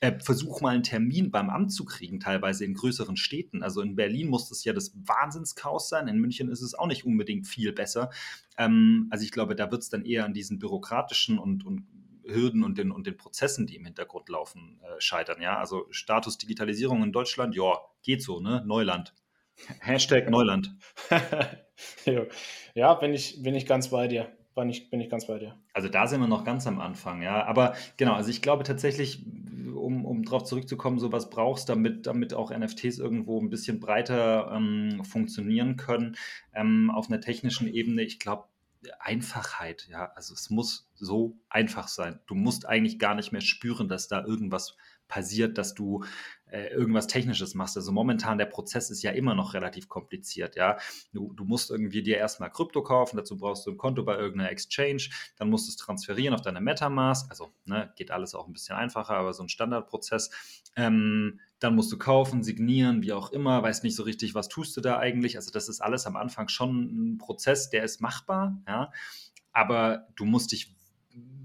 Äh, 0.00 0.18
versuch 0.20 0.60
mal 0.60 0.70
einen 0.70 0.82
Termin 0.82 1.30
beim 1.30 1.50
Amt 1.50 1.72
zu 1.72 1.84
kriegen, 1.84 2.20
teilweise 2.20 2.64
in 2.64 2.74
größeren 2.74 3.16
Städten. 3.16 3.62
Also 3.62 3.80
in 3.80 3.96
Berlin 3.96 4.28
muss 4.28 4.48
das 4.48 4.64
ja 4.64 4.72
das 4.72 4.92
Wahnsinnschaos 4.94 5.88
sein, 5.88 6.08
in 6.08 6.18
München 6.18 6.48
ist 6.48 6.62
es 6.62 6.74
auch 6.74 6.86
nicht 6.86 7.04
unbedingt 7.04 7.46
viel 7.46 7.72
besser. 7.72 8.10
Ähm, 8.58 9.06
also 9.10 9.24
ich 9.24 9.30
glaube, 9.30 9.54
da 9.54 9.70
wird 9.70 9.82
es 9.82 9.88
dann 9.88 10.04
eher 10.04 10.24
an 10.24 10.34
diesen 10.34 10.58
bürokratischen 10.58 11.38
und, 11.38 11.64
und 11.64 11.86
Hürden 12.24 12.64
und 12.64 12.78
den, 12.78 12.90
und 12.90 13.06
den 13.06 13.16
Prozessen, 13.16 13.66
die 13.66 13.76
im 13.76 13.84
Hintergrund 13.84 14.28
laufen, 14.28 14.80
äh, 14.82 15.00
scheitern. 15.00 15.40
Ja, 15.40 15.58
also 15.58 15.86
Status 15.90 16.38
Digitalisierung 16.38 17.02
in 17.02 17.12
Deutschland, 17.12 17.54
ja, 17.54 17.78
geht 18.02 18.22
so, 18.22 18.40
ne? 18.40 18.62
Neuland. 18.66 19.14
Hashtag 19.80 20.30
Neuland. 20.30 20.74
ja, 22.74 22.94
bin 22.94 23.14
ich, 23.14 23.42
bin 23.42 23.54
ich 23.54 23.66
ganz 23.66 23.88
bei 23.88 24.08
dir. 24.08 24.28
Bin 24.54 24.68
ich, 24.68 24.90
bin 24.90 25.00
ich 25.00 25.08
ganz 25.08 25.26
bei 25.26 25.38
dir. 25.38 25.56
Also 25.72 25.88
da 25.88 26.06
sind 26.06 26.20
wir 26.20 26.26
noch 26.26 26.44
ganz 26.44 26.66
am 26.66 26.80
Anfang, 26.80 27.22
ja. 27.22 27.44
Aber 27.46 27.74
genau, 27.96 28.14
also 28.14 28.30
ich 28.30 28.42
glaube 28.42 28.64
tatsächlich, 28.64 29.24
um, 29.74 30.04
um 30.04 30.24
darauf 30.24 30.44
zurückzukommen, 30.44 30.98
so 30.98 31.12
was 31.12 31.30
brauchst, 31.30 31.68
damit, 31.68 32.06
damit 32.06 32.34
auch 32.34 32.50
NFTs 32.50 32.98
irgendwo 32.98 33.40
ein 33.40 33.48
bisschen 33.48 33.80
breiter 33.80 34.50
ähm, 34.52 35.02
funktionieren 35.04 35.76
können 35.76 36.16
ähm, 36.52 36.90
auf 36.90 37.08
einer 37.08 37.20
technischen 37.20 37.68
Ebene. 37.68 38.02
Ich 38.02 38.18
glaube, 38.18 38.44
Einfachheit, 38.98 39.88
ja. 39.90 40.10
Also 40.14 40.34
es 40.34 40.50
muss 40.50 40.90
so 40.94 41.38
einfach 41.48 41.88
sein. 41.88 42.18
Du 42.26 42.34
musst 42.34 42.66
eigentlich 42.66 42.98
gar 42.98 43.14
nicht 43.14 43.32
mehr 43.32 43.40
spüren, 43.40 43.88
dass 43.88 44.08
da 44.08 44.24
irgendwas 44.24 44.76
passiert, 45.10 45.58
dass 45.58 45.74
du 45.74 46.04
äh, 46.46 46.68
irgendwas 46.68 47.06
Technisches 47.06 47.54
machst. 47.54 47.76
Also 47.76 47.92
momentan 47.92 48.38
der 48.38 48.46
Prozess 48.46 48.90
ist 48.90 49.02
ja 49.02 49.10
immer 49.10 49.34
noch 49.34 49.54
relativ 49.54 49.88
kompliziert, 49.88 50.56
ja. 50.56 50.78
Du, 51.12 51.32
du 51.32 51.44
musst 51.44 51.70
irgendwie 51.70 52.02
dir 52.02 52.16
erstmal 52.16 52.50
Krypto 52.50 52.82
kaufen, 52.82 53.16
dazu 53.16 53.36
brauchst 53.36 53.66
du 53.66 53.70
ein 53.70 53.76
Konto 53.76 54.02
bei 54.04 54.16
irgendeiner 54.16 54.50
Exchange, 54.50 55.10
dann 55.36 55.50
musst 55.50 55.66
du 55.66 55.70
es 55.70 55.76
transferieren 55.76 56.34
auf 56.34 56.42
deine 56.42 56.60
Metamask, 56.60 57.30
also 57.30 57.52
ne, 57.66 57.92
geht 57.96 58.10
alles 58.10 58.34
auch 58.34 58.46
ein 58.46 58.52
bisschen 58.52 58.76
einfacher, 58.76 59.14
aber 59.14 59.32
so 59.32 59.42
ein 59.42 59.48
Standardprozess. 59.48 60.30
Ähm, 60.76 61.40
dann 61.58 61.74
musst 61.74 61.92
du 61.92 61.98
kaufen, 61.98 62.42
signieren, 62.42 63.02
wie 63.02 63.12
auch 63.12 63.32
immer, 63.32 63.62
weißt 63.62 63.84
nicht 63.84 63.96
so 63.96 64.02
richtig, 64.02 64.34
was 64.34 64.48
tust 64.48 64.76
du 64.76 64.80
da 64.80 64.98
eigentlich. 64.98 65.36
Also 65.36 65.50
das 65.50 65.68
ist 65.68 65.80
alles 65.80 66.06
am 66.06 66.16
Anfang 66.16 66.48
schon 66.48 67.14
ein 67.14 67.18
Prozess, 67.18 67.68
der 67.68 67.84
ist 67.84 68.00
machbar, 68.00 68.62
ja. 68.66 68.90
Aber 69.52 70.06
du 70.16 70.24
musst 70.24 70.52
dich 70.52 70.74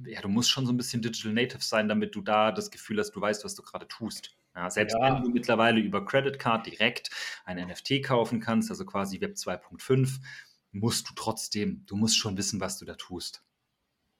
ja, 0.07 0.21
du 0.21 0.29
musst 0.29 0.49
schon 0.49 0.65
so 0.65 0.73
ein 0.73 0.77
bisschen 0.77 1.01
Digital 1.01 1.33
Native 1.33 1.63
sein, 1.63 1.87
damit 1.87 2.15
du 2.15 2.21
da 2.21 2.51
das 2.51 2.71
Gefühl 2.71 2.99
hast, 2.99 3.11
du 3.11 3.21
weißt, 3.21 3.43
was 3.43 3.55
du 3.55 3.63
gerade 3.63 3.87
tust. 3.87 4.37
Ja, 4.55 4.69
selbst 4.69 4.95
ja. 4.99 5.15
wenn 5.15 5.23
du 5.23 5.29
mittlerweile 5.29 5.81
über 5.81 6.05
Credit 6.05 6.39
Card 6.39 6.65
direkt 6.65 7.09
ein 7.43 7.57
NFT 7.57 8.03
kaufen 8.03 8.39
kannst, 8.39 8.69
also 8.69 8.85
quasi 8.85 9.19
Web 9.19 9.35
2.5, 9.35 10.19
musst 10.71 11.09
du 11.09 11.13
trotzdem, 11.15 11.85
du 11.85 11.95
musst 11.95 12.17
schon 12.17 12.37
wissen, 12.37 12.59
was 12.61 12.77
du 12.77 12.85
da 12.85 12.95
tust. 12.95 13.43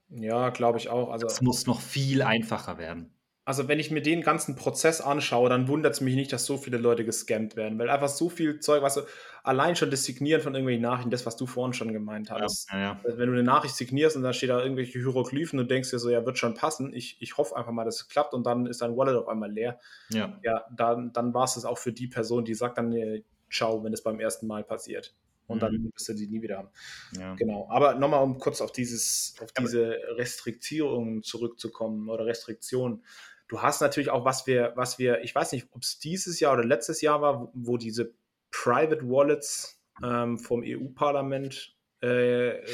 Ja, 0.10 0.50
glaube 0.50 0.78
ich 0.78 0.89
auch. 0.89 1.10
Also, 1.10 1.28
es 1.28 1.41
muss 1.41 1.65
noch 1.65 1.82
viel 1.82 2.21
einfacher 2.21 2.78
werden. 2.78 3.14
Also 3.45 3.67
wenn 3.67 3.79
ich 3.79 3.91
mir 3.91 4.01
den 4.01 4.21
ganzen 4.21 4.55
Prozess 4.55 5.01
anschaue, 5.01 5.49
dann 5.49 5.67
wundert 5.67 5.93
es 5.93 6.01
mich 6.01 6.15
nicht, 6.15 6.34
dass 6.34 6.45
so 6.45 6.58
viele 6.58 6.77
Leute 6.77 7.05
gescammt 7.05 7.55
werden, 7.55 7.77
weil 7.77 7.91
einfach 7.91 8.10
so 8.10 8.27
viel 8.27 8.60
Zeug, 8.60 8.81
was 8.81 8.95
du, 8.95 9.01
allein 9.43 9.75
schon 9.75 9.91
das 9.91 10.03
Signieren 10.03 10.41
von 10.41 10.55
irgendwelchen 10.55 10.81
Nachrichten, 10.81 11.12
das, 11.12 11.27
was 11.27 11.38
du 11.38 11.45
vorhin 11.45 11.73
schon 11.73 11.93
gemeint 11.93 12.31
hast. 12.31 12.71
Ja, 12.71 12.79
ja. 12.79 12.99
Also 13.03 13.19
wenn 13.19 13.27
du 13.27 13.34
eine 13.34 13.43
Nachricht 13.43 13.75
signierst 13.75 14.17
und 14.17 14.23
da 14.23 14.34
steht 14.34 14.49
da 14.49 14.62
irgendwelche 14.62 14.97
Hieroglyphen 14.97 15.60
und 15.60 15.69
denkst 15.69 15.91
dir 15.91 15.99
so, 15.99 16.10
ja, 16.10 16.25
wird 16.25 16.39
schon 16.39 16.55
passen, 16.55 16.91
ich, 16.91 17.17
ich 17.19 17.38
hoffe 17.38 17.55
einfach 17.55 17.71
mal, 17.71 17.86
dass 17.86 17.97
es 17.97 18.08
klappt 18.10 18.34
und 18.34 18.47
dann 18.47 18.65
ist 18.65 18.81
dein 18.81 18.97
Wallet 18.97 19.15
auf 19.15 19.27
einmal 19.27 19.51
leer. 19.51 19.79
Ja, 20.10 20.39
ja 20.43 20.65
dann, 20.75 21.13
dann 21.13 21.36
war 21.36 21.43
es 21.43 21.53
das 21.53 21.65
auch 21.65 21.77
für 21.77 21.93
die 21.93 22.08
Person, 22.08 22.45
die 22.45 22.55
sagt 22.55 22.79
dann, 22.79 22.89
nee, 22.89 23.23
ciao, 23.51 23.84
wenn 23.84 23.93
es 23.93 24.01
beim 24.01 24.19
ersten 24.19 24.47
Mal 24.47 24.63
passiert 24.63 25.13
und 25.47 25.62
dann 25.62 25.73
mhm. 25.73 25.91
wirst 25.93 26.10
du 26.10 26.13
die 26.13 26.27
nie 26.27 26.41
wieder 26.41 26.58
haben. 26.58 26.69
Ja. 27.17 27.36
Genau. 27.36 27.67
Aber 27.69 27.95
nochmal, 27.95 28.23
um 28.23 28.38
kurz 28.39 28.62
auf 28.62 28.71
dieses, 28.71 29.36
auf 29.41 29.51
diese 29.51 29.97
Restriktionen 30.17 31.23
zurückzukommen 31.23 32.10
oder 32.10 32.25
Restriktionen. 32.25 33.03
Du 33.47 33.62
hast 33.62 33.81
natürlich 33.81 34.10
auch, 34.10 34.25
was 34.25 34.47
wir, 34.47 34.73
was 34.75 34.97
wir, 34.97 35.21
ich 35.23 35.36
weiß 35.36 35.51
nicht, 35.51 35.67
ob 35.71 35.84
es 35.84 35.99
dieses 35.99 36.39
Jahr 36.39 36.53
oder 36.53 36.63
letztes 36.63 37.01
Jahr 37.01 37.21
war, 37.21 37.41
wo, 37.41 37.51
wo 37.53 37.77
diese 37.77 38.13
Private 38.51 39.01
Wallets 39.03 39.81
ähm, 40.03 40.39
vom 40.39 40.63
EU-Parlament 40.65 41.75
äh, 42.01 42.08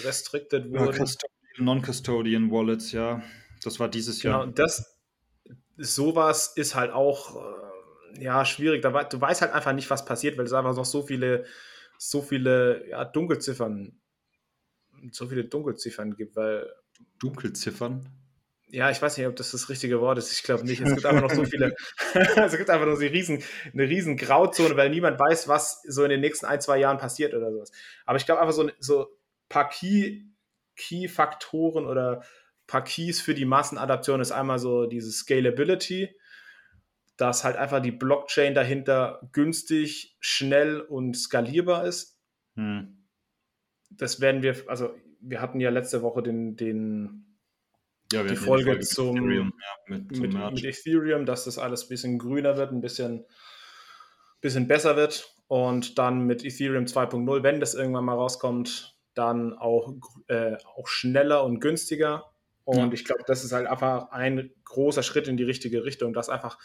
restricted 0.05 0.71
wurden. 0.71 1.09
Non-Custodian 1.57 2.49
Wallets, 2.49 2.91
ja. 2.91 3.21
Das 3.63 3.79
war 3.79 3.89
dieses 3.89 4.23
Jahr. 4.23 4.41
Genau, 4.41 4.53
das, 4.53 4.97
sowas 5.77 6.53
ist 6.55 6.75
halt 6.75 6.91
auch 6.91 7.35
äh, 7.35 8.23
ja, 8.23 8.45
schwierig. 8.45 8.81
du 8.81 8.91
weißt 9.21 9.41
halt 9.41 9.53
einfach 9.53 9.73
nicht, 9.73 9.89
was 9.89 10.05
passiert, 10.05 10.37
weil 10.37 10.45
es 10.45 10.53
einfach 10.53 10.75
noch 10.75 10.85
so 10.85 11.01
viele, 11.01 11.45
so 11.97 12.21
viele 12.21 12.87
ja, 12.89 13.05
Dunkelziffern, 13.05 13.99
so 15.11 15.27
viele 15.27 15.45
Dunkelziffern 15.45 16.15
gibt, 16.15 16.35
weil. 16.35 16.71
Dunkelziffern? 17.19 18.05
Ja, 18.73 18.89
ich 18.89 19.01
weiß 19.01 19.17
nicht, 19.17 19.27
ob 19.27 19.35
das 19.35 19.51
das 19.51 19.67
richtige 19.67 19.99
Wort 19.99 20.17
ist. 20.17 20.31
Ich 20.31 20.43
glaube 20.43 20.63
nicht. 20.63 20.81
Es 20.81 20.89
gibt 20.89 21.05
einfach 21.05 21.21
noch 21.21 21.31
so 21.31 21.43
viele. 21.43 21.75
es 22.13 22.57
gibt 22.57 22.69
einfach 22.69 22.87
noch 22.87 22.95
so 22.95 23.01
riesen, 23.01 23.43
eine 23.73 23.83
riesen 23.83 24.15
Grauzone, 24.15 24.77
weil 24.77 24.89
niemand 24.89 25.19
weiß, 25.19 25.49
was 25.49 25.81
so 25.83 26.03
in 26.03 26.09
den 26.09 26.21
nächsten 26.21 26.45
ein, 26.45 26.61
zwei 26.61 26.77
Jahren 26.77 26.97
passiert 26.97 27.33
oder 27.33 27.51
sowas. 27.51 27.71
Aber 28.05 28.17
ich 28.17 28.25
glaube 28.25 28.39
einfach 28.39 28.53
so, 28.53 28.71
so 28.79 29.07
paar 29.49 29.67
Key, 29.67 30.23
Key-Faktoren 30.77 31.85
oder 31.85 32.23
paar 32.65 32.83
Keys 32.85 33.19
für 33.19 33.33
die 33.33 33.45
Massenadaption 33.45 34.21
ist 34.21 34.31
einmal 34.31 34.57
so 34.57 34.85
diese 34.85 35.11
Scalability, 35.11 36.15
dass 37.17 37.43
halt 37.43 37.57
einfach 37.57 37.81
die 37.81 37.91
Blockchain 37.91 38.55
dahinter 38.55 39.27
günstig, 39.33 40.15
schnell 40.21 40.79
und 40.79 41.17
skalierbar 41.17 41.85
ist. 41.85 42.17
Hm. 42.55 43.05
Das 43.89 44.21
werden 44.21 44.43
wir, 44.43 44.55
also 44.67 44.95
wir 45.19 45.41
hatten 45.41 45.59
ja 45.59 45.69
letzte 45.69 46.01
Woche 46.01 46.23
den, 46.23 46.55
den 46.55 47.30
ja, 48.11 48.23
die, 48.23 48.35
Folge 48.35 48.65
Folge 48.65 48.79
zum, 48.81 49.17
Ethereum, 49.17 49.53
ja, 49.59 49.97
mit, 49.97 50.15
zum 50.15 50.21
mit, 50.23 50.33
mit, 50.33 50.63
Ethereum, 50.63 51.25
dass 51.25 51.45
das 51.45 51.57
alles 51.57 51.85
ein 51.85 51.89
bisschen 51.89 52.19
grüner 52.19 52.57
wird, 52.57 52.71
ein 52.71 52.81
bisschen, 52.81 53.25
bisschen 54.41 54.67
besser 54.67 54.95
wird. 54.95 55.35
Und 55.47 55.97
dann 55.97 56.25
mit 56.25 56.45
Ethereum 56.45 56.85
2.0, 56.85 57.43
wenn 57.43 57.59
das 57.59 57.73
irgendwann 57.73 58.05
mal 58.05 58.15
rauskommt, 58.15 58.95
dann 59.13 59.53
auch, 59.57 59.93
äh, 60.27 60.55
auch 60.75 60.87
schneller 60.87 61.43
und 61.43 61.59
günstiger. 61.59 62.31
Und 62.63 62.77
ja. 62.77 62.93
ich 62.93 63.03
glaube, 63.03 63.23
das 63.27 63.43
ist 63.43 63.51
halt 63.51 63.67
einfach 63.67 64.11
ein 64.11 64.51
großer 64.63 65.03
Schritt 65.03 65.27
in 65.27 65.35
die 65.35 65.43
richtige 65.43 65.83
Richtung, 65.83 66.13
dass 66.13 66.29
einfach, 66.29 66.57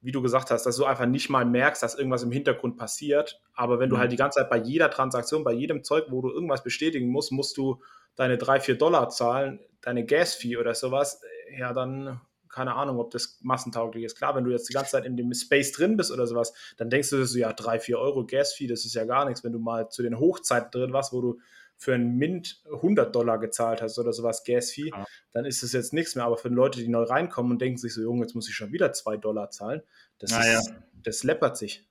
wie 0.00 0.10
du 0.10 0.20
gesagt 0.20 0.50
hast, 0.50 0.66
dass 0.66 0.76
du 0.76 0.84
einfach 0.84 1.06
nicht 1.06 1.30
mal 1.30 1.44
merkst, 1.44 1.82
dass 1.82 1.94
irgendwas 1.94 2.24
im 2.24 2.32
Hintergrund 2.32 2.76
passiert. 2.76 3.40
Aber 3.54 3.78
wenn 3.78 3.90
du 3.90 3.98
halt 3.98 4.10
die 4.10 4.16
ganze 4.16 4.40
Zeit 4.40 4.50
bei 4.50 4.58
jeder 4.58 4.90
Transaktion, 4.90 5.44
bei 5.44 5.52
jedem 5.52 5.84
Zeug, 5.84 6.06
wo 6.08 6.20
du 6.20 6.30
irgendwas 6.30 6.64
bestätigen 6.64 7.08
musst, 7.08 7.30
musst 7.30 7.56
du 7.56 7.80
deine 8.16 8.38
3, 8.38 8.60
4 8.60 8.76
Dollar 8.76 9.08
zahlen, 9.08 9.60
deine 9.80 10.04
Gas-Fee 10.04 10.56
oder 10.56 10.74
sowas, 10.74 11.20
ja, 11.56 11.72
dann 11.72 12.20
keine 12.54 12.76
Ahnung, 12.76 13.00
ob 13.00 13.10
das 13.10 13.38
massentauglich 13.42 14.04
ist. 14.04 14.16
Klar, 14.16 14.36
wenn 14.36 14.44
du 14.44 14.52
jetzt 14.52 14.68
die 14.68 14.74
ganze 14.74 14.92
Zeit 14.92 15.04
in 15.04 15.16
dem 15.16 15.34
Space 15.34 15.72
drin 15.72 15.96
bist 15.96 16.12
oder 16.12 16.24
sowas, 16.28 16.52
dann 16.76 16.88
denkst 16.88 17.10
du 17.10 17.24
so, 17.26 17.36
ja, 17.36 17.52
3, 17.52 17.80
4 17.80 17.98
Euro 17.98 18.24
Gas-Fee, 18.24 18.68
das 18.68 18.84
ist 18.84 18.94
ja 18.94 19.04
gar 19.04 19.24
nichts. 19.24 19.42
Wenn 19.42 19.52
du 19.52 19.58
mal 19.58 19.88
zu 19.88 20.02
den 20.02 20.20
Hochzeiten 20.20 20.70
drin 20.70 20.92
warst, 20.92 21.12
wo 21.12 21.20
du 21.20 21.40
für 21.76 21.94
einen 21.94 22.16
Mint 22.16 22.62
100 22.72 23.12
Dollar 23.12 23.38
gezahlt 23.38 23.82
hast 23.82 23.98
oder 23.98 24.12
sowas 24.12 24.44
Gas-Fee, 24.44 24.90
ja. 24.90 25.04
dann 25.32 25.44
ist 25.44 25.64
das 25.64 25.72
jetzt 25.72 25.92
nichts 25.92 26.14
mehr. 26.14 26.26
Aber 26.26 26.36
für 26.36 26.48
Leute, 26.48 26.78
die 26.78 26.86
neu 26.86 27.02
reinkommen 27.02 27.50
und 27.50 27.60
denken 27.60 27.78
sich 27.78 27.92
so, 27.92 28.02
Junge, 28.02 28.22
jetzt 28.22 28.36
muss 28.36 28.48
ich 28.48 28.54
schon 28.54 28.72
wieder 28.72 28.92
2 28.92 29.16
Dollar 29.16 29.50
zahlen, 29.50 29.82
das, 30.20 30.30
ist, 30.30 30.38
ja. 30.38 30.60
das 31.02 31.24
läppert 31.24 31.56
sich. 31.56 31.88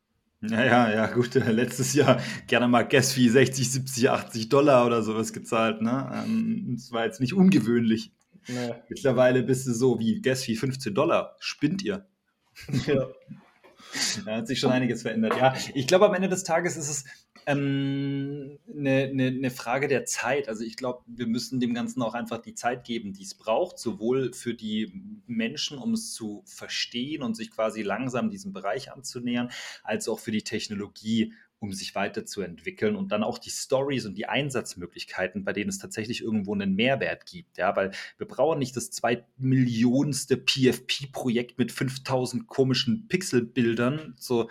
Ja, 0.50 0.66
ja, 0.66 0.94
ja, 0.94 1.08
gut. 1.08 1.34
Letztes 1.36 1.94
Jahr 1.94 2.22
gerne 2.48 2.68
mal 2.68 2.84
Gas 2.84 3.14
Fee 3.14 3.30
60, 3.30 3.72
70, 3.72 4.10
80 4.10 4.50
Dollar 4.50 4.86
oder 4.86 5.02
sowas 5.02 5.32
gezahlt. 5.32 5.82
Ne? 5.82 6.24
Ähm, 6.26 6.74
das 6.76 6.92
war 6.92 7.06
jetzt 7.06 7.22
nicht 7.22 7.34
ungewöhnlich. 7.34 8.12
Nee. 8.48 8.74
Mittlerweile 8.90 9.44
bist 9.44 9.68
du 9.68 9.74
so 9.74 10.00
wie 10.00 10.22
Gas 10.22 10.44
Fee 10.44 10.56
15 10.56 10.94
Dollar. 10.94 11.38
Spinnt 11.40 11.82
ihr? 11.82 12.06
Ja. 12.86 13.08
da 14.26 14.36
hat 14.36 14.48
sich 14.48 14.60
schon 14.60 14.72
einiges 14.72 15.04
verändert. 15.04 15.38
Ja, 15.38 15.54
ich 15.74 15.88
glaube, 15.88 16.08
am 16.08 16.14
Ende 16.14 16.28
des 16.28 16.44
Tages 16.44 16.76
ist 16.76 16.90
es 16.90 17.06
ähm, 17.48 18.60
eine, 18.70 19.04
eine, 19.04 19.28
eine, 19.28 19.52
Frage 19.52 19.88
der 19.88 20.06
Zeit. 20.06 20.48
Also 20.48 20.64
ich 20.64 20.76
glaube, 20.76 21.04
wir 21.08 21.28
müssen 21.28 21.60
dem 21.60 21.74
Ganzen 21.74 22.02
auch 22.02 22.14
einfach 22.14 22.40
die 22.40 22.54
Zeit 22.54 22.84
geben, 22.84 23.14
die 23.14 23.24
es 23.24 23.36
braucht, 23.36 23.80
sowohl 23.80 24.34
für 24.34 24.54
die 24.54 24.92
Menschen, 25.28 25.78
um 25.78 25.94
es 25.94 26.14
zu 26.14 26.44
verstehen 26.46 27.24
und 27.24 27.36
sich 27.36 27.52
quasi 27.52 27.82
langsam 27.82 28.30
diesem 28.30 28.54
Bereich 28.54 28.92
anzunähern, 28.92 29.50
als 29.84 30.08
auch 30.08 30.20
für 30.20 30.32
die 30.32 30.44
Technologie, 30.44 31.34
um 31.64 31.72
sich 31.72 31.96
weiterzuentwickeln 31.96 32.96
und 32.98 33.12
dann 33.14 33.24
auch 33.24 33.38
die 33.38 33.50
Stories 33.50 34.06
und 34.06 34.16
die 34.18 34.28
Einsatzmöglichkeiten, 34.28 35.46
bei 35.46 35.54
denen 35.54 35.70
es 35.70 35.80
tatsächlich 35.80 36.22
irgendwo 36.22 36.54
einen 36.54 36.76
Mehrwert 36.76 37.26
gibt. 37.26 37.58
Ja, 37.58 37.76
weil 37.76 37.92
wir 38.18 38.28
brauchen 38.28 38.60
nicht 38.60 38.76
das 38.76 38.92
zweitmillionste 38.92 40.36
PFP-Projekt 40.38 41.58
mit 41.58 41.72
5000 41.72 42.48
komischen 42.48 43.08
Pixelbildern, 43.08 44.14
so 44.18 44.50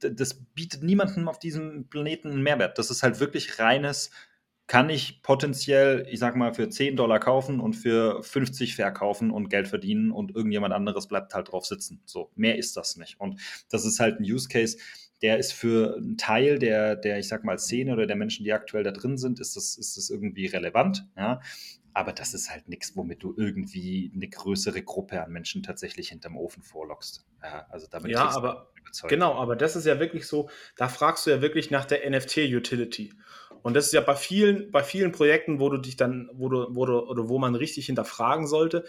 das 0.00 0.34
bietet 0.54 0.82
niemandem 0.82 1.28
auf 1.28 1.38
diesem 1.38 1.88
Planeten 1.88 2.30
einen 2.30 2.42
Mehrwert. 2.42 2.78
Das 2.78 2.90
ist 2.90 3.02
halt 3.02 3.20
wirklich 3.20 3.58
reines, 3.58 4.10
kann 4.70 4.88
ich 4.88 5.22
potenziell, 5.22 6.06
ich 6.08 6.20
sag 6.20 6.36
mal, 6.36 6.54
für 6.54 6.68
10 6.68 6.94
Dollar 6.94 7.18
kaufen 7.18 7.58
und 7.58 7.74
für 7.74 8.22
50 8.22 8.76
verkaufen 8.76 9.32
und 9.32 9.48
Geld 9.48 9.66
verdienen 9.66 10.12
und 10.12 10.36
irgendjemand 10.36 10.72
anderes 10.72 11.08
bleibt 11.08 11.34
halt 11.34 11.50
drauf 11.50 11.66
sitzen. 11.66 12.00
So, 12.04 12.30
mehr 12.36 12.56
ist 12.56 12.76
das 12.76 12.96
nicht. 12.96 13.18
Und 13.18 13.40
das 13.68 13.84
ist 13.84 13.98
halt 13.98 14.20
ein 14.20 14.22
Use 14.22 14.48
Case, 14.48 14.78
der 15.22 15.38
ist 15.38 15.52
für 15.52 15.96
einen 15.96 16.16
Teil 16.16 16.60
der, 16.60 16.94
der, 16.94 17.18
ich 17.18 17.26
sag 17.26 17.42
mal, 17.42 17.58
Szene 17.58 17.92
oder 17.92 18.06
der 18.06 18.14
Menschen, 18.14 18.44
die 18.44 18.52
aktuell 18.52 18.84
da 18.84 18.92
drin 18.92 19.18
sind, 19.18 19.40
ist 19.40 19.56
das, 19.56 19.76
ist 19.76 19.96
das 19.96 20.08
irgendwie 20.08 20.46
relevant. 20.46 21.04
Ja? 21.16 21.40
Aber 21.92 22.12
das 22.12 22.32
ist 22.32 22.50
halt 22.50 22.68
nichts, 22.68 22.96
womit 22.96 23.24
du 23.24 23.34
irgendwie 23.36 24.12
eine 24.14 24.28
größere 24.28 24.82
Gruppe 24.82 25.22
an 25.22 25.32
Menschen 25.32 25.64
tatsächlich 25.64 26.10
hinterm 26.10 26.36
Ofen 26.36 26.62
vorlockst. 26.62 27.26
Ja, 27.42 27.66
also 27.70 27.88
damit 27.90 28.12
ja 28.12 28.30
aber 28.30 28.70
genau, 29.08 29.34
aber 29.34 29.56
das 29.56 29.76
ist 29.76 29.86
ja 29.86 30.00
wirklich 30.00 30.26
so, 30.26 30.48
da 30.76 30.88
fragst 30.88 31.26
du 31.26 31.30
ja 31.30 31.42
wirklich 31.42 31.70
nach 31.70 31.84
der 31.84 32.08
NFT-Utility. 32.08 33.12
Und 33.62 33.74
das 33.74 33.86
ist 33.86 33.92
ja 33.92 34.00
bei 34.00 34.14
vielen, 34.14 34.70
bei 34.70 34.82
vielen 34.82 35.12
Projekten, 35.12 35.60
wo 35.60 35.68
du 35.68 35.78
dich 35.78 35.96
dann, 35.96 36.30
wo 36.32 36.48
du, 36.48 36.68
wo 36.70 36.86
du, 36.86 37.00
oder 37.00 37.28
wo 37.28 37.38
man 37.38 37.54
richtig 37.54 37.86
hinterfragen 37.86 38.46
sollte, 38.46 38.84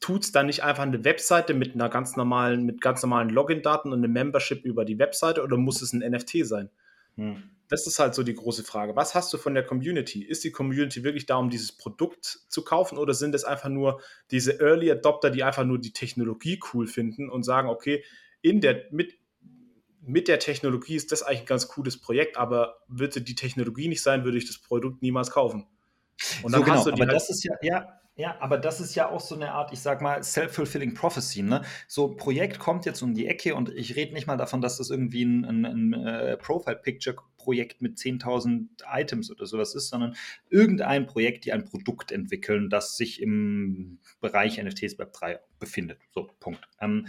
tut 0.00 0.24
es 0.24 0.32
dann 0.32 0.46
nicht 0.46 0.62
einfach 0.62 0.82
eine 0.82 1.04
Webseite 1.04 1.54
mit 1.54 1.74
einer 1.74 1.88
ganz 1.88 2.16
normalen, 2.16 2.64
mit 2.64 2.80
ganz 2.80 3.02
normalen 3.02 3.30
Login-Daten 3.30 3.92
und 3.92 4.04
einem 4.04 4.12
Membership 4.12 4.64
über 4.64 4.84
die 4.84 4.98
Webseite 4.98 5.42
oder 5.42 5.56
muss 5.56 5.82
es 5.82 5.92
ein 5.92 6.00
NFT 6.08 6.46
sein? 6.46 6.70
Hm. 7.16 7.42
Das 7.68 7.86
ist 7.86 7.98
halt 7.98 8.14
so 8.14 8.22
die 8.22 8.34
große 8.34 8.62
Frage. 8.62 8.94
Was 8.94 9.14
hast 9.14 9.32
du 9.32 9.38
von 9.38 9.54
der 9.54 9.64
Community? 9.64 10.22
Ist 10.22 10.44
die 10.44 10.52
Community 10.52 11.02
wirklich 11.02 11.24
da, 11.24 11.36
um 11.36 11.48
dieses 11.48 11.72
Produkt 11.72 12.40
zu 12.48 12.62
kaufen 12.62 12.98
oder 12.98 13.14
sind 13.14 13.34
es 13.34 13.44
einfach 13.44 13.70
nur 13.70 14.00
diese 14.30 14.60
Early 14.60 14.90
Adopter, 14.90 15.30
die 15.30 15.42
einfach 15.42 15.64
nur 15.64 15.78
die 15.78 15.92
Technologie 15.92 16.60
cool 16.72 16.86
finden 16.86 17.30
und 17.30 17.42
sagen, 17.42 17.68
okay, 17.68 18.04
in 18.42 18.60
der, 18.60 18.84
mit, 18.90 19.16
mit 20.06 20.28
der 20.28 20.38
Technologie 20.38 20.96
ist 20.96 21.12
das 21.12 21.22
eigentlich 21.22 21.40
ein 21.40 21.46
ganz 21.46 21.68
cooles 21.68 22.00
Projekt, 22.00 22.36
aber 22.36 22.78
würde 22.88 23.20
die 23.20 23.34
Technologie 23.34 23.88
nicht 23.88 24.02
sein, 24.02 24.24
würde 24.24 24.38
ich 24.38 24.46
das 24.46 24.58
Produkt 24.58 25.02
niemals 25.02 25.30
kaufen. 25.30 25.66
Und 26.42 26.52
dann 26.52 26.60
so 26.60 26.64
genau, 26.64 26.76
hast 26.76 26.86
du 26.86 26.90
die 26.90 27.02
aber 27.02 27.10
halt 27.10 27.16
das 27.16 27.30
ist 27.30 27.44
ja, 27.44 27.54
ja, 27.62 28.00
ja, 28.16 28.36
aber 28.38 28.58
das 28.58 28.80
ist 28.80 28.94
ja 28.94 29.08
auch 29.08 29.20
so 29.20 29.34
eine 29.34 29.52
Art, 29.52 29.72
ich 29.72 29.80
sag 29.80 30.00
mal, 30.00 30.22
self-fulfilling 30.22 30.94
prophecy. 30.94 31.42
Ne? 31.42 31.62
So 31.88 32.10
ein 32.10 32.16
Projekt 32.16 32.60
kommt 32.60 32.86
jetzt 32.86 33.02
um 33.02 33.12
die 33.12 33.26
Ecke 33.26 33.56
und 33.56 33.70
ich 33.70 33.96
rede 33.96 34.14
nicht 34.14 34.28
mal 34.28 34.36
davon, 34.36 34.60
dass 34.60 34.78
das 34.78 34.90
irgendwie 34.90 35.24
ein, 35.24 35.44
ein, 35.44 35.64
ein 35.64 35.92
äh, 35.94 36.36
Profile-Picture-Projekt 36.36 37.82
mit 37.82 37.98
10.000 37.98 38.68
Items 38.88 39.32
oder 39.32 39.46
sowas 39.46 39.74
ist, 39.74 39.88
sondern 39.88 40.14
irgendein 40.48 41.06
Projekt, 41.06 41.44
die 41.44 41.52
ein 41.52 41.64
Produkt 41.64 42.12
entwickeln, 42.12 42.70
das 42.70 42.96
sich 42.96 43.20
im 43.20 43.98
Bereich 44.20 44.62
NFTs 44.62 44.96
Web 44.98 45.12
3 45.12 45.40
befindet. 45.58 45.98
So, 46.14 46.30
Punkt. 46.38 46.68
Ähm, 46.80 47.08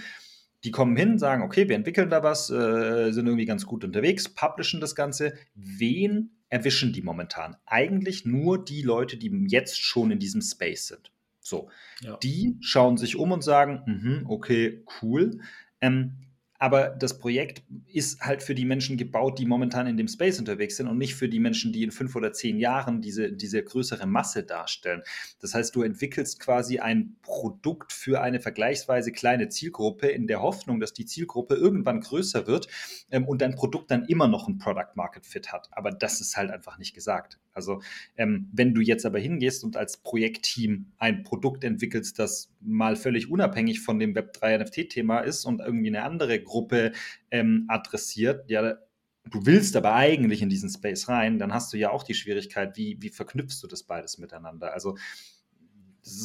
die 0.65 0.71
kommen 0.71 0.97
hin, 0.97 1.19
sagen, 1.19 1.43
okay, 1.43 1.69
wir 1.69 1.75
entwickeln 1.75 2.10
da 2.10 2.23
was, 2.23 2.49
äh, 2.49 3.12
sind 3.12 3.28
irgendwie 3.28 3.45
ganz 3.45 3.65
gut 3.65 3.84
unterwegs, 3.84 4.27
publishen 4.27 4.81
das 4.81 4.96
Ganze. 4.96 5.33
Wen 5.54 6.31
erwischen 6.50 6.92
die 6.92 7.04
momentan? 7.04 7.56
Eigentlich 7.65 8.25
nur 8.25 8.63
die 8.63 8.81
Leute, 8.81 9.17
die 9.17 9.31
jetzt 9.48 9.79
schon 9.79 10.12
in 10.12 10.19
diesem 10.19 10.42
Space 10.42 10.87
sind. 10.87 11.12
So, 11.39 11.69
ja. 12.02 12.17
die 12.17 12.58
schauen 12.62 12.98
sich 12.98 13.15
um 13.15 13.31
und 13.31 13.44
sagen, 13.44 13.83
mhm, 13.85 14.25
okay, 14.27 14.83
cool. 15.02 15.39
Ähm, 15.79 16.25
aber 16.58 16.89
das 16.89 17.17
Projekt 17.17 17.63
ist 17.87 18.21
halt 18.21 18.41
für 18.41 18.56
die 18.56 18.65
Menschen 18.65 18.97
gebaut, 18.97 19.39
die 19.39 19.45
momentan 19.45 19.87
in 19.87 19.97
dem 19.97 20.08
Space 20.08 20.39
unterwegs 20.39 20.77
sind 20.77 20.87
und 20.87 20.97
nicht 20.97 21.15
für 21.15 21.27
die 21.27 21.39
Menschen, 21.39 21.73
die 21.73 21.83
in 21.83 21.91
fünf 21.91 22.15
oder 22.15 22.31
zehn 22.31 22.58
Jahren 22.58 23.01
diese, 23.01 23.31
diese 23.31 23.62
größere 23.62 24.06
Masse 24.06 24.43
darstellen. 24.43 25.01
Das 25.41 25.53
heißt, 25.53 25.75
du 25.75 25.83
entwickelst 25.83 26.39
quasi 26.39 26.79
ein 26.79 27.17
Produkt 27.21 27.91
für 27.91 28.21
eine 28.21 28.39
vergleichsweise 28.39 29.12
kleine 29.12 29.49
Zielgruppe 29.49 30.08
in 30.08 30.27
der 30.27 30.41
Hoffnung, 30.41 30.79
dass 30.79 30.93
die 30.93 31.06
Zielgruppe 31.06 31.56
irgendwann 31.56 31.99
größer 31.99 32.47
wird 32.47 32.67
ähm, 33.12 33.25
und 33.25 33.41
dein 33.41 33.56
Produkt 33.56 33.91
dann 33.91 34.06
immer 34.06 34.27
noch 34.27 34.47
ein 34.47 34.58
Product 34.58 34.95
Market 34.95 35.25
Fit 35.25 35.51
hat. 35.51 35.67
Aber 35.71 35.91
das 35.91 36.21
ist 36.21 36.37
halt 36.37 36.51
einfach 36.51 36.77
nicht 36.77 36.93
gesagt. 36.93 37.39
Also 37.51 37.81
ähm, 38.17 38.49
wenn 38.53 38.73
du 38.73 38.81
jetzt 38.81 39.06
aber 39.06 39.19
hingehst 39.19 39.63
und 39.63 39.77
als 39.77 39.97
Projektteam 39.97 40.91
ein 40.97 41.23
Produkt 41.23 41.63
entwickelst, 41.63 42.19
das 42.19 42.51
mal 42.62 42.95
völlig 42.95 43.29
unabhängig 43.29 43.81
von 43.81 43.99
dem 43.99 44.13
Web3 44.13 44.60
NFT-Thema 44.60 45.19
ist 45.19 45.45
und 45.45 45.62
irgendwie 45.62 45.87
eine 45.87 46.03
andere 46.03 46.44
Gruppe 46.46 46.93
ähm, 47.31 47.65
adressiert, 47.67 48.50
ja, 48.50 48.77
du 49.25 49.46
willst 49.46 49.75
aber 49.75 49.93
eigentlich 49.96 50.41
in 50.41 50.50
diesen 50.50 50.69
Space 50.69 51.10
rein, 51.10 51.39
dann 51.39 51.54
hast 51.54 51.73
du 51.73 51.77
ja 51.77 51.89
auch 51.89 52.04
die 52.04 52.13
Schwierigkeit, 52.13 52.77
wie, 52.77 52.98
wie 53.02 53.10
verknüpfst 53.10 53.62
du 53.62 53.67
das 53.67 53.83
beides 53.83 54.17
miteinander? 54.17 54.73
Also, 54.73 54.98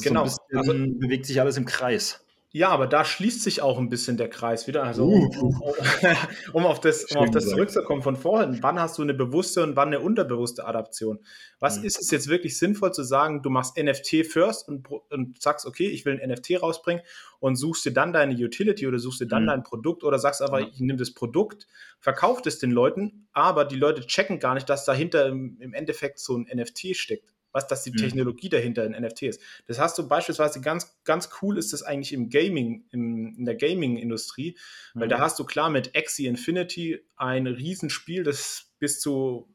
genau. 0.03 0.25
So 0.27 0.37
bisschen, 0.51 0.57
also 0.57 0.99
bewegt 0.99 1.25
sich 1.25 1.41
alles 1.41 1.57
im 1.57 1.65
Kreis. 1.65 2.25
Ja, 2.53 2.67
aber 2.69 2.85
da 2.85 3.05
schließt 3.05 3.43
sich 3.43 3.61
auch 3.61 3.77
ein 3.77 3.87
bisschen 3.87 4.17
der 4.17 4.29
Kreis 4.29 4.67
wieder. 4.67 4.83
Also, 4.83 5.05
uh. 5.05 5.29
um, 5.39 5.61
um, 6.53 6.65
auf 6.65 6.81
das, 6.81 7.05
um 7.05 7.17
auf 7.17 7.31
das 7.31 7.47
zurückzukommen 7.47 8.01
von 8.01 8.17
vorhin, 8.17 8.57
wann 8.61 8.77
hast 8.77 8.97
du 8.97 9.03
eine 9.03 9.13
bewusste 9.13 9.63
und 9.63 9.77
wann 9.77 9.87
eine 9.87 10.01
unterbewusste 10.01 10.65
Adaption? 10.65 11.19
Was 11.59 11.79
mhm. 11.79 11.85
ist 11.85 12.01
es 12.01 12.11
jetzt 12.11 12.27
wirklich 12.27 12.57
sinnvoll 12.57 12.91
zu 12.91 13.03
sagen, 13.03 13.41
du 13.41 13.49
machst 13.49 13.77
NFT 13.77 14.27
first 14.29 14.67
und, 14.67 14.89
und 15.09 15.41
sagst, 15.41 15.65
okay, 15.65 15.87
ich 15.87 16.05
will 16.05 16.19
ein 16.19 16.29
NFT 16.29 16.61
rausbringen 16.61 17.03
und 17.39 17.55
suchst 17.55 17.85
dir 17.85 17.93
dann 17.93 18.11
deine 18.11 18.33
Utility 18.33 18.85
oder 18.85 18.99
suchst 18.99 19.21
dir 19.21 19.27
dann 19.27 19.43
mhm. 19.43 19.47
dein 19.47 19.63
Produkt 19.63 20.03
oder 20.03 20.19
sagst 20.19 20.41
einfach, 20.41 20.59
ich 20.59 20.81
nehme 20.81 20.99
das 20.99 21.13
Produkt, 21.13 21.67
verkaufe 22.01 22.41
es 22.45 22.59
den 22.59 22.71
Leuten, 22.71 23.27
aber 23.31 23.63
die 23.63 23.77
Leute 23.77 24.05
checken 24.05 24.39
gar 24.39 24.55
nicht, 24.55 24.67
dass 24.69 24.83
dahinter 24.83 25.25
im, 25.27 25.57
im 25.61 25.73
Endeffekt 25.73 26.19
so 26.19 26.35
ein 26.35 26.47
NFT 26.53 26.97
steckt 26.97 27.31
was 27.51 27.67
das 27.67 27.83
die 27.83 27.91
mhm. 27.91 27.97
Technologie 27.97 28.49
dahinter 28.49 28.85
in 28.85 28.91
NFT 28.91 29.23
ist. 29.23 29.41
Das 29.67 29.79
hast 29.79 29.97
du 29.97 30.07
beispielsweise 30.07 30.61
ganz, 30.61 30.97
ganz 31.03 31.29
cool 31.41 31.57
ist 31.57 31.73
das 31.73 31.83
eigentlich 31.83 32.13
im 32.13 32.29
Gaming, 32.29 32.85
im, 32.91 33.35
in 33.37 33.45
der 33.45 33.55
Gaming-Industrie, 33.55 34.57
weil 34.93 35.07
mhm. 35.07 35.11
da 35.11 35.19
hast 35.19 35.39
du 35.39 35.45
klar 35.45 35.69
mit 35.69 35.95
Axie 35.95 36.27
Infinity 36.27 36.99
ein 37.15 37.47
Riesenspiel, 37.47 38.23
das 38.23 38.71
bis 38.79 38.99
zu 38.99 39.53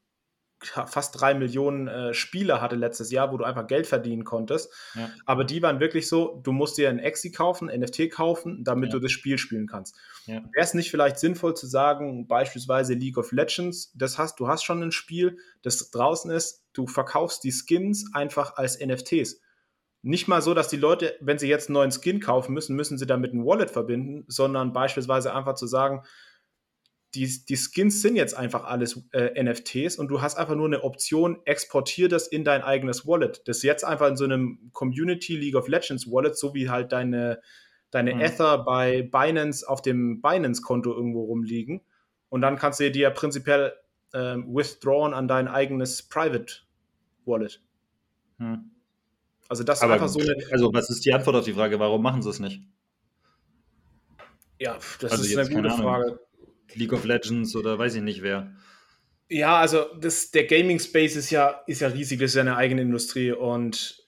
fast 0.59 1.19
drei 1.19 1.33
Millionen 1.35 1.87
äh, 1.87 2.13
Spieler 2.13 2.61
hatte 2.61 2.75
letztes 2.75 3.11
Jahr, 3.11 3.31
wo 3.31 3.37
du 3.37 3.43
einfach 3.43 3.67
Geld 3.67 3.85
verdienen 3.85 4.23
konntest. 4.23 4.73
Ja. 4.95 5.09
Aber 5.25 5.43
die 5.43 5.61
waren 5.61 5.79
wirklich 5.79 6.07
so, 6.07 6.41
du 6.43 6.51
musst 6.51 6.77
dir 6.77 6.89
ein 6.89 6.99
Exi 6.99 7.31
kaufen, 7.31 7.67
NFT 7.67 8.09
kaufen, 8.09 8.63
damit 8.63 8.89
ja. 8.89 8.93
du 8.93 8.99
das 8.99 9.11
Spiel 9.11 9.37
spielen 9.37 9.67
kannst. 9.67 9.95
Ja. 10.25 10.35
Wäre 10.35 10.65
es 10.65 10.73
nicht 10.73 10.89
vielleicht 10.89 11.19
sinnvoll 11.19 11.55
zu 11.55 11.67
sagen, 11.67 12.27
beispielsweise 12.27 12.95
League 12.95 13.17
of 13.17 13.31
Legends, 13.31 13.91
das 13.95 14.17
hast, 14.17 14.39
du 14.39 14.47
hast 14.47 14.63
schon 14.63 14.81
ein 14.81 14.91
Spiel, 14.91 15.37
das 15.61 15.91
draußen 15.91 16.31
ist, 16.31 16.63
du 16.73 16.87
verkaufst 16.87 17.43
die 17.43 17.51
Skins 17.51 18.05
einfach 18.13 18.55
als 18.55 18.79
NFTs. 18.79 19.41
Nicht 20.01 20.27
mal 20.27 20.41
so, 20.41 20.53
dass 20.53 20.69
die 20.69 20.77
Leute, 20.77 21.15
wenn 21.19 21.37
sie 21.37 21.49
jetzt 21.49 21.69
einen 21.69 21.73
neuen 21.73 21.91
Skin 21.91 22.19
kaufen 22.19 22.53
müssen, 22.53 22.75
müssen 22.75 22.97
sie 22.97 23.07
damit 23.07 23.33
ein 23.33 23.45
Wallet 23.45 23.71
verbinden, 23.71 24.25
sondern 24.27 24.73
beispielsweise 24.73 25.35
einfach 25.35 25.55
zu 25.55 25.67
sagen, 25.67 26.03
die, 27.15 27.45
die 27.45 27.55
Skins 27.55 28.01
sind 28.01 28.15
jetzt 28.15 28.35
einfach 28.35 28.65
alles 28.65 29.01
äh, 29.13 29.41
NFTs 29.41 29.97
und 29.97 30.09
du 30.09 30.21
hast 30.21 30.37
einfach 30.37 30.55
nur 30.55 30.65
eine 30.65 30.83
Option, 30.83 31.39
exportier 31.45 32.09
das 32.09 32.27
in 32.27 32.43
dein 32.43 32.61
eigenes 32.61 33.07
Wallet. 33.07 33.41
Das 33.47 33.57
ist 33.57 33.63
jetzt 33.63 33.83
einfach 33.85 34.07
in 34.07 34.17
so 34.17 34.25
einem 34.25 34.69
Community 34.73 35.35
League 35.35 35.55
of 35.55 35.67
Legends 35.67 36.07
Wallet, 36.07 36.37
so 36.37 36.53
wie 36.53 36.69
halt 36.69 36.91
deine, 36.91 37.39
deine 37.91 38.13
mhm. 38.13 38.21
Ether 38.21 38.59
bei 38.59 39.03
Binance 39.03 39.67
auf 39.67 39.81
dem 39.81 40.21
Binance-Konto 40.21 40.93
irgendwo 40.93 41.23
rumliegen. 41.23 41.81
Und 42.29 42.41
dann 42.41 42.57
kannst 42.57 42.81
du 42.81 42.91
dir 42.91 43.01
ja 43.03 43.09
prinzipiell 43.09 43.73
ähm, 44.13 44.53
withdrawn 44.53 45.13
an 45.13 45.27
dein 45.27 45.47
eigenes 45.47 46.03
Private 46.03 46.53
Wallet. 47.25 47.61
Mhm. 48.37 48.71
Also 49.49 49.63
das 49.63 49.79
ist 49.79 49.83
Aber 49.83 49.93
einfach 49.93 50.09
so 50.09 50.19
eine. 50.19 50.35
Also 50.51 50.73
was 50.73 50.89
ist 50.89 51.05
die 51.05 51.13
Antwort 51.13 51.37
auf 51.37 51.45
die 51.45 51.53
Frage, 51.53 51.79
warum 51.79 52.01
machen 52.01 52.21
sie 52.21 52.29
es 52.29 52.39
nicht? 52.39 52.61
Ja, 54.59 54.77
das 54.99 55.11
also 55.11 55.23
ist 55.23 55.37
eine 55.37 55.49
gute 55.49 55.69
Frage. 55.69 56.19
League 56.73 56.93
of 56.93 57.05
Legends 57.05 57.55
oder 57.55 57.77
weiß 57.77 57.95
ich 57.95 58.01
nicht 58.01 58.21
wer. 58.21 58.51
Ja, 59.29 59.59
also 59.59 59.85
das, 59.99 60.31
der 60.31 60.45
Gaming 60.45 60.79
Space 60.79 61.15
ist 61.15 61.31
ja, 61.31 61.61
ist 61.67 61.81
ja 61.81 61.89
riesig, 61.89 62.19
das 62.19 62.31
ist 62.31 62.35
ja 62.35 62.41
eine 62.41 62.55
eigene 62.55 62.81
Industrie 62.81 63.31
und 63.31 64.07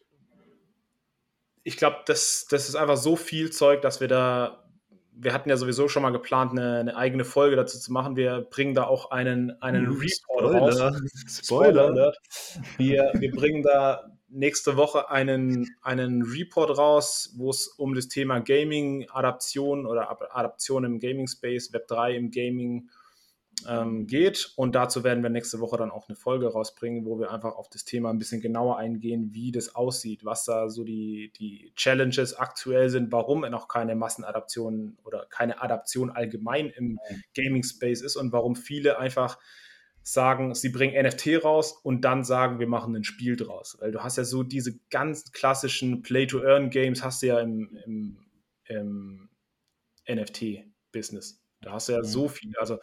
ich 1.63 1.77
glaube, 1.77 1.97
das, 2.05 2.47
das 2.49 2.69
ist 2.69 2.75
einfach 2.75 2.97
so 2.97 3.15
viel 3.15 3.51
Zeug, 3.51 3.81
dass 3.81 3.99
wir 3.99 4.07
da, 4.07 4.63
wir 5.11 5.33
hatten 5.33 5.49
ja 5.49 5.57
sowieso 5.57 5.89
schon 5.89 6.03
mal 6.03 6.11
geplant, 6.11 6.51
eine, 6.51 6.79
eine 6.79 6.95
eigene 6.95 7.25
Folge 7.25 7.57
dazu 7.57 7.77
zu 7.77 7.91
machen. 7.91 8.15
Wir 8.15 8.47
bringen 8.49 8.73
da 8.73 8.85
auch 8.85 9.11
einen, 9.11 9.61
einen 9.61 9.89
uh, 9.89 9.93
Report 9.93 10.11
Spoiler. 10.11 10.87
raus. 10.87 11.01
Spoiler. 11.27 11.83
Spoiler 11.83 12.13
wir, 12.77 13.11
wir 13.13 13.31
bringen 13.31 13.61
da 13.61 14.18
nächste 14.29 14.77
Woche 14.77 15.09
einen, 15.09 15.75
einen 15.81 16.23
Report 16.23 16.77
raus, 16.77 17.33
wo 17.35 17.49
es 17.49 17.67
um 17.67 17.93
das 17.95 18.07
Thema 18.07 18.39
Gaming, 18.39 19.09
Adaption 19.09 19.85
oder 19.85 20.09
Adaption 20.35 20.83
im 20.83 20.99
Gaming 20.99 21.27
Space, 21.27 21.73
Web 21.73 21.87
3 21.87 22.15
im 22.15 22.31
Gaming 22.31 22.89
ähm, 23.67 24.07
geht. 24.07 24.53
Und 24.55 24.75
dazu 24.75 25.03
werden 25.03 25.23
wir 25.23 25.29
nächste 25.29 25.59
Woche 25.59 25.77
dann 25.77 25.91
auch 25.91 26.07
eine 26.07 26.15
Folge 26.15 26.47
rausbringen, 26.47 27.05
wo 27.05 27.19
wir 27.19 27.31
einfach 27.31 27.55
auf 27.55 27.69
das 27.69 27.83
Thema 27.83 28.09
ein 28.09 28.17
bisschen 28.17 28.41
genauer 28.41 28.77
eingehen, 28.77 29.33
wie 29.33 29.51
das 29.51 29.75
aussieht, 29.75 30.23
was 30.23 30.45
da 30.45 30.69
so 30.69 30.83
die, 30.83 31.31
die 31.37 31.71
Challenges 31.75 32.35
aktuell 32.35 32.89
sind, 32.89 33.11
warum 33.11 33.41
noch 33.41 33.67
keine 33.67 33.95
Massenadaption 33.95 34.97
oder 35.03 35.25
keine 35.29 35.61
Adaption 35.61 36.09
allgemein 36.09 36.69
im 36.69 36.99
Gaming 37.35 37.63
Space 37.63 38.01
ist 38.01 38.15
und 38.15 38.31
warum 38.31 38.55
viele 38.55 38.99
einfach 38.99 39.37
sagen, 40.03 40.55
sie 40.55 40.69
bringen 40.69 41.01
NFT 41.05 41.43
raus 41.43 41.79
und 41.83 42.01
dann 42.01 42.23
sagen, 42.23 42.59
wir 42.59 42.67
machen 42.67 42.95
ein 42.95 43.03
Spiel 43.03 43.35
draus. 43.35 43.77
Weil 43.79 43.91
du 43.91 44.03
hast 44.03 44.17
ja 44.17 44.23
so 44.23 44.43
diese 44.43 44.79
ganz 44.89 45.31
klassischen 45.31 46.01
Play-to-Earn-Games 46.01 47.03
hast 47.03 47.21
du 47.21 47.27
ja 47.27 47.39
im, 47.39 47.77
im, 47.85 48.19
im 48.65 49.29
NFT-Business. 50.09 51.41
Da 51.61 51.73
hast 51.73 51.89
du 51.89 51.93
ja 51.93 51.99
mhm. 51.99 52.05
so 52.05 52.27
viel. 52.27 52.53
Also, 52.57 52.79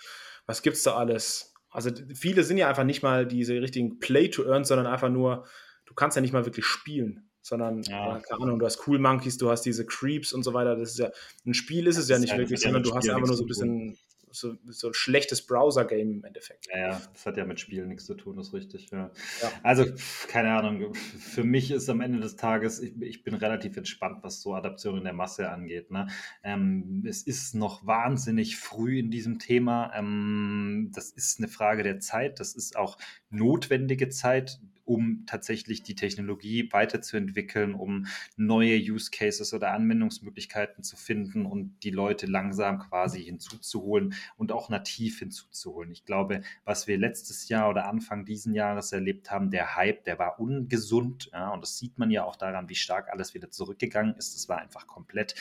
was 0.47 0.62
gibt 0.62 0.77
es 0.77 0.83
da 0.83 0.97
alles? 0.97 1.55
Also, 1.71 1.91
viele 2.14 2.45
sind 2.45 2.59
ja 2.59 2.69
einfach 2.69 2.85
nicht 2.85 3.03
mal 3.03 3.27
diese 3.27 3.61
richtigen 3.61 3.99
Play-to-Earn, 3.99 4.64
sondern 4.64 4.87
einfach 4.87 5.09
nur, 5.09 5.47
du 5.87 5.95
kannst 5.95 6.17
ja 6.17 6.21
nicht 6.21 6.33
mal 6.33 6.47
wirklich 6.47 6.67
spielen, 6.67 7.31
sondern, 7.43 7.83
ja. 7.83 8.21
keine 8.21 8.43
Ahnung, 8.43 8.59
du 8.59 8.67
hast 8.67 8.87
Cool 8.87 8.99
Monkeys, 8.99 9.39
du 9.39 9.51
hast 9.51 9.62
diese 9.62 9.87
Creeps 9.87 10.33
und 10.33 10.43
so 10.43 10.53
weiter. 10.53 10.77
Das 10.77 10.91
ist 10.91 10.99
ja, 10.99 11.11
ein 11.45 11.55
Spiel 11.55 11.87
ist 11.87 11.97
es 11.97 12.09
ja 12.09 12.19
nicht 12.19 12.37
wirklich, 12.37 12.61
sondern 12.61 12.83
du 12.83 12.95
hast 12.95 13.09
einfach 13.09 13.27
nur 13.27 13.37
so 13.37 13.45
ein 13.45 13.49
bisschen 13.49 13.99
so, 14.37 14.57
so 14.66 14.89
ein 14.89 14.95
schlechtes 14.95 15.47
Browser-Game 15.47 16.11
im 16.11 16.24
Endeffekt. 16.24 16.66
Ja, 16.72 16.78
ja, 16.78 17.03
das 17.12 17.26
hat 17.26 17.37
ja 17.37 17.45
mit 17.45 17.61
Spielen 17.61 17.89
nichts 17.89 18.07
zu 18.07 18.14
tun, 18.14 18.39
ist 18.39 18.53
richtig. 18.53 18.91
Ja. 18.91 19.11
ja. 19.43 19.53
Also, 19.62 19.87
keine 20.28 20.53
Ahnung, 20.53 20.95
für 20.95 21.45
mich 21.45 21.70
ist 21.70 21.89
am 21.89 22.01
Ende 22.01 22.20
des 22.20 22.37
Tages, 22.37 22.80
ich, 22.80 23.01
ich 23.01 23.24
bin 23.24 23.34
relativ 23.34 23.76
entspannt, 23.76 24.22
was 24.22 24.43
so 24.43 24.55
Adaption 24.55 24.99
in 24.99 25.05
der 25.05 25.12
Masse 25.12 25.51
angeht. 25.51 25.91
Ne? 25.91 26.07
Ähm, 26.43 27.05
es 27.07 27.22
ist 27.22 27.55
noch 27.55 27.87
wahnsinnig 27.87 28.57
früh 28.57 28.99
in 28.99 29.11
diesem 29.11 29.39
Thema. 29.39 29.93
Ähm, 29.95 30.91
das 30.95 31.11
ist 31.11 31.39
eine 31.39 31.49
Frage 31.49 31.82
der 31.82 32.01
Zeit, 32.01 32.41
das 32.41 32.55
ist 32.55 32.76
auch 32.76 32.99
notwendige 33.30 34.09
Zeit 34.09 34.61
um 34.87 35.24
tatsächlich 35.26 35.82
die 35.82 35.95
Technologie 35.95 36.68
weiterzuentwickeln, 36.72 37.74
um 37.74 38.07
neue 38.37 38.76
Use 38.78 39.11
Cases 39.11 39.53
oder 39.53 39.72
Anwendungsmöglichkeiten 39.72 40.82
zu 40.82 40.97
finden 40.97 41.45
und 41.45 41.82
die 41.82 41.91
Leute 41.91 42.26
langsam 42.26 42.78
quasi 42.78 43.22
hinzuzuholen 43.22 44.14
und 44.37 44.53
auch 44.53 44.68
nativ 44.70 45.18
hinzuzuholen. 45.18 45.91
Ich 45.91 46.05
glaube, 46.05 46.41
was 46.64 46.87
wir 46.87 46.99
letztes 46.99 47.49
Jahr 47.49 47.68
oder 47.68 47.89
Anfang 47.89 48.24
diesen 48.24 48.55
Jahres 48.55 48.93
erlebt 48.93 49.30
haben, 49.30 49.51
der 49.51 49.76
Hype, 49.76 50.05
der 50.05 50.18
war 50.18 50.39
ungesund. 50.41 51.30
Ja, 51.32 51.51
und 51.51 51.62
das 51.62 51.76
sieht 51.78 51.99
man 51.99 52.11
ja 52.11 52.24
auch 52.24 52.37
daran, 52.37 52.68
wie 52.68 52.74
stark 52.74 53.11
alles 53.11 53.34
wieder 53.34 53.51
zurückgegangen 53.51 54.14
ist. 54.14 54.37
Es 54.37 54.49
war 54.49 54.59
einfach 54.59 54.87
komplett 54.87 55.34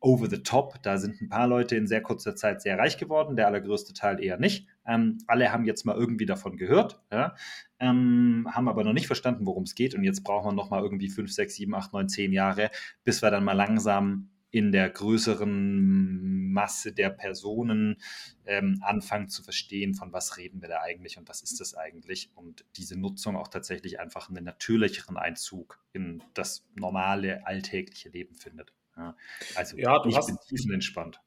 over 0.00 0.28
the 0.28 0.42
top. 0.42 0.82
Da 0.82 0.96
sind 0.98 1.20
ein 1.20 1.28
paar 1.28 1.46
Leute 1.46 1.76
in 1.76 1.86
sehr 1.86 2.02
kurzer 2.02 2.36
Zeit 2.36 2.62
sehr 2.62 2.78
reich 2.78 2.98
geworden, 2.98 3.36
der 3.36 3.48
allergrößte 3.48 3.94
Teil 3.94 4.22
eher 4.22 4.38
nicht. 4.38 4.66
Ähm, 4.86 5.18
alle 5.26 5.52
haben 5.52 5.64
jetzt 5.64 5.84
mal 5.84 5.96
irgendwie 5.96 6.26
davon 6.26 6.56
gehört, 6.56 7.00
ja, 7.10 7.34
ähm, 7.78 8.48
haben 8.50 8.68
aber 8.68 8.84
noch 8.84 8.92
nicht 8.92 9.06
verstanden, 9.06 9.46
worum 9.46 9.64
es 9.64 9.74
geht. 9.74 9.94
Und 9.94 10.04
jetzt 10.04 10.24
brauchen 10.24 10.48
wir 10.48 10.52
noch 10.52 10.70
mal 10.70 10.82
irgendwie 10.82 11.08
5, 11.08 11.32
6, 11.32 11.54
7, 11.54 11.74
8, 11.74 11.92
9, 11.92 12.08
10 12.08 12.32
Jahre, 12.32 12.70
bis 13.04 13.22
wir 13.22 13.30
dann 13.30 13.44
mal 13.44 13.52
langsam 13.52 14.30
in 14.52 14.70
der 14.70 14.90
größeren 14.90 16.52
Masse 16.52 16.92
der 16.92 17.08
Personen 17.08 17.96
ähm, 18.44 18.78
anfangen 18.82 19.28
zu 19.28 19.42
verstehen, 19.42 19.94
von 19.94 20.12
was 20.12 20.36
reden 20.36 20.60
wir 20.60 20.68
da 20.68 20.82
eigentlich 20.82 21.16
und 21.16 21.28
was 21.28 21.42
ist 21.42 21.58
das 21.58 21.74
eigentlich. 21.74 22.30
Und 22.34 22.66
diese 22.76 22.98
Nutzung 22.98 23.36
auch 23.36 23.48
tatsächlich 23.48 23.98
einfach 23.98 24.28
einen 24.28 24.44
natürlicheren 24.44 25.16
Einzug 25.16 25.82
in 25.94 26.22
das 26.34 26.66
normale, 26.74 27.46
alltägliche 27.46 28.10
Leben 28.10 28.34
findet. 28.34 28.74
Ja, 28.96 29.16
also 29.54 29.78
ja, 29.78 30.04
ich 30.06 30.20
bin 30.26 30.36
tiefenentspannt. 30.46 31.20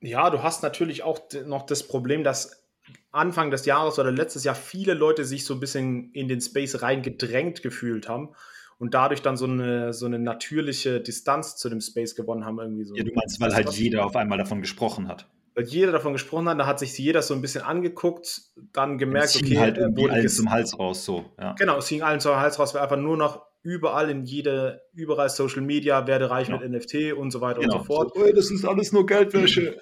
Ja, 0.00 0.30
du 0.30 0.42
hast 0.42 0.62
natürlich 0.62 1.02
auch 1.02 1.20
noch 1.44 1.66
das 1.66 1.86
Problem, 1.86 2.24
dass 2.24 2.65
Anfang 3.10 3.50
des 3.50 3.66
Jahres 3.66 3.98
oder 3.98 4.10
letztes 4.10 4.44
Jahr 4.44 4.54
viele 4.54 4.94
Leute 4.94 5.24
sich 5.24 5.44
so 5.44 5.54
ein 5.54 5.60
bisschen 5.60 6.10
in 6.12 6.28
den 6.28 6.40
Space 6.40 6.82
reingedrängt 6.82 7.62
gefühlt 7.62 8.08
haben 8.08 8.34
und 8.78 8.94
dadurch 8.94 9.22
dann 9.22 9.36
so 9.36 9.46
eine, 9.46 9.92
so 9.92 10.06
eine 10.06 10.18
natürliche 10.18 11.00
Distanz 11.00 11.56
zu 11.56 11.68
dem 11.68 11.80
Space 11.80 12.14
gewonnen 12.14 12.44
haben. 12.44 12.58
Irgendwie 12.58 12.84
so. 12.84 12.94
Ja, 12.94 13.04
du 13.04 13.12
meinst, 13.14 13.40
weil 13.40 13.54
halt 13.54 13.70
jeder 13.70 14.04
auf 14.04 14.16
einmal 14.16 14.38
davon 14.38 14.60
gesprochen 14.60 15.08
hat. 15.08 15.28
weil 15.54 15.64
jeder 15.64 15.92
davon 15.92 16.12
gesprochen 16.12 16.48
hat, 16.48 16.58
da 16.58 16.66
hat 16.66 16.78
sich 16.78 16.96
jeder 16.98 17.22
so 17.22 17.32
ein 17.32 17.40
bisschen 17.40 17.62
angeguckt, 17.62 18.42
dann 18.72 18.98
gemerkt, 18.98 19.30
es 19.30 19.42
okay, 19.42 19.58
halt 19.58 19.78
irgendwie 19.78 20.10
allen 20.10 20.28
zum 20.28 20.50
Hals 20.50 20.78
raus, 20.78 21.04
so. 21.04 21.24
Ja. 21.40 21.54
Genau, 21.54 21.78
es 21.78 21.88
ging 21.88 22.02
allen 22.02 22.20
zum 22.20 22.36
Hals 22.36 22.58
raus, 22.58 22.74
weil 22.74 22.82
einfach 22.82 22.98
nur 22.98 23.16
noch 23.16 23.46
überall 23.62 24.10
in 24.10 24.24
jede, 24.24 24.82
überall 24.92 25.28
Social 25.28 25.62
Media, 25.62 26.06
werde 26.06 26.30
reich 26.30 26.48
genau. 26.48 26.60
mit 26.60 26.70
NFT 26.70 27.14
und 27.14 27.30
so 27.30 27.40
weiter 27.40 27.60
genau. 27.60 27.74
und 27.74 27.80
so 27.80 27.86
fort. 27.86 28.12
So, 28.14 28.30
das 28.32 28.50
ist 28.50 28.64
alles 28.64 28.92
nur 28.92 29.06
Geldwäsche. 29.06 29.78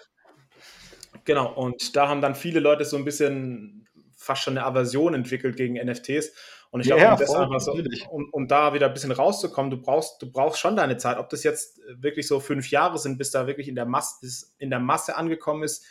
Genau, 1.25 1.53
und 1.53 1.97
da 1.97 2.09
haben 2.09 2.21
dann 2.21 2.35
viele 2.35 2.61
Leute 2.61 2.85
so 2.85 2.97
ein 2.97 3.05
bisschen 3.05 3.89
fast 4.17 4.43
schon 4.43 4.57
eine 4.57 4.67
Aversion 4.67 5.15
entwickelt 5.15 5.57
gegen 5.57 5.75
NFTs. 5.75 6.33
Und 6.71 6.81
ich 6.81 6.89
glaube, 6.89 7.25
um, 7.25 7.61
so, 7.61 7.73
um, 8.11 8.29
um, 8.33 8.49
da 8.49 8.75
wieder 8.75 8.89
ein 8.89 8.93
bisschen 8.93 9.13
rauszukommen, 9.13 9.71
du 9.71 9.81
brauchst, 9.81 10.21
du 10.21 10.31
brauchst 10.31 10.59
schon 10.59 10.75
deine 10.75 10.97
Zeit. 10.97 11.19
Ob 11.19 11.29
das 11.29 11.45
jetzt 11.45 11.81
wirklich 11.89 12.27
so 12.27 12.41
fünf 12.41 12.69
Jahre 12.71 12.99
sind, 12.99 13.17
bis 13.17 13.31
da 13.31 13.47
wirklich 13.47 13.69
in 13.69 13.77
der 13.77 13.87
Masse, 13.87 14.49
in 14.59 14.71
der 14.71 14.81
Masse 14.81 15.17
angekommen 15.17 15.63
ist, 15.63 15.85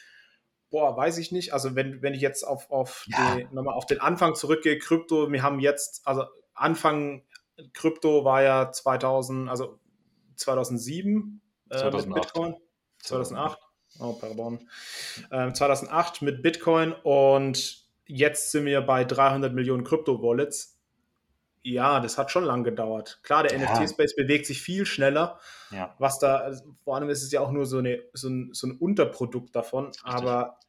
boah, 0.70 0.98
weiß 0.98 1.20
ich 1.20 1.32
nicht. 1.32 1.54
Also 1.54 1.76
wenn, 1.76 2.02
wenn 2.02 2.14
ich 2.14 2.22
jetzt 2.22 2.44
auf, 2.44 2.70
auf, 2.70 3.06
ja. 3.08 3.36
die, 3.36 3.48
nochmal 3.56 3.76
auf 3.76 3.86
den 3.86 4.02
Anfang 4.02 4.36
zurückgehe, 4.36 4.78
Krypto, 4.78 5.32
wir 5.32 5.42
haben 5.42 5.62
jetzt, 5.62 6.02
also 6.06 6.26
Anfang 6.54 7.24
Krypto 7.74 8.26
war 8.26 8.42
ja 8.42 8.72
2000, 8.72 9.50
also 9.50 9.80
2007 10.36 11.42
äh, 11.70 11.78
2008. 11.78 12.08
mit 12.08 12.22
Bitcoin. 12.22 12.56
2008. 13.00 13.58
Oh, 14.00 14.14
pardon. 14.14 14.68
Ähm, 15.32 15.54
2008 15.54 16.22
mit 16.22 16.42
Bitcoin 16.42 16.94
und 17.04 17.84
jetzt 18.06 18.52
sind 18.52 18.66
wir 18.66 18.82
bei 18.82 19.04
300 19.04 19.54
Millionen 19.54 19.84
Krypto-Wallets. 19.84 20.80
Ja, 21.66 22.02
das 22.02 22.18
hat 22.18 22.30
schon 22.30 22.44
lang 22.44 22.64
gedauert. 22.64 23.20
Klar, 23.24 23.44
der 23.44 23.58
ja. 23.58 23.80
NFT-Space 23.80 24.16
bewegt 24.16 24.46
sich 24.46 24.62
viel 24.62 24.86
schneller. 24.86 25.40
Ja. 25.72 25.96
Was 25.98 26.20
da, 26.20 26.52
vor 26.84 26.98
allem 26.98 27.10
ist 27.10 27.24
es 27.24 27.32
ja 27.32 27.40
auch 27.40 27.52
nur 27.52 27.66
so, 27.66 27.78
eine, 27.78 28.02
so, 28.14 28.28
ein, 28.28 28.50
so 28.52 28.68
ein 28.68 28.78
Unterprodukt 28.78 29.56
davon. 29.56 29.88
Richtig. 29.88 30.04
Aber 30.04 30.60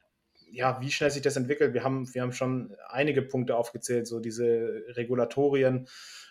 ja, 0.51 0.79
wie 0.79 0.91
schnell 0.91 1.11
sich 1.11 1.21
das 1.21 1.35
entwickelt, 1.35 1.73
wir 1.73 1.83
haben, 1.83 2.13
wir 2.13 2.21
haben 2.21 2.31
schon 2.31 2.75
einige 2.87 3.21
Punkte 3.21 3.57
aufgezählt, 3.57 4.07
so 4.07 4.21
diese 4.21 4.83
Regulatorien, 4.89 5.87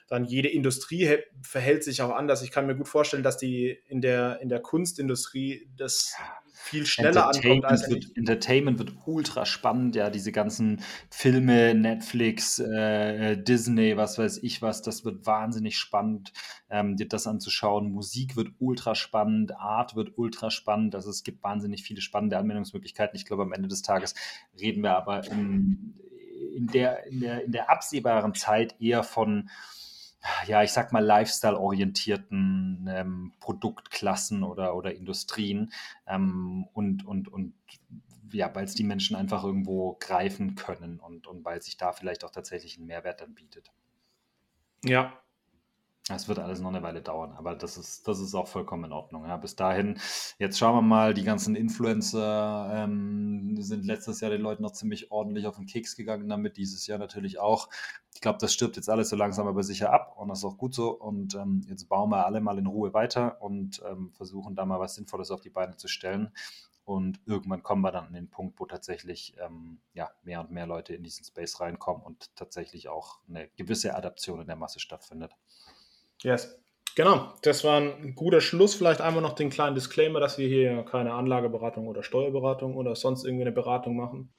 dann 0.08 0.24
jede 0.24 0.48
Industrie 0.48 1.18
verhält 1.42 1.84
sich 1.84 2.00
auch 2.00 2.14
anders. 2.14 2.42
Ich 2.42 2.50
kann 2.50 2.66
mir 2.66 2.74
gut 2.74 2.88
vorstellen, 2.88 3.22
dass 3.22 3.36
die 3.36 3.78
in 3.86 4.00
der, 4.00 4.40
in 4.40 4.48
der 4.48 4.60
Kunstindustrie 4.60 5.68
das 5.76 6.14
viel 6.64 6.86
schneller 6.86 7.28
ankommt. 7.28 7.64
Als 7.66 7.90
wird, 7.90 8.16
Entertainment 8.16 8.78
wird 8.78 8.94
ultra 9.04 9.44
spannend, 9.44 9.96
ja, 9.96 10.08
diese 10.08 10.32
ganzen 10.32 10.80
Filme, 11.10 11.74
Netflix, 11.74 12.58
äh, 12.58 13.36
Disney, 13.36 13.96
was 13.96 14.18
weiß 14.18 14.38
ich 14.42 14.62
was, 14.62 14.80
das 14.80 15.04
wird 15.04 15.26
wahnsinnig 15.26 15.76
spannend, 15.76 16.32
ähm, 16.70 16.96
dir 16.96 17.06
das 17.06 17.26
anzuschauen. 17.26 17.92
Musik 17.92 18.36
wird 18.36 18.48
ultra 18.58 18.94
spannend, 18.94 19.54
Art 19.56 19.94
wird 19.94 20.16
ultra 20.16 20.50
spannend, 20.50 20.94
also 20.94 21.10
es 21.10 21.22
gibt 21.22 21.42
wahnsinnig 21.44 21.82
viele 21.82 22.00
spannende 22.00 22.38
Anwendungsmöglichkeiten. 22.38 23.16
Ich 23.16 23.26
glaube, 23.26 23.42
am 23.42 23.52
Ende 23.52 23.68
des 23.68 23.82
Tages 23.82 24.14
reden 24.58 24.82
wir 24.82 24.96
aber 24.96 25.26
in, 25.30 25.94
in, 26.56 26.66
der, 26.68 27.06
in, 27.06 27.20
der, 27.20 27.44
in 27.44 27.52
der 27.52 27.70
absehbaren 27.70 28.34
Zeit 28.34 28.74
eher 28.80 29.02
von 29.02 29.50
ja, 30.46 30.62
ich 30.62 30.72
sag 30.72 30.92
mal, 30.92 31.04
lifestyle-orientierten 31.04 32.88
ähm, 32.90 33.32
Produktklassen 33.40 34.42
oder, 34.42 34.74
oder 34.74 34.94
Industrien 34.94 35.72
ähm, 36.06 36.66
und, 36.72 37.04
und, 37.06 37.28
und 37.28 37.54
ja, 38.32 38.54
weil 38.54 38.64
es 38.64 38.74
die 38.74 38.84
Menschen 38.84 39.16
einfach 39.16 39.44
irgendwo 39.44 39.96
greifen 40.00 40.54
können 40.54 40.98
und, 40.98 41.26
und 41.26 41.44
weil 41.44 41.62
sich 41.62 41.76
da 41.76 41.92
vielleicht 41.92 42.24
auch 42.24 42.30
tatsächlich 42.30 42.78
ein 42.78 42.86
Mehrwert 42.86 43.20
dann 43.20 43.34
bietet. 43.34 43.70
Ja, 44.84 45.12
es 46.10 46.28
wird 46.28 46.38
alles 46.38 46.60
noch 46.60 46.68
eine 46.68 46.82
Weile 46.82 47.00
dauern, 47.00 47.32
aber 47.32 47.54
das 47.54 47.78
ist, 47.78 48.06
das 48.06 48.20
ist 48.20 48.34
auch 48.34 48.46
vollkommen 48.46 48.84
in 48.84 48.92
Ordnung. 48.92 49.24
Ja. 49.24 49.38
Bis 49.38 49.56
dahin, 49.56 49.98
jetzt 50.38 50.58
schauen 50.58 50.76
wir 50.76 50.82
mal, 50.82 51.14
die 51.14 51.24
ganzen 51.24 51.56
Influencer 51.56 52.70
ähm, 52.74 53.56
sind 53.62 53.86
letztes 53.86 54.20
Jahr 54.20 54.30
den 54.30 54.42
Leuten 54.42 54.62
noch 54.62 54.72
ziemlich 54.72 55.10
ordentlich 55.10 55.46
auf 55.46 55.56
den 55.56 55.64
Keks 55.64 55.96
gegangen 55.96 56.28
damit, 56.28 56.58
dieses 56.58 56.86
Jahr 56.86 56.98
natürlich 56.98 57.38
auch. 57.38 57.70
Ich 58.12 58.20
glaube, 58.20 58.38
das 58.38 58.52
stirbt 58.52 58.76
jetzt 58.76 58.90
alles 58.90 59.08
so 59.08 59.16
langsam 59.16 59.46
aber 59.46 59.62
sicher 59.62 59.94
ab 59.94 60.14
und 60.18 60.28
das 60.28 60.40
ist 60.40 60.44
auch 60.44 60.58
gut 60.58 60.74
so. 60.74 60.90
Und 60.90 61.36
ähm, 61.36 61.62
jetzt 61.68 61.88
bauen 61.88 62.10
wir 62.10 62.26
alle 62.26 62.42
mal 62.42 62.58
in 62.58 62.66
Ruhe 62.66 62.92
weiter 62.92 63.40
und 63.40 63.82
ähm, 63.90 64.12
versuchen 64.12 64.54
da 64.54 64.66
mal 64.66 64.80
was 64.80 64.96
Sinnvolles 64.96 65.30
auf 65.30 65.40
die 65.40 65.50
Beine 65.50 65.76
zu 65.76 65.88
stellen. 65.88 66.32
Und 66.84 67.18
irgendwann 67.24 67.62
kommen 67.62 67.80
wir 67.80 67.92
dann 67.92 68.08
an 68.08 68.12
den 68.12 68.28
Punkt, 68.28 68.60
wo 68.60 68.66
tatsächlich 68.66 69.34
ähm, 69.40 69.78
ja, 69.94 70.10
mehr 70.22 70.40
und 70.40 70.50
mehr 70.50 70.66
Leute 70.66 70.94
in 70.94 71.02
diesen 71.02 71.24
Space 71.24 71.60
reinkommen 71.60 72.02
und 72.02 72.36
tatsächlich 72.36 72.88
auch 72.90 73.20
eine 73.26 73.48
gewisse 73.56 73.94
Adaption 73.94 74.42
in 74.42 74.46
der 74.46 74.56
Masse 74.56 74.80
stattfindet. 74.80 75.34
Yes. 76.24 76.58
Genau, 76.96 77.34
das 77.42 77.64
war 77.64 77.80
ein 77.80 78.14
guter 78.14 78.40
Schluss. 78.40 78.74
Vielleicht 78.74 79.00
einmal 79.00 79.22
noch 79.22 79.34
den 79.34 79.50
kleinen 79.50 79.74
Disclaimer, 79.74 80.20
dass 80.20 80.38
wir 80.38 80.48
hier 80.48 80.84
keine 80.84 81.12
Anlageberatung 81.12 81.86
oder 81.88 82.02
Steuerberatung 82.02 82.76
oder 82.76 82.94
sonst 82.94 83.24
irgendwie 83.24 83.42
eine 83.42 83.52
Beratung 83.52 83.96
machen. 83.96 84.32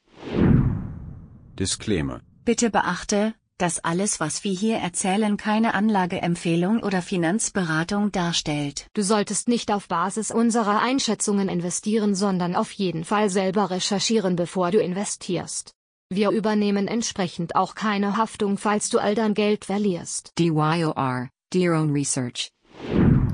Disclaimer. 1.59 2.21
Bitte 2.45 2.69
beachte, 2.69 3.33
dass 3.57 3.83
alles, 3.83 4.19
was 4.19 4.43
wir 4.43 4.53
hier 4.53 4.77
erzählen, 4.77 5.37
keine 5.37 5.73
Anlageempfehlung 5.73 6.81
oder 6.81 7.01
Finanzberatung 7.01 8.11
darstellt. 8.11 8.87
Du 8.93 9.01
solltest 9.01 9.47
nicht 9.47 9.71
auf 9.71 9.87
Basis 9.87 10.31
unserer 10.31 10.81
Einschätzungen 10.81 11.49
investieren, 11.49 12.15
sondern 12.15 12.55
auf 12.55 12.71
jeden 12.71 13.03
Fall 13.03 13.29
selber 13.29 13.69
recherchieren, 13.69 14.35
bevor 14.35 14.71
du 14.71 14.79
investierst. 14.79 15.73
Wir 16.09 16.29
übernehmen 16.29 16.87
entsprechend 16.87 17.55
auch 17.55 17.75
keine 17.75 18.15
Haftung, 18.15 18.57
falls 18.57 18.89
du 18.89 18.99
all 18.99 19.15
dein 19.15 19.33
Geld 19.33 19.65
verlierst. 19.65 20.33
DYOR 20.39 21.29
your 21.55 21.75
own 21.75 21.91
research. 21.91 22.51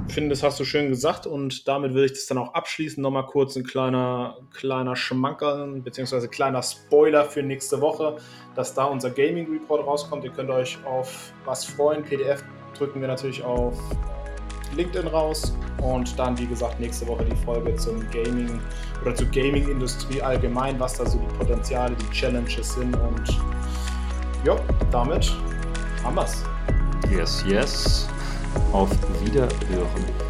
Ich 0.08 0.16
finde, 0.16 0.32
das 0.32 0.44
hast 0.44 0.60
du 0.60 0.66
schön 0.66 0.90
gesagt 0.90 1.26
und 1.26 1.68
damit 1.70 1.94
würde 1.94 2.08
ich 2.08 2.12
das 2.12 2.26
dann 2.26 2.38
auch 2.38 2.54
abschließen. 2.54 3.02
Nochmal 3.02 3.26
kurz 3.26 3.56
ein 3.56 3.64
kleiner, 3.64 4.38
kleiner 4.54 4.96
Schmankerl 4.96 5.80
bzw. 5.80 6.28
kleiner 6.28 6.62
Spoiler 6.62 7.24
für 7.24 7.42
nächste 7.42 7.80
Woche, 7.80 8.18
dass 8.56 8.74
da 8.74 8.86
unser 8.86 9.10
Gaming 9.12 9.50
Report 9.50 9.88
rauskommt. 9.88 10.26
Ihr 10.26 10.32
könnt 10.32 10.50
euch 10.50 10.78
auf 10.86 11.32
was 11.46 11.64
freuen. 11.64 12.04
PDF 12.04 12.44
drücken 12.78 13.00
wir 13.00 13.08
natürlich 13.08 13.42
auf 13.42 13.78
LinkedIn 14.76 15.08
raus 15.08 15.56
und 15.82 16.18
dann, 16.18 16.38
wie 16.38 16.48
gesagt, 16.48 16.80
nächste 16.80 17.08
Woche 17.08 17.26
die 17.26 17.36
Folge 17.46 17.76
zum 17.76 18.00
Gaming 18.12 18.60
oder 19.02 19.16
zur 19.16 19.28
Gaming-Industrie 19.28 20.22
allgemein, 20.22 20.80
was 20.80 20.98
da 20.98 21.06
so 21.06 21.20
die 21.20 21.38
Potenziale, 21.38 21.96
die 21.96 22.10
Challenges 22.12 22.74
sind 22.74 22.96
und 22.96 23.40
ja, 24.46 24.56
damit 24.92 25.32
haben 26.04 26.16
wir 26.16 26.24
es. 26.24 26.44
Yes, 27.10 27.44
yes. 27.48 28.08
Auf 28.72 28.90
Wiederhören. 29.24 30.21